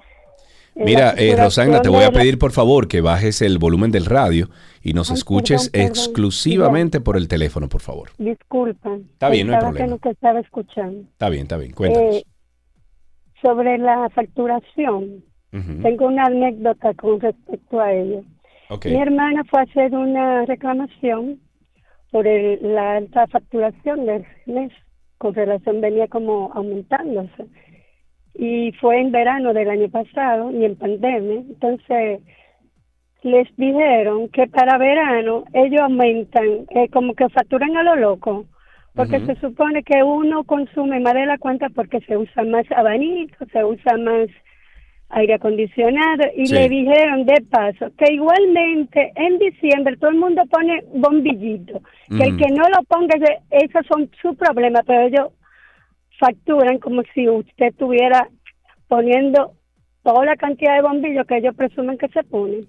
[0.74, 4.48] Mira, eh, Rosanna, te voy a pedir por favor que bajes el volumen del radio
[4.80, 5.88] y nos Ay, escuches perdón, perdón.
[5.88, 8.10] exclusivamente por el teléfono, por favor.
[8.18, 8.96] Disculpa.
[9.12, 9.84] Está bien, no hay problema.
[9.86, 11.00] que no te estaba escuchando.
[11.00, 11.72] Está bien, está bien.
[11.72, 12.16] Cuéntanos.
[12.16, 12.24] Eh,
[13.42, 15.82] sobre la facturación, Ujú.
[15.82, 18.22] tengo una anécdota con respecto a ello.
[18.70, 18.86] Ok.
[18.86, 21.40] Mi hermana fue a hacer una reclamación
[22.10, 24.72] por el- la alta facturación del mes,
[25.18, 27.46] con relación venía como aumentándose.
[28.34, 31.40] Y fue en verano del año pasado y en pandemia.
[31.40, 32.20] Entonces,
[33.22, 38.44] les dijeron que para verano ellos aumentan, eh, como que facturan a lo loco,
[38.94, 43.44] porque se supone que uno consume más de la cuenta porque se usa más abanico,
[43.52, 44.28] se usa más
[45.10, 46.54] aire acondicionado y Sí.
[46.54, 52.34] le dijeron de paso que igualmente en diciembre todo el mundo pone bombillito, que el
[52.34, 52.36] Mm.
[52.36, 53.14] que no lo ponga,
[53.50, 55.28] esos son su problema, pero ellos
[56.18, 58.28] facturan como si usted estuviera
[58.88, 59.52] poniendo
[60.02, 62.66] toda la cantidad de bombillos que ellos presumen que se ponen.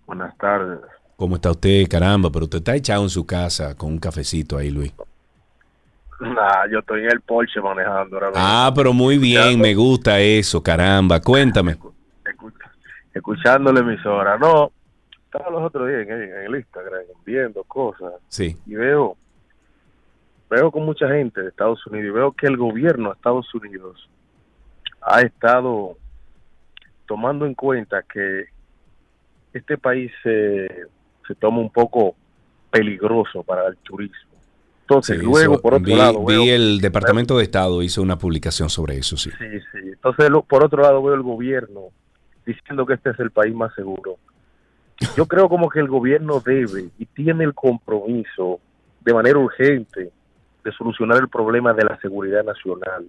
[0.05, 0.79] Buenas tardes.
[1.15, 1.87] ¿Cómo está usted?
[1.87, 4.93] Caramba, pero usted está echado en su casa con un cafecito ahí, Luis.
[6.19, 8.43] Nah, yo estoy en el Porsche manejando ahora mismo.
[8.43, 11.21] Ah, pero muy bien, me gusta eso, caramba.
[11.21, 11.77] Cuéntame.
[13.13, 14.37] Escuchando la emisora.
[14.37, 14.71] No,
[15.31, 18.57] estaba los otros días en, en el Instagram viendo cosas Sí.
[18.65, 19.15] y veo
[20.49, 24.09] veo con mucha gente de Estados Unidos y veo que el gobierno de Estados Unidos
[25.01, 25.95] ha estado
[27.07, 28.45] tomando en cuenta que
[29.53, 30.67] este país se,
[31.27, 32.15] se toma un poco
[32.71, 34.15] peligroso para el turismo.
[34.81, 38.17] Entonces, Sí, luego, por otro vi, lado, vi veo- el Departamento de Estado hizo una
[38.17, 39.29] publicación sobre eso, sí.
[39.37, 39.77] Sí, sí.
[39.83, 41.89] Entonces, lo- por otro lado, veo el gobierno
[42.45, 44.17] diciendo que este es el país más seguro.
[45.15, 48.59] Yo creo como que el gobierno debe y tiene el compromiso
[49.01, 50.11] de manera urgente
[50.63, 53.07] de solucionar el problema de la seguridad nacional.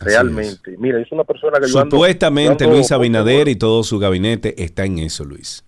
[0.00, 0.76] Realmente.
[0.78, 3.82] Mira, es una persona que yo ando- Supuestamente yo ando Luis muy Abinader y todo
[3.82, 5.64] su gabinete está en eso, Luis.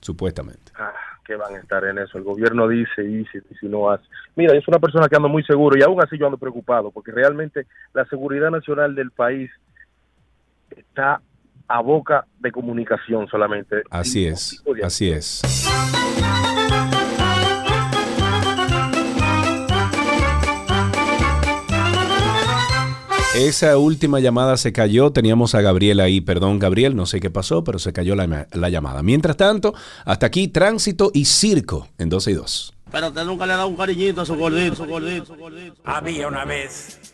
[0.00, 0.72] Supuestamente.
[0.76, 0.92] Ah,
[1.24, 2.18] que van a estar en eso.
[2.18, 4.04] El gobierno dice y dice, y si no hace.
[4.36, 7.12] Mira, es una persona que ando muy seguro y aún así yo ando preocupado porque
[7.12, 9.50] realmente la seguridad nacional del país
[10.70, 11.20] está
[11.68, 13.82] a boca de comunicación solamente.
[13.90, 15.42] Así es, así es.
[23.36, 27.64] Esa última llamada se cayó, teníamos a Gabriel ahí, perdón Gabriel, no sé qué pasó,
[27.64, 29.02] pero se cayó la, la llamada.
[29.02, 29.74] Mientras tanto,
[30.04, 32.74] hasta aquí tránsito y circo en 12 y 2.
[32.92, 35.74] Pero usted nunca le ha dado un cariñito a su gordito, su gordito, su gordito.
[35.82, 37.13] Había una vez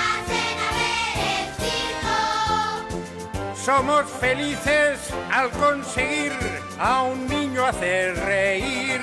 [3.63, 4.99] Somos felices
[5.31, 6.31] al conseguir
[6.79, 8.99] a un niño hacer reír.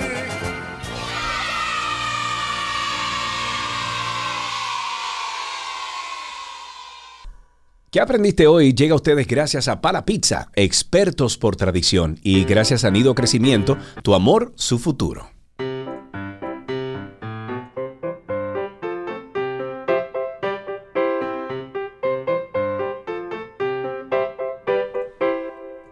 [7.93, 8.75] ¿Qué aprendiste hoy?
[8.75, 13.79] Llega a ustedes gracias a Pala Pizza, expertos por tradición, y gracias a Nido Crecimiento,
[14.03, 15.38] tu amor, su futuro.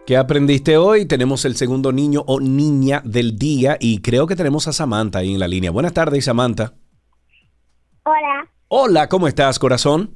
[0.06, 1.06] ¿Qué aprendiste hoy?
[1.06, 5.32] Tenemos el segundo niño o niña del día y creo que tenemos a Samantha ahí
[5.34, 5.72] en la línea.
[5.72, 6.74] Buenas tardes, Samantha.
[8.04, 10.14] Hola, Hola, ¿cómo estás, corazón?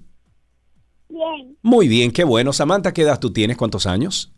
[1.09, 2.53] bien, Muy bien, qué bueno.
[2.53, 3.57] Samantha, ¿qué edad tú tienes?
[3.57, 4.33] ¿Cuántos años?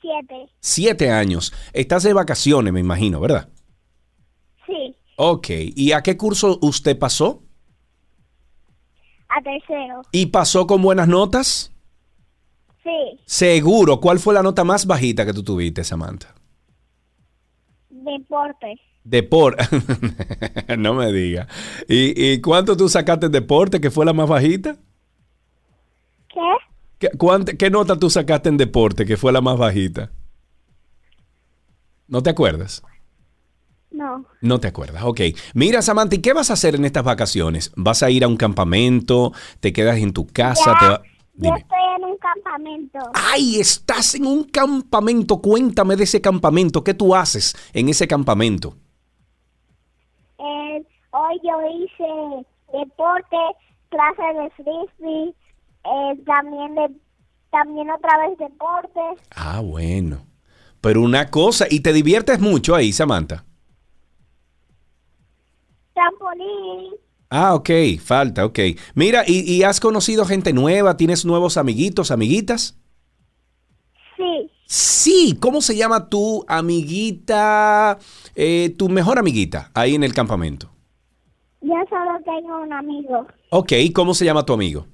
[0.00, 1.52] siete, Siete años.
[1.74, 3.50] Estás de vacaciones, me imagino, ¿verdad?
[4.66, 5.48] sí, Ok.
[5.76, 7.42] ¿Y a qué curso usted pasó?
[9.28, 11.71] a tercero, ¿Y pasó con buenas notas?
[12.82, 14.00] Sí, Seguro.
[14.00, 16.34] ¿Cuál fue la nota más bajita que tú tuviste, Samantha?
[17.90, 18.74] deporte.
[19.04, 19.64] Deporte.
[20.78, 21.46] no me diga.
[21.88, 24.76] ¿Y, y cuánto tú sacaste en deporte, que fue la más bajita?
[26.28, 26.40] ¿Qué?
[26.98, 30.10] ¿Qué, cuánt- qué nota tú sacaste en deporte, que fue la más bajita?
[32.08, 32.82] ¿No te acuerdas?
[33.90, 34.24] No.
[34.40, 35.20] No te acuerdas, ok.
[35.54, 37.72] Mira, Samantha, ¿y qué vas a hacer en estas vacaciones?
[37.76, 39.32] ¿Vas a ir a un campamento?
[39.60, 40.76] ¿Te quedas en tu casa?
[40.80, 41.02] ¿Te va-
[41.34, 42.98] Yo estoy en un campamento.
[43.14, 45.42] ¡Ay, estás en un campamento!
[45.42, 46.84] Cuéntame de ese campamento.
[46.84, 48.74] ¿Qué tú haces en ese campamento?
[50.38, 53.36] Eh, hoy yo hice deporte,
[53.90, 55.34] clase de frisbee,
[55.84, 56.90] eh, también de
[57.50, 59.00] también otra vez deporte.
[59.36, 60.24] Ah, bueno.
[60.80, 63.44] Pero una cosa, ¿y te diviertes mucho ahí, Samantha?
[65.94, 66.94] Trampolín.
[67.34, 68.58] Ah, ok, falta, ok.
[68.94, 70.98] Mira, ¿y, y has conocido gente nueva?
[70.98, 72.78] ¿Tienes nuevos amiguitos, amiguitas?
[74.18, 74.50] Sí.
[74.66, 77.98] Sí, ¿cómo se llama tu amiguita,
[78.34, 80.68] eh, tu mejor amiguita ahí en el campamento?
[81.62, 84.86] Yo solo tengo un amigo, Ok, ¿cómo se llama tu amigo?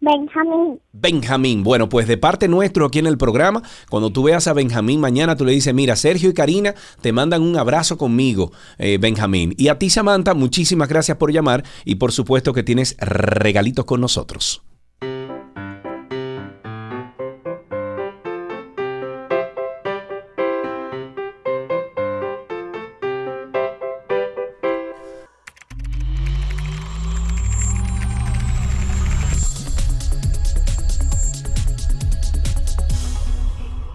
[0.00, 0.80] Benjamín.
[0.92, 1.64] Benjamín.
[1.64, 5.36] Bueno, pues de parte nuestro aquí en el programa, cuando tú veas a Benjamín mañana,
[5.36, 9.54] tú le dices, mira, Sergio y Karina te mandan un abrazo conmigo, eh, Benjamín.
[9.56, 14.00] Y a ti, Samantha, muchísimas gracias por llamar y por supuesto que tienes regalitos con
[14.00, 14.62] nosotros.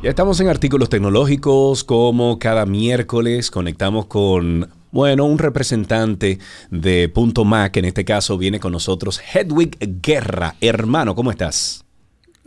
[0.03, 6.39] Ya estamos en artículos tecnológicos, como cada miércoles conectamos con, bueno, un representante
[6.69, 10.55] de Punto Mac, en este caso viene con nosotros Hedwig Guerra.
[10.59, 11.82] Hermano, ¿cómo estás?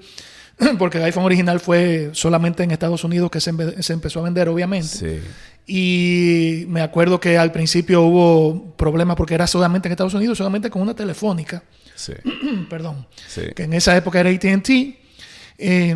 [0.79, 4.87] porque el iPhone original fue solamente en Estados Unidos que se, empezó a vender, obviamente.
[4.87, 5.19] Sí.
[5.67, 10.69] Y me acuerdo que al principio hubo problemas porque era solamente en Estados Unidos, solamente
[10.69, 11.63] con una telefónica.
[11.95, 12.13] Sí.
[12.69, 13.07] Perdón.
[13.27, 13.41] Sí.
[13.55, 14.69] Que en esa época era ATT.
[15.57, 15.95] Eh,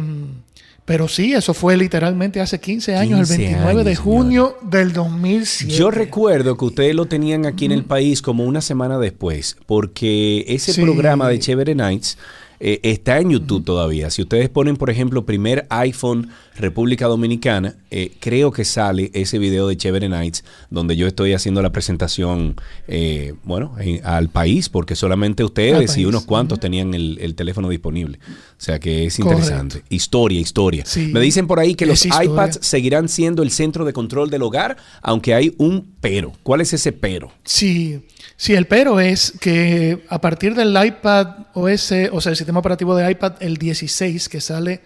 [0.89, 5.71] pero sí, eso fue literalmente hace 15 años, 15 el 29 de junio del 2007.
[5.71, 10.45] Yo recuerdo que ustedes lo tenían aquí en el país como una semana después, porque
[10.47, 10.81] ese Sí.
[10.81, 12.17] programa de Chévere Nights
[12.59, 14.09] eh, está en YouTube todavía.
[14.09, 16.29] Si ustedes ponen, por ejemplo, primer iPhone
[16.59, 21.61] República Dominicana, eh, creo que sale ese video de Chévere Nights donde yo estoy haciendo
[21.61, 22.55] la presentación,
[22.87, 27.69] eh, bueno, en- al país, porque solamente ustedes y unos cuantos tenían el, el teléfono
[27.69, 28.19] disponible.
[28.27, 29.39] O sea que es Correcto.
[29.41, 29.83] interesante.
[29.89, 30.83] Historia, historia.
[30.85, 31.09] Sí.
[31.13, 32.29] Me dicen por ahí que los historia.
[32.31, 36.33] iPads seguirán siendo el centro de control del hogar, aunque hay un pero.
[36.43, 37.31] ¿Cuál es ese pero?
[37.45, 38.01] Sí,
[38.35, 42.95] sí, el pero es que a partir del iPad OS, o sea, el sistema operativo
[42.95, 44.81] de iPad, el 16, que sale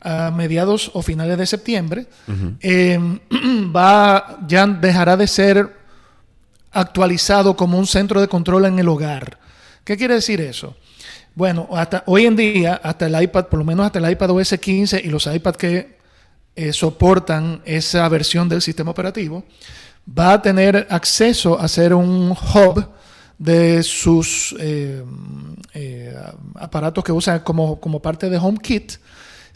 [0.00, 2.06] a mediados o finales de septiembre,
[2.60, 2.98] eh,
[3.74, 5.76] va, ya dejará de ser
[6.72, 9.38] actualizado como un centro de control en el hogar.
[9.84, 10.76] ¿Qué quiere decir eso?
[11.34, 14.54] Bueno, hasta hoy en día, hasta el iPad, por lo menos hasta el iPad OS
[14.58, 15.96] 15 y los iPad que
[16.54, 19.44] eh, soportan esa versión del sistema operativo,
[20.18, 22.88] va a tener acceso a ser un hub
[23.38, 25.04] de sus eh,
[25.74, 26.16] eh,
[26.54, 28.94] aparatos que usa como, como parte de HomeKit.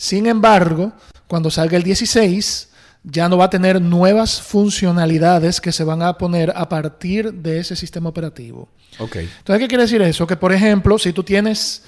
[0.01, 0.95] Sin embargo,
[1.27, 2.71] cuando salga el 16,
[3.05, 7.59] ya no va a tener nuevas funcionalidades que se van a poner a partir de
[7.59, 8.71] ese sistema operativo.
[8.99, 9.17] Ok.
[9.17, 10.27] Entonces, ¿qué quiere decir eso?
[10.27, 11.83] Que, por ejemplo, si tú tienes,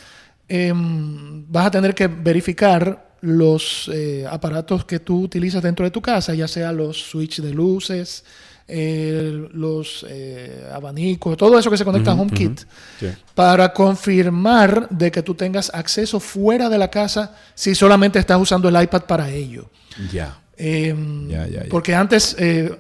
[0.47, 6.03] em, vas a tener que verificar los eh, aparatos que tú utilizas dentro de tu
[6.03, 8.27] casa, ya sea los switch de luces,
[8.69, 12.61] eh, los eh, abanicos, todo eso que se conecta a HomeKit.
[12.99, 13.09] Sí.
[13.35, 18.69] para confirmar de que tú tengas acceso fuera de la casa si solamente estás usando
[18.69, 19.71] el iPad para ello.
[20.13, 20.39] Ya.
[20.57, 21.65] Em, ya, ya.
[21.71, 22.71] Porque antes, eh,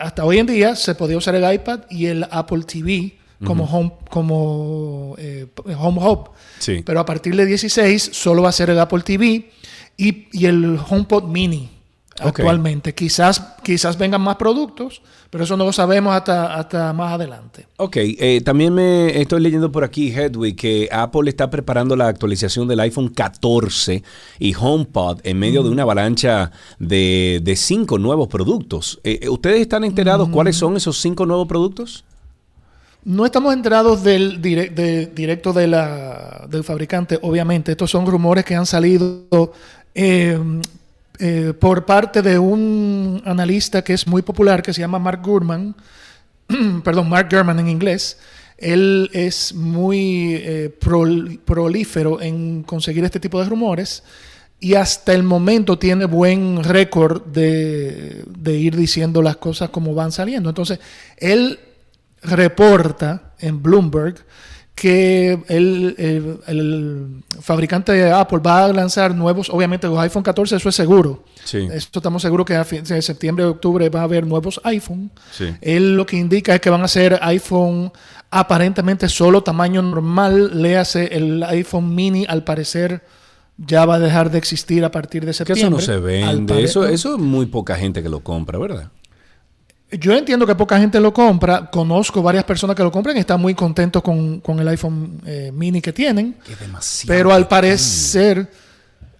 [0.00, 3.64] hasta hoy en día, se podía usar el iPad y el Apple TV como.
[3.64, 5.46] Home, como, eh,
[5.78, 6.30] Home Hub.
[6.58, 6.82] Sí.
[6.84, 9.50] Pero a partir de 16 solo va a ser el Apple TV
[9.96, 11.75] y, y el HomePod Mini
[12.20, 12.94] Actualmente.
[12.94, 17.66] Quizás, quizás vengan más productos, pero eso no lo sabemos hasta, hasta más adelante.
[17.76, 22.68] Ok, eh, también me estoy leyendo por aquí, Hedwig, que Apple está preparando la actualización
[22.68, 24.02] del iPhone 14
[24.38, 28.98] y HomePod en medio de una avalancha de, de cinco nuevos productos.
[29.04, 32.04] Eh, ¿Ustedes están enterados cuáles son esos cinco nuevos productos?
[33.04, 37.70] No estamos enterados del direc- de- directo de la, del fabricante, obviamente.
[37.70, 39.52] Estos son rumores que han salido
[39.94, 40.36] eh,
[41.18, 45.74] eh, por parte de un analista que es muy popular, que se llama Mark Gurman.
[46.84, 48.18] perdón, Mark Gurman en inglés.
[48.58, 54.02] Él es muy eh, prol- prolífero en conseguir este tipo de rumores
[54.58, 60.48] y hasta el momento tiene buen récord de ir diciendo las cosas como van saliendo.
[60.48, 60.78] Entonces,
[61.18, 61.58] él
[62.22, 64.16] reporta en Bloomberg
[64.76, 67.06] que el, el- el
[67.40, 71.24] fabricante de Apple va a lanzar nuevos, obviamente los iPhone 14, eso es seguro.
[71.44, 71.66] Sí.
[71.72, 75.10] Esto estamos seguros que a fin de septiembre, octubre va a haber nuevos iPhone.
[75.32, 75.46] Sí.
[75.62, 77.90] Él lo que indica es que van a ser iPhone
[78.30, 80.60] aparentemente solo tamaño normal.
[80.60, 83.02] Léase el iPhone mini, al parecer
[83.56, 85.62] ya va a dejar de existir a partir de Que septiembre.
[85.68, 86.62] eso no se vende.
[86.62, 88.90] Eso, eso es muy poca gente que lo compra, ¿verdad?
[89.92, 91.70] Yo entiendo que poca gente lo compra.
[91.70, 95.52] Conozco varias personas que lo compran y están muy contentos con, con el iPhone eh,
[95.54, 96.36] mini que tienen.
[97.06, 98.50] Pero al parecer,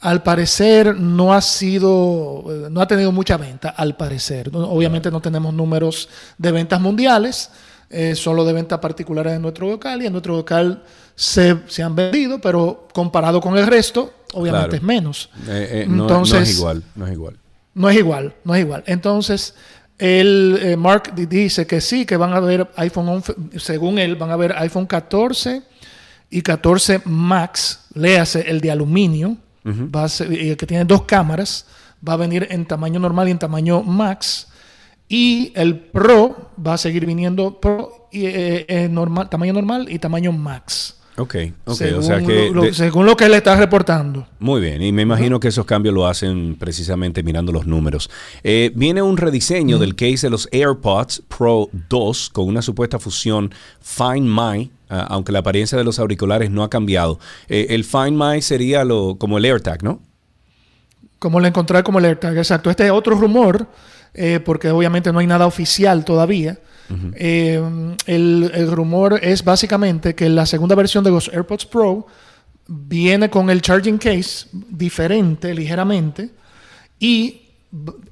[0.01, 4.51] al parecer no ha sido, eh, no ha tenido mucha venta, al parecer.
[4.53, 7.49] Obviamente no tenemos números de ventas mundiales,
[7.89, 10.83] eh, solo de ventas particulares en nuestro local y en nuestro local
[11.15, 14.77] se, se han vendido, pero comparado con el resto, obviamente Claro.
[14.77, 15.31] es menos.
[15.47, 17.37] Eh, eh, no, no Entonces, es igual, no es igual.
[17.75, 18.83] no es igual, no es igual.
[18.87, 19.55] Entonces,
[19.99, 24.17] él, eh, Mark di- dice que sí, que van a haber iPhone 11, según él,
[24.17, 25.63] van a haber iPhone 14
[26.31, 29.37] y 14 Max, léase el de aluminio,
[29.95, 31.67] va a ser- y el que tiene dos cámaras,
[32.07, 34.49] va a venir en tamaño normal y en tamaño Max.
[35.09, 39.99] Y el Pro va a seguir viniendo Pro y, eh, eh, normal, tamaño normal y
[39.99, 40.97] tamaño Max.
[41.19, 41.35] Ok,
[41.65, 41.75] ok.
[41.77, 42.51] según, o sea que.
[42.51, 44.27] lo, de- según lo que él está reportando.
[44.39, 48.11] Muy bien, y me imagino que esos cambios lo hacen precisamente mirando los números.
[48.45, 53.51] Eh, viene un rediseño del case de los AirPods Pro 2 con una supuesta fusión
[53.81, 57.19] Find My, ah, aunque la apariencia de los auriculares no ha cambiado.
[57.49, 60.01] Eh, el Find My sería lo, como el AirTag, ¿no?
[61.19, 62.69] Como le encontrar como el AirTag, exacto.
[62.69, 63.67] Este es otro rumor,
[64.13, 66.59] eh, porque obviamente no hay nada oficial todavía.
[67.15, 67.61] Eh,
[68.07, 72.07] el, el rumor es básicamente que la segunda versión de los AirPods Pro
[72.69, 76.31] viene con el charging case diferente, ligeramente,
[76.99, 77.43] y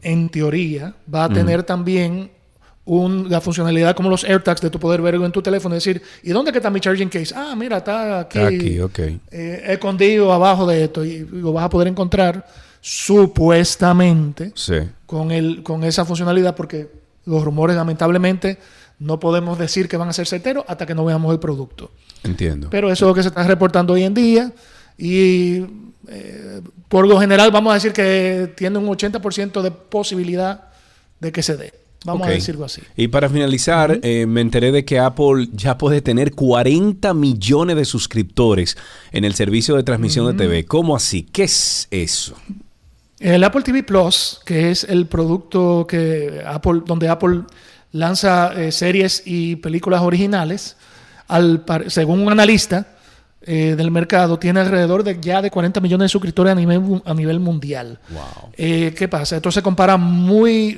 [0.02, 2.30] en teoría va a tener también
[2.86, 6.02] un- la funcionalidad como los AirTags de tu poder verlo en tu teléfono y decir,
[6.22, 7.32] ¿y dónde que está mi charging case?
[7.34, 8.98] Ah, mira, está aquí, Aquí, ok.
[9.30, 12.44] eh, escondido abajo de esto y lo vas a poder encontrar
[13.28, 14.74] supuestamente Sí.
[15.06, 16.88] con, el, con esa funcionalidad porque
[17.26, 18.58] los rumores lamentablemente
[18.98, 21.90] no podemos decir que van a ser certeros hasta que no veamos el producto.
[22.22, 22.68] Entiendo.
[22.70, 24.52] Pero eso es lo que se está reportando hoy en día
[24.96, 25.64] y
[26.08, 30.68] eh, por lo general vamos a decir que tiene un 80% de posibilidad
[31.20, 31.72] de que se dé.
[32.04, 32.82] Vamos a decirlo así.
[32.96, 37.86] Y para finalizar, eh, me enteré de que Apple ya puede tener 40 millones de
[37.86, 38.76] suscriptores
[39.10, 40.66] en el servicio de transmisión de TV.
[40.66, 41.22] ¿Cómo así?
[41.22, 42.36] ¿Qué es eso?
[43.20, 47.42] El Apple TV Plus, que es el producto que Apple, donde Apple
[47.92, 50.76] lanza eh, series y películas originales,
[51.28, 52.88] al según un analista
[53.46, 57.02] eh, del mercado, tiene alrededor de ya de 40 millones de suscriptores a nivel, mu-
[57.04, 57.98] a nivel mundial.
[58.56, 59.36] Eh, ¿Qué pasa?
[59.36, 60.74] Esto se compara muy,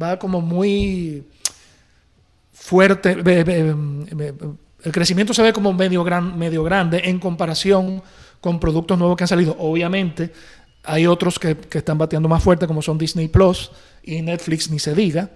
[0.00, 1.24] va como muy
[2.52, 3.12] fuerte.
[3.12, 8.02] el crecimiento se ve como medio, gran, medio grande en comparación
[8.40, 9.56] con productos nuevos que han salido.
[9.58, 10.32] Obviamente,
[10.88, 13.70] hay otros que, que están bateando más fuerte, como son Disney Plus
[14.02, 15.30] y Netflix, ni se diga.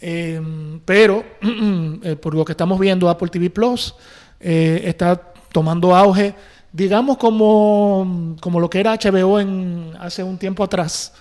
[0.00, 0.40] Eh,
[0.84, 1.24] pero
[2.02, 3.94] eh, por lo que estamos viendo, Apple TV Plus
[4.40, 5.20] eh, está
[5.52, 6.34] tomando auge,
[6.72, 11.12] digamos, como, como lo que era HBO en, hace un tiempo atrás.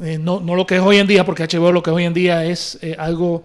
[0.00, 2.14] Eh, no, no lo que es hoy en día, porque HBO lo que hoy en
[2.14, 3.44] día es algo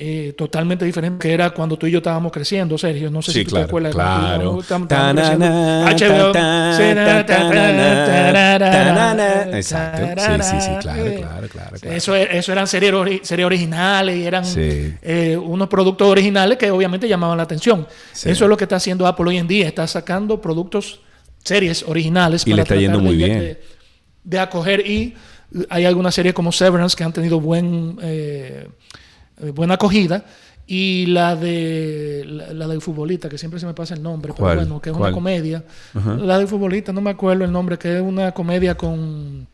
[0.00, 3.10] eh, totalmente diferente que era cuando tú y yo estábamos creciendo, Sergio.
[3.10, 3.94] No sé Sí, si tú claro, te acuerdas.
[3.94, 4.58] claro.
[9.56, 10.22] Exacto.
[10.22, 11.76] Sí, sí, sí, claro, eh, claro, claro.
[11.80, 11.96] claro.
[11.96, 14.94] Eso, eso eran series, ori- series originales y eran Sí.
[15.02, 17.86] eh, unos productos originales que obviamente llamaban la atención.
[18.12, 18.30] Sí.
[18.30, 19.66] Eso es lo que está haciendo Apple hoy en día.
[19.66, 21.00] Está sacando productos,
[21.42, 22.46] series originales.
[22.46, 23.38] Y le está yendo muy bien.
[23.40, 23.60] De,
[24.24, 25.14] de acoger y
[25.70, 28.68] hay algunas series como Severance que han tenido buen, eh,
[29.54, 30.24] buena acogida
[30.66, 34.54] y la de la, la del futbolista, que siempre se me pasa el nombre, pero
[34.54, 35.08] bueno, que es ¿Cuál?
[35.12, 35.64] una comedia.
[35.94, 39.46] La del futbolista, no me acuerdo el nombre, que es una comedia con...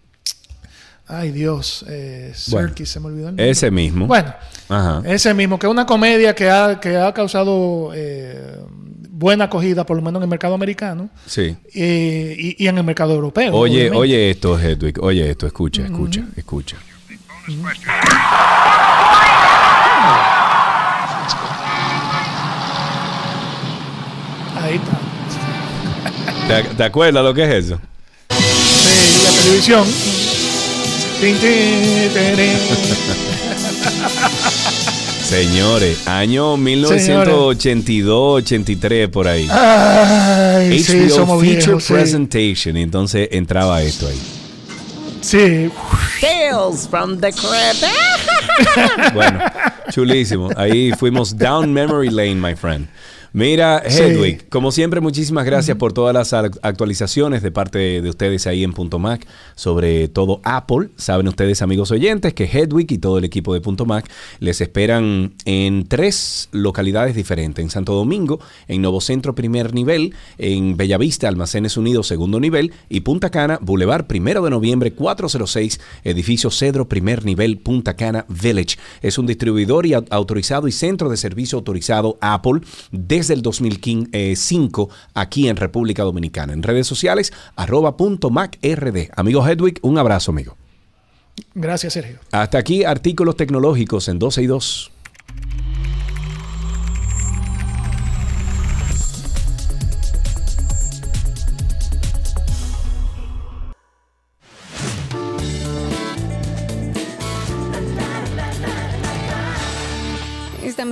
[1.07, 3.51] Ay Dios, eh, Bueno, Serkis, se me olvidó el nombre.
[3.51, 4.07] ese mismo.
[4.07, 4.33] Bueno,
[4.71, 5.03] Ajá.
[5.05, 8.57] ese mismo, que es una comedia que ha, que ha causado eh,
[9.11, 11.55] buena acogida, por lo menos en el mercado americano Sí.
[11.75, 13.53] eh, y, y en el mercado europeo.
[13.55, 13.99] Oye, obviamente.
[13.99, 14.99] oye esto, Hedwig.
[15.03, 16.77] Oye esto, escucha, escucha, escucha.
[26.49, 27.81] ¿Te, te acuerdas lo que es eso?
[28.31, 29.85] Sí, la televisión.
[35.25, 39.49] Señores, año 1982, 83 por ahí.
[39.51, 41.93] Ay, sí, HBO somos Feature viejos, sí.
[41.95, 42.77] Presentation.
[42.77, 44.21] Y entonces entraba esto ahí.
[45.23, 45.71] Sí.
[46.21, 47.85] Tales from the Crypt.
[49.15, 49.41] bueno,
[49.91, 50.51] chulísimo.
[50.57, 52.87] Ahí fuimos down memory lane, my friend.
[53.37, 54.01] Mira, Sí.
[54.01, 58.63] Hedwig, como siempre, muchísimas gracias por todas las ac- actualizaciones de parte de ustedes ahí
[58.63, 60.91] en Punto Mac sobre todo Apple.
[60.97, 64.09] Saben ustedes, amigos oyentes, que Hedwig y todo el equipo de Punto Mac
[64.39, 67.61] les esperan en tres localidades diferentes.
[67.61, 68.39] En Santo Domingo,
[68.69, 74.05] en Nuevo Centro primer nivel, en Bellavista, Almacenes Unidos segundo nivel y Punta Cana, Boulevard
[74.07, 78.77] primero de noviembre 406, edificio Cedro primer nivel, Punta Cana Village.
[79.03, 82.61] Es un distribuidor y au- autorizado y centro de servicio autorizado Apple
[83.25, 86.53] desde el 2005 aquí en República Dominicana.
[86.53, 89.09] En redes sociales, arroba punto Mac RD.
[89.17, 90.59] Amigo Hedwig, un abrazo, amigo.
[91.55, 92.19] Gracias, Sergio.
[92.33, 94.93] Hasta aquí, artículos tecnológicos en 12 y 2.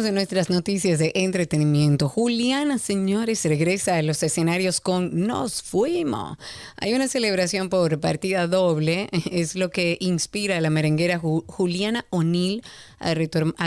[0.02, 2.08] Estamos en nuestras noticias de entretenimiento.
[2.08, 6.38] Juliana, señores, regresa a los escenarios con Nos Fuimos.
[6.76, 9.08] Hay una celebración por partida doble.
[9.30, 12.64] Es lo que inspira a la merenguera Ju- Juliana O'Neill
[12.98, 13.14] a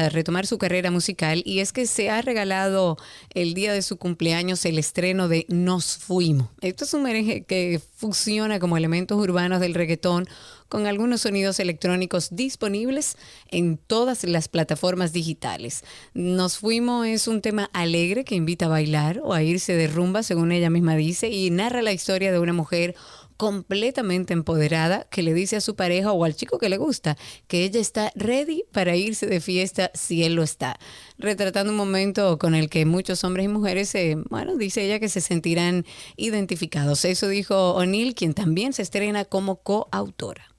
[0.10, 1.42] retomar su carrera musical.
[1.46, 2.98] Y es que se ha regalado
[3.34, 6.50] el día de su cumpleaños el estreno de Nos Fuimos.
[6.60, 10.28] Esto es un merengue que fusiona como elementos urbanos del reggaetón
[10.76, 13.16] con algunos sonidos electrónicos disponibles
[13.48, 15.86] en todas las plataformas digitales.
[16.14, 20.22] Nos fuimos es un tema alegre que invita a bailar o a irse de rumba,
[20.22, 22.94] según ella misma dice, y narra la historia de una mujer
[23.38, 27.64] completamente empoderada que le dice a su pareja o al chico que le gusta que
[27.64, 30.78] ella está ready para irse de fiesta si él lo está,
[31.18, 35.08] retratando un momento con el que muchos hombres y mujeres, eh, bueno, dice ella que
[35.08, 35.86] se sentirán
[36.18, 37.06] identificados.
[37.06, 40.55] Eso dijo O'Neill, quien también se estrena como coautora.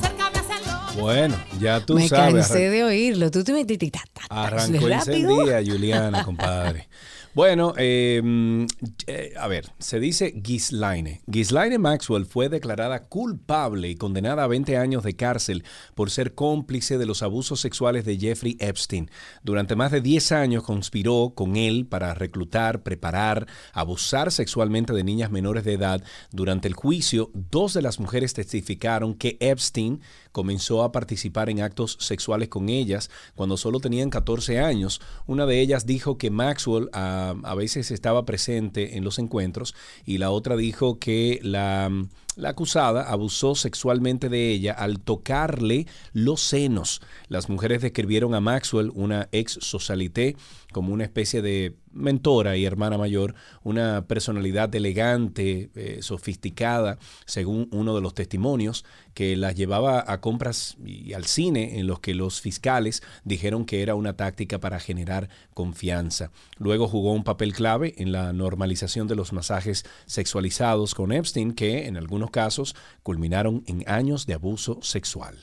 [0.99, 2.47] Bueno, ya tú Me sabes.
[2.47, 3.31] cansé de oírlo.
[3.31, 4.91] Tú te metiste ta, ta, ta, Arrancó rápido.
[4.91, 6.87] encendida, Juliana, compadre.
[7.35, 8.67] Bueno, eh,
[9.05, 11.21] eh, a ver, se dice Ghislaine.
[11.27, 16.97] Ghislaine Maxwell fue declarada culpable y condenada a 20 años de cárcel por ser cómplice
[16.97, 19.11] de los abusos sexuales de Jeffrey Epstein.
[19.43, 25.29] Durante más de 10 años conspiró con él para reclutar, preparar, abusar sexualmente de niñas
[25.29, 26.03] menores de edad.
[26.31, 30.01] Durante el juicio, dos de las mujeres testificaron que Epstein
[30.31, 35.01] comenzó a participar en actos sexuales con ellas cuando solo tenían 14 años.
[35.27, 39.75] Una de ellas dijo que Maxwell ah, a veces estaba presente en los encuentros
[40.05, 41.91] y la otra dijo que la,
[42.35, 47.01] la acusada abusó sexualmente de ella al tocarle los senos.
[47.27, 50.35] Las mujeres describieron a Maxwell, una ex socialité,
[50.71, 57.95] como una especie de mentora y hermana mayor, una personalidad elegante, eh, sofisticada, según uno
[57.95, 62.41] de los testimonios, que las llevaba a compras y al cine en los que los
[62.41, 66.31] fiscales dijeron que era una táctica para generar confianza.
[66.57, 71.87] Luego jugó un papel clave en la normalización de los masajes sexualizados con Epstein, que
[71.87, 75.37] en algunos casos culminaron en años de abuso sexual.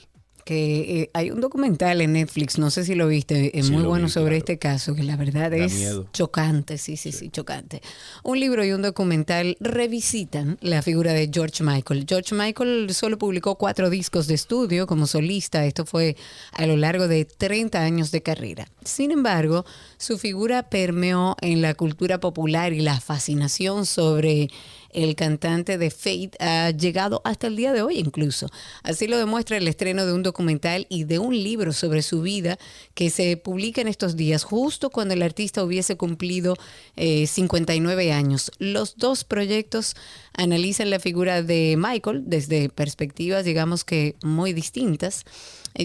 [0.47, 3.83] Que eh, hay un documental en Netflix, no sé si lo viste, es Sí, muy
[3.83, 6.07] bueno vi, sobre este caso, que la verdad Da es miedo.
[6.13, 7.81] chocante, sí, sí, sí, chocante.
[8.23, 12.05] Un libro y un documental revisitan la figura de George Michael.
[12.07, 16.15] George Michael solo publicó cuatro discos de estudio como solista, esto fue
[16.53, 18.67] a lo largo de 30 años de carrera.
[18.85, 19.65] Sin embargo,
[19.97, 24.49] su figura permeó en la cultura popular y la fascinación sobre
[24.91, 28.49] el cantante de Fate ha llegado hasta el día de hoy incluso.
[28.83, 32.57] Así lo demuestra el estreno de un documental y de un libro sobre su vida
[32.93, 36.55] que se publica en estos días, justo cuando el artista hubiese cumplido
[36.95, 38.51] eh, 59 años.
[38.59, 39.95] Los dos proyectos
[40.33, 45.25] analizan la figura de Michael desde perspectivas, digamos que muy distintas.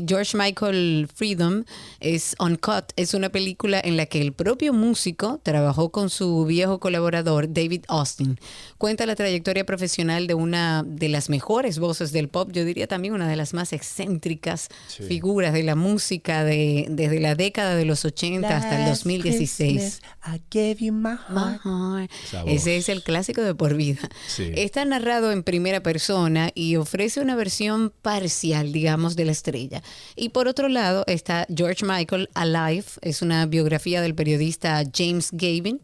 [0.07, 1.65] George Michael Freedom
[2.01, 6.81] es Uncut, es una película en la que el propio músico trabajó con su viejo
[6.81, 8.39] colaborador David Austin.
[8.79, 13.15] Cuenta la trayectoria profesional de una de las mejores voces del pop, yo diría también
[13.15, 15.03] una de las más excéntricas Sí.
[15.05, 20.01] figuras de la música de, desde la década de los 80 hasta el 2016.
[20.27, 22.11] I gave you my heart.
[22.47, 24.09] Ese es el clásico de por vida.
[24.27, 24.51] Sí.
[24.55, 29.82] Está narrado en primera persona y ofrece una versión parcial, digamos, de la estrella.
[30.17, 35.81] Y por otro lado está George Michael Alive, es una biografía del periodista James Gavin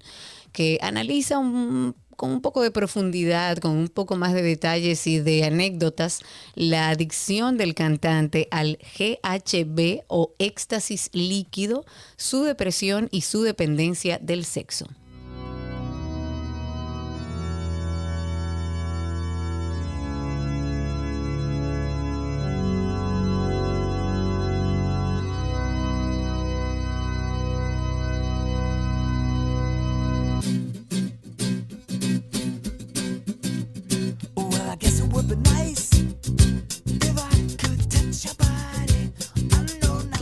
[0.53, 1.37] que analiza
[2.19, 6.21] con un poco de profundidad, con un poco más de detalles y de anécdotas,
[6.57, 11.85] la adicción del cantante al GHB o éxtasis líquido,
[12.17, 14.89] su depresión y su dependencia del sexo.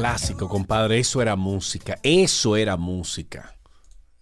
[0.07, 1.01] Clásico, compadre.
[1.01, 1.99] Eso era música.
[2.01, 3.57] Eso era música.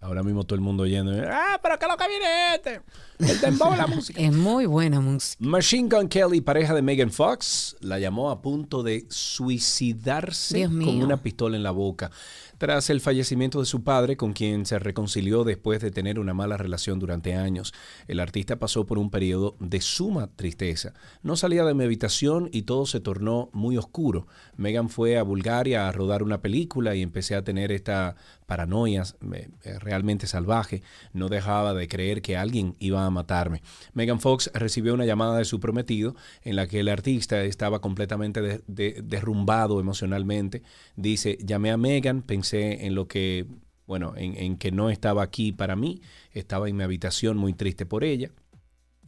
[0.01, 1.11] Ahora mismo todo el mundo yendo.
[1.29, 2.81] Ah, pero ¿qué es lo que viene este?
[3.19, 4.19] El dembow de la música.
[4.19, 5.45] Es muy buena música.
[5.45, 11.17] Machine Gun Kelly, pareja de Megan Fox, la llamó a punto de suicidarse con una
[11.17, 12.09] pistola en la boca
[12.57, 16.57] tras el fallecimiento de su padre, con quien se reconcilió después de tener una mala
[16.57, 17.73] relación durante años.
[18.07, 20.93] El artista pasó por un periodo de suma tristeza.
[21.23, 24.27] No salía de mi habitación y todo se tornó muy oscuro.
[24.57, 28.15] Megan fue a Bulgaria a rodar una película y empecé a tener esta
[28.45, 29.03] paranoia
[29.33, 29.49] eh,
[29.79, 30.81] realmente salvaje.
[31.13, 33.61] No dejaba de creer que alguien iba a matarme.
[33.93, 38.41] Megan Fox recibió una llamada de su prometido en la que el artista estaba completamente
[38.41, 40.61] de- de- derrumbado emocionalmente.
[40.95, 43.45] Dice, llamé a Megan, pensé en lo que,
[43.87, 46.01] bueno, en, en que no estaba aquí para mí,
[46.31, 48.31] estaba en mi habitación muy triste por ella.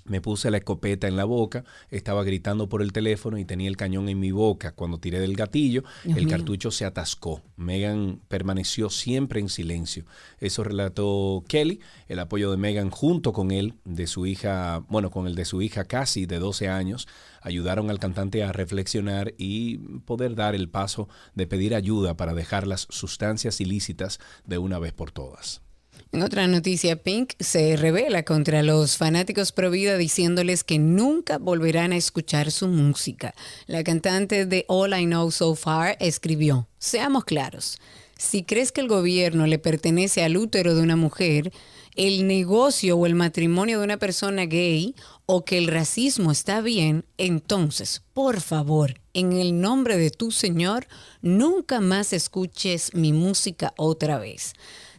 [0.07, 3.77] Me puse la escopeta en la boca, estaba gritando por el teléfono y tenía el
[3.77, 4.71] cañón en mi boca.
[4.71, 6.37] Cuando tiré del gatillo, Dios el mío.
[6.37, 7.41] cartucho se atascó.
[7.55, 10.05] Megan permaneció siempre en silencio.
[10.39, 15.27] Eso relató Kelly, el apoyo de Megan junto con él, de su hija, bueno, con
[15.27, 17.07] el de su hija casi de 12 años,
[17.41, 22.67] ayudaron al cantante a reflexionar y poder dar el paso de pedir ayuda para dejar
[22.67, 25.66] las sustancias ilícitas de una vez por todas.
[26.13, 31.91] En otra noticia, Pink se revela contra los fanáticos pro vida diciéndoles que nunca volverán
[31.91, 33.35] a escuchar su música.
[33.65, 37.79] La cantante de All I Know So Far escribió, seamos claros,
[38.17, 41.51] si crees que el gobierno le pertenece al útero de una mujer,
[41.95, 47.05] el negocio o el matrimonio de una persona gay o que el racismo está bien,
[47.17, 50.87] entonces, por favor, en el nombre de tu Señor,
[51.21, 54.53] nunca más escuches mi música otra vez.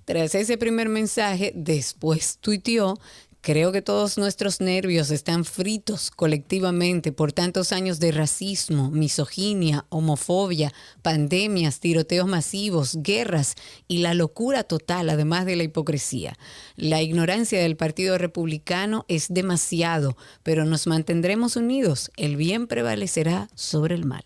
[0.09, 2.99] Tras ese primer mensaje, después tuiteó,
[3.43, 10.73] creo que todos nuestros nervios están fritos colectivamente por tantos años de racismo, misoginia, homofobia,
[11.03, 13.55] pandemias, tiroteos masivos, guerras
[13.87, 16.39] y la locura total, además de la hipocresía.
[16.77, 22.11] La ignorancia del Partido Republicano es demasiado, pero nos mantendremos unidos.
[22.17, 24.25] El bien prevalecerá sobre el mal.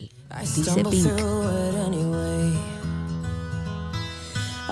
[0.55, 1.11] Dice Pink.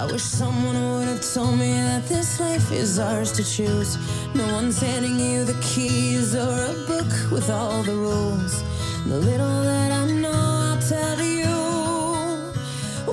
[0.01, 3.99] I wish someone would have told me that this life is ours to choose.
[4.35, 8.65] No one's handing you the keys or a book with all the rules.
[9.05, 11.53] The little that I know, I'll tell you.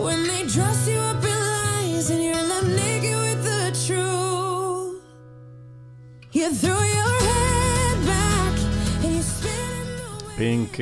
[0.01, 5.03] When they dress you up in lies and you're left naked with the truth,
[6.31, 7.46] you throw your head
[10.37, 10.73] Pink,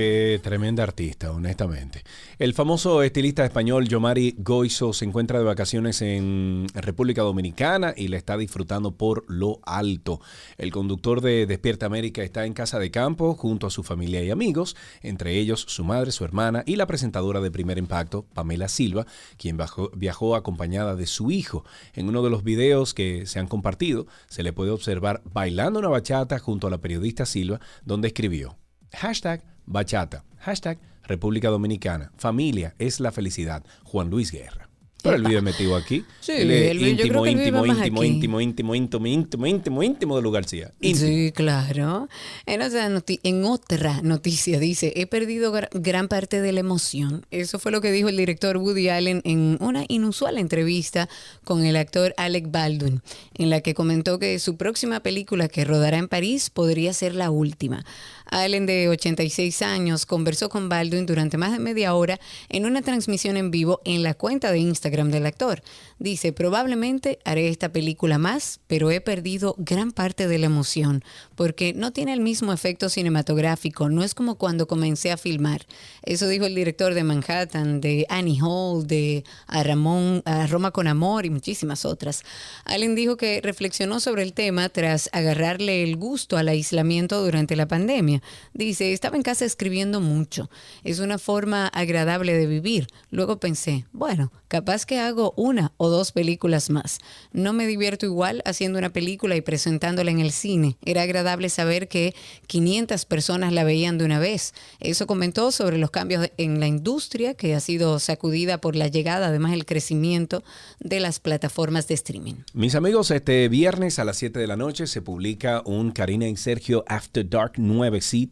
[0.42, 2.04] tremenda artista, honestamente.
[2.40, 8.18] El famoso estilista español Yomari Goizo se encuentra de vacaciones en República Dominicana y la
[8.18, 10.20] está disfrutando por lo alto.
[10.58, 14.30] El conductor de Despierta América está en casa de campo junto a su familia y
[14.30, 19.08] amigos, entre ellos su madre, su hermana y la presentadora de Primer Impacto, Pamela Silva,
[19.38, 19.58] quien
[19.96, 21.64] viajó acompañada de su hijo.
[21.94, 25.88] En uno de los videos que se han compartido, se le puede observar bailando una
[25.88, 28.58] bachata junto a la periodista Silva, donde escribió
[28.96, 30.24] Hashtag bachata.
[30.40, 32.12] Hashtag República Dominicana.
[32.18, 33.64] Familia es la felicidad.
[33.84, 34.70] Juan Luis Guerra.
[35.04, 36.04] Pero él vive metido aquí.
[36.26, 40.32] Sí, él es él íntimo, íntimo, íntimo, íntimo, íntimo, íntimo, íntimo, íntimo, íntimo de Lu
[40.32, 40.74] García.
[40.82, 42.10] Sí, claro.
[42.48, 47.28] En otra, noti- en otra noticia dice, he perdido gra- gran parte de la emoción.
[47.30, 51.08] Eso fue lo que dijo el director Woody Allen en una inusual entrevista
[51.44, 53.04] con el actor Alec Baldwin,
[53.36, 57.30] en la que comentó que su próxima película que rodará en París podría ser la
[57.30, 57.86] última.
[58.26, 62.20] Allen, de 86 años, conversó con Baldwin durante más de media hora
[62.50, 65.62] en una transmisión en vivo en la cuenta de Instagram del actor.
[66.00, 71.04] Dice, probablemente haré esta película más, pero he perdido gran parte de la emoción,
[71.36, 75.66] porque no tiene el mismo efecto cinematográfico, no es como cuando comencé a filmar.
[76.04, 80.88] Eso dijo el director de Manhattan, de Annie Hall, de A, Ramón, a Roma con
[80.88, 82.24] Amor y muchísimas otras.
[82.66, 87.68] Allen dijo que reflexionó sobre el tema tras agarrarle el gusto al aislamiento durante la
[87.68, 88.15] pandemia.
[88.54, 90.50] Dice, estaba en casa escribiendo mucho.
[90.84, 92.88] Es una forma agradable de vivir.
[93.10, 97.00] Luego pensé, bueno, capaz que hago una o dos películas más.
[97.32, 100.78] No me divierto igual haciendo una película y presentándola en el cine.
[100.86, 102.16] Era agradable saber que
[102.48, 104.54] 500 personas la veían de una vez.
[104.80, 109.28] Eso comentó sobre los cambios en la industria que ha sido sacudida por la llegada,
[109.28, 110.44] además el crecimiento
[110.80, 112.36] de las plataformas de streaming.
[112.54, 116.38] Mis amigos, este viernes a las 7 de la noche se publica un Karina y
[116.38, 117.54] Sergio After Dark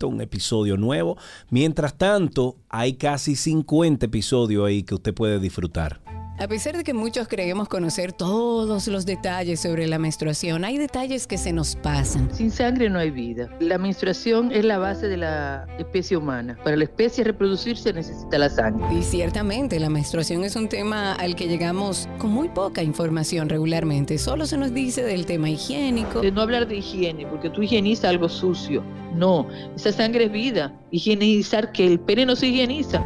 [0.08, 1.18] un episodio nuevo.
[1.50, 6.13] Mientras tanto, hay casi 50 episodios ahí que usted puede disfrutar.
[6.40, 11.28] A pesar de que muchos creemos conocer todos los detalles sobre la menstruación, hay detalles
[11.28, 12.34] que se nos pasan.
[12.34, 13.50] Sin sangre no hay vida.
[13.60, 16.58] La menstruación es la base de la especie humana.
[16.64, 18.84] Para la especie reproducirse necesita la sangre.
[18.98, 24.18] Y ciertamente la menstruación es un tema al que llegamos con muy poca información regularmente.
[24.18, 26.22] Solo se nos dice del tema higiénico.
[26.22, 28.84] De no hablar de higiene, porque tú higienizas algo sucio.
[29.14, 30.74] No, esa sangre es vida.
[30.90, 33.06] Higienizar que el pene no se higieniza.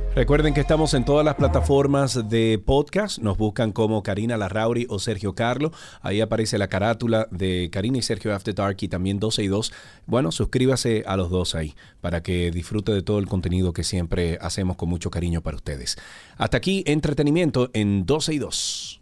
[0.13, 3.19] Recuerden que estamos en todas las plataformas de podcast.
[3.19, 5.71] Nos buscan como Karina Larrauri o Sergio Carlo.
[6.01, 9.71] Ahí aparece la carátula de Karina y Sergio After Dark y también 12 y 2.
[10.07, 14.37] Bueno, suscríbase a los dos ahí para que disfrute de todo el contenido que siempre
[14.41, 15.97] hacemos con mucho cariño para ustedes.
[16.37, 19.01] Hasta aquí, entretenimiento en 12 y 2.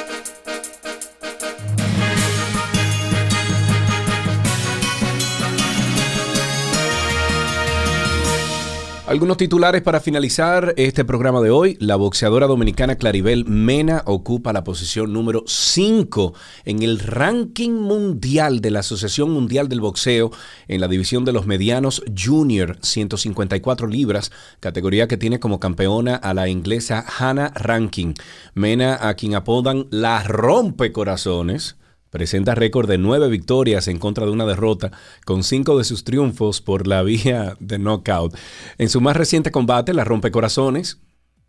[9.11, 11.75] Algunos titulares para finalizar este programa de hoy.
[11.81, 16.33] La boxeadora dominicana Claribel Mena ocupa la posición número 5
[16.63, 20.31] en el ranking mundial de la Asociación Mundial del Boxeo
[20.69, 24.31] en la división de los medianos junior 154 libras,
[24.61, 28.13] categoría que tiene como campeona a la inglesa Hannah Rankin.
[28.53, 31.75] Mena, a quien apodan la rompecorazones,
[32.11, 34.91] Presenta récord de nueve victorias en contra de una derrota,
[35.25, 38.35] con cinco de sus triunfos por la vía de knockout.
[38.77, 40.99] En su más reciente combate, la rompecorazones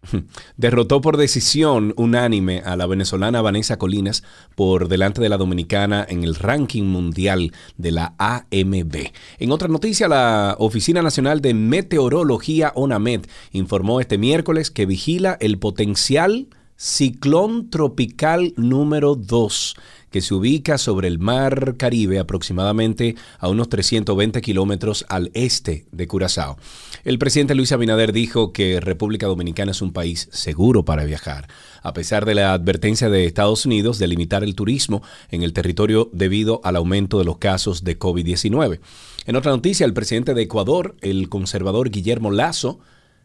[0.56, 4.22] derrotó por decisión unánime a la venezolana Vanessa Colinas
[4.54, 9.10] por delante de la dominicana en el ranking mundial de la AMB.
[9.40, 15.58] En otra noticia, la Oficina Nacional de Meteorología ONAMED informó este miércoles que vigila el
[15.58, 19.76] potencial ciclón tropical número 2
[20.12, 26.06] que se ubica sobre el mar Caribe aproximadamente a unos 320 kilómetros al este de
[26.06, 26.58] Curazao.
[27.02, 31.48] El presidente Luis Abinader dijo que República Dominicana es un país seguro para viajar,
[31.82, 36.10] a pesar de la advertencia de Estados Unidos de limitar el turismo en el territorio
[36.12, 38.78] debido al aumento de los casos de COVID-19.
[39.26, 42.80] En otra noticia, el presidente de Ecuador, el conservador Guillermo Lazo,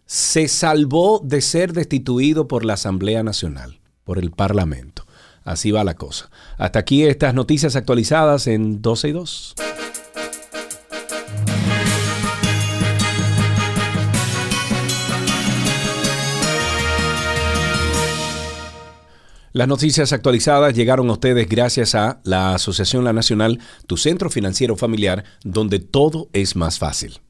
[0.05, 3.79] se salvó de ser destituido por la Asamblea Nacional.
[4.05, 5.06] por el Parlamento.
[5.47, 6.29] Así va la cosa.
[6.57, 9.55] Hasta aquí estas noticias actualizadas en 12 y 2.
[19.53, 24.75] Las noticias actualizadas llegaron a ustedes gracias a la Asociación La Nacional, tu centro financiero
[24.75, 27.21] familiar, donde todo es más fácil.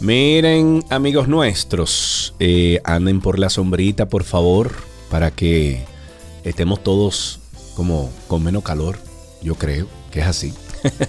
[0.00, 4.70] Miren, amigos nuestros, eh, anden por la sombrita, por favor,
[5.10, 5.84] para que
[6.44, 7.40] estemos todos
[7.74, 8.98] como con menos calor.
[9.42, 10.54] Yo creo que es así.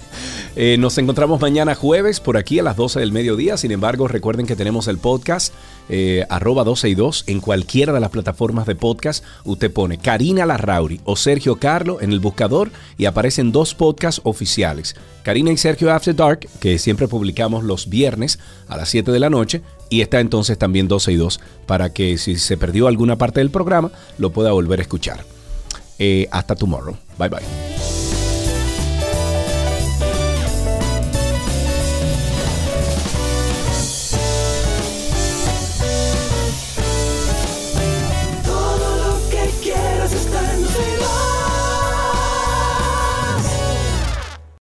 [0.56, 3.56] Eh, nos encontramos mañana jueves por aquí a las 12 del mediodía.
[3.56, 5.54] Sin embargo, recuerden que tenemos el podcast
[5.92, 9.24] eh, arroba 12 y 2 en cualquiera de las plataformas de podcast.
[9.44, 14.94] Usted pone Karina Larrauri o Sergio Carlo en el buscador y aparecen dos podcasts oficiales.
[15.24, 18.38] Karina y Sergio After Dark, que siempre publicamos los viernes
[18.68, 19.62] a las 7 de la noche.
[19.90, 23.50] Y está entonces también 12 y 2 para que si se perdió alguna parte del
[23.50, 25.24] programa lo pueda volver a escuchar.
[25.98, 26.96] Eh, hasta tomorrow.
[27.18, 28.09] Bye bye.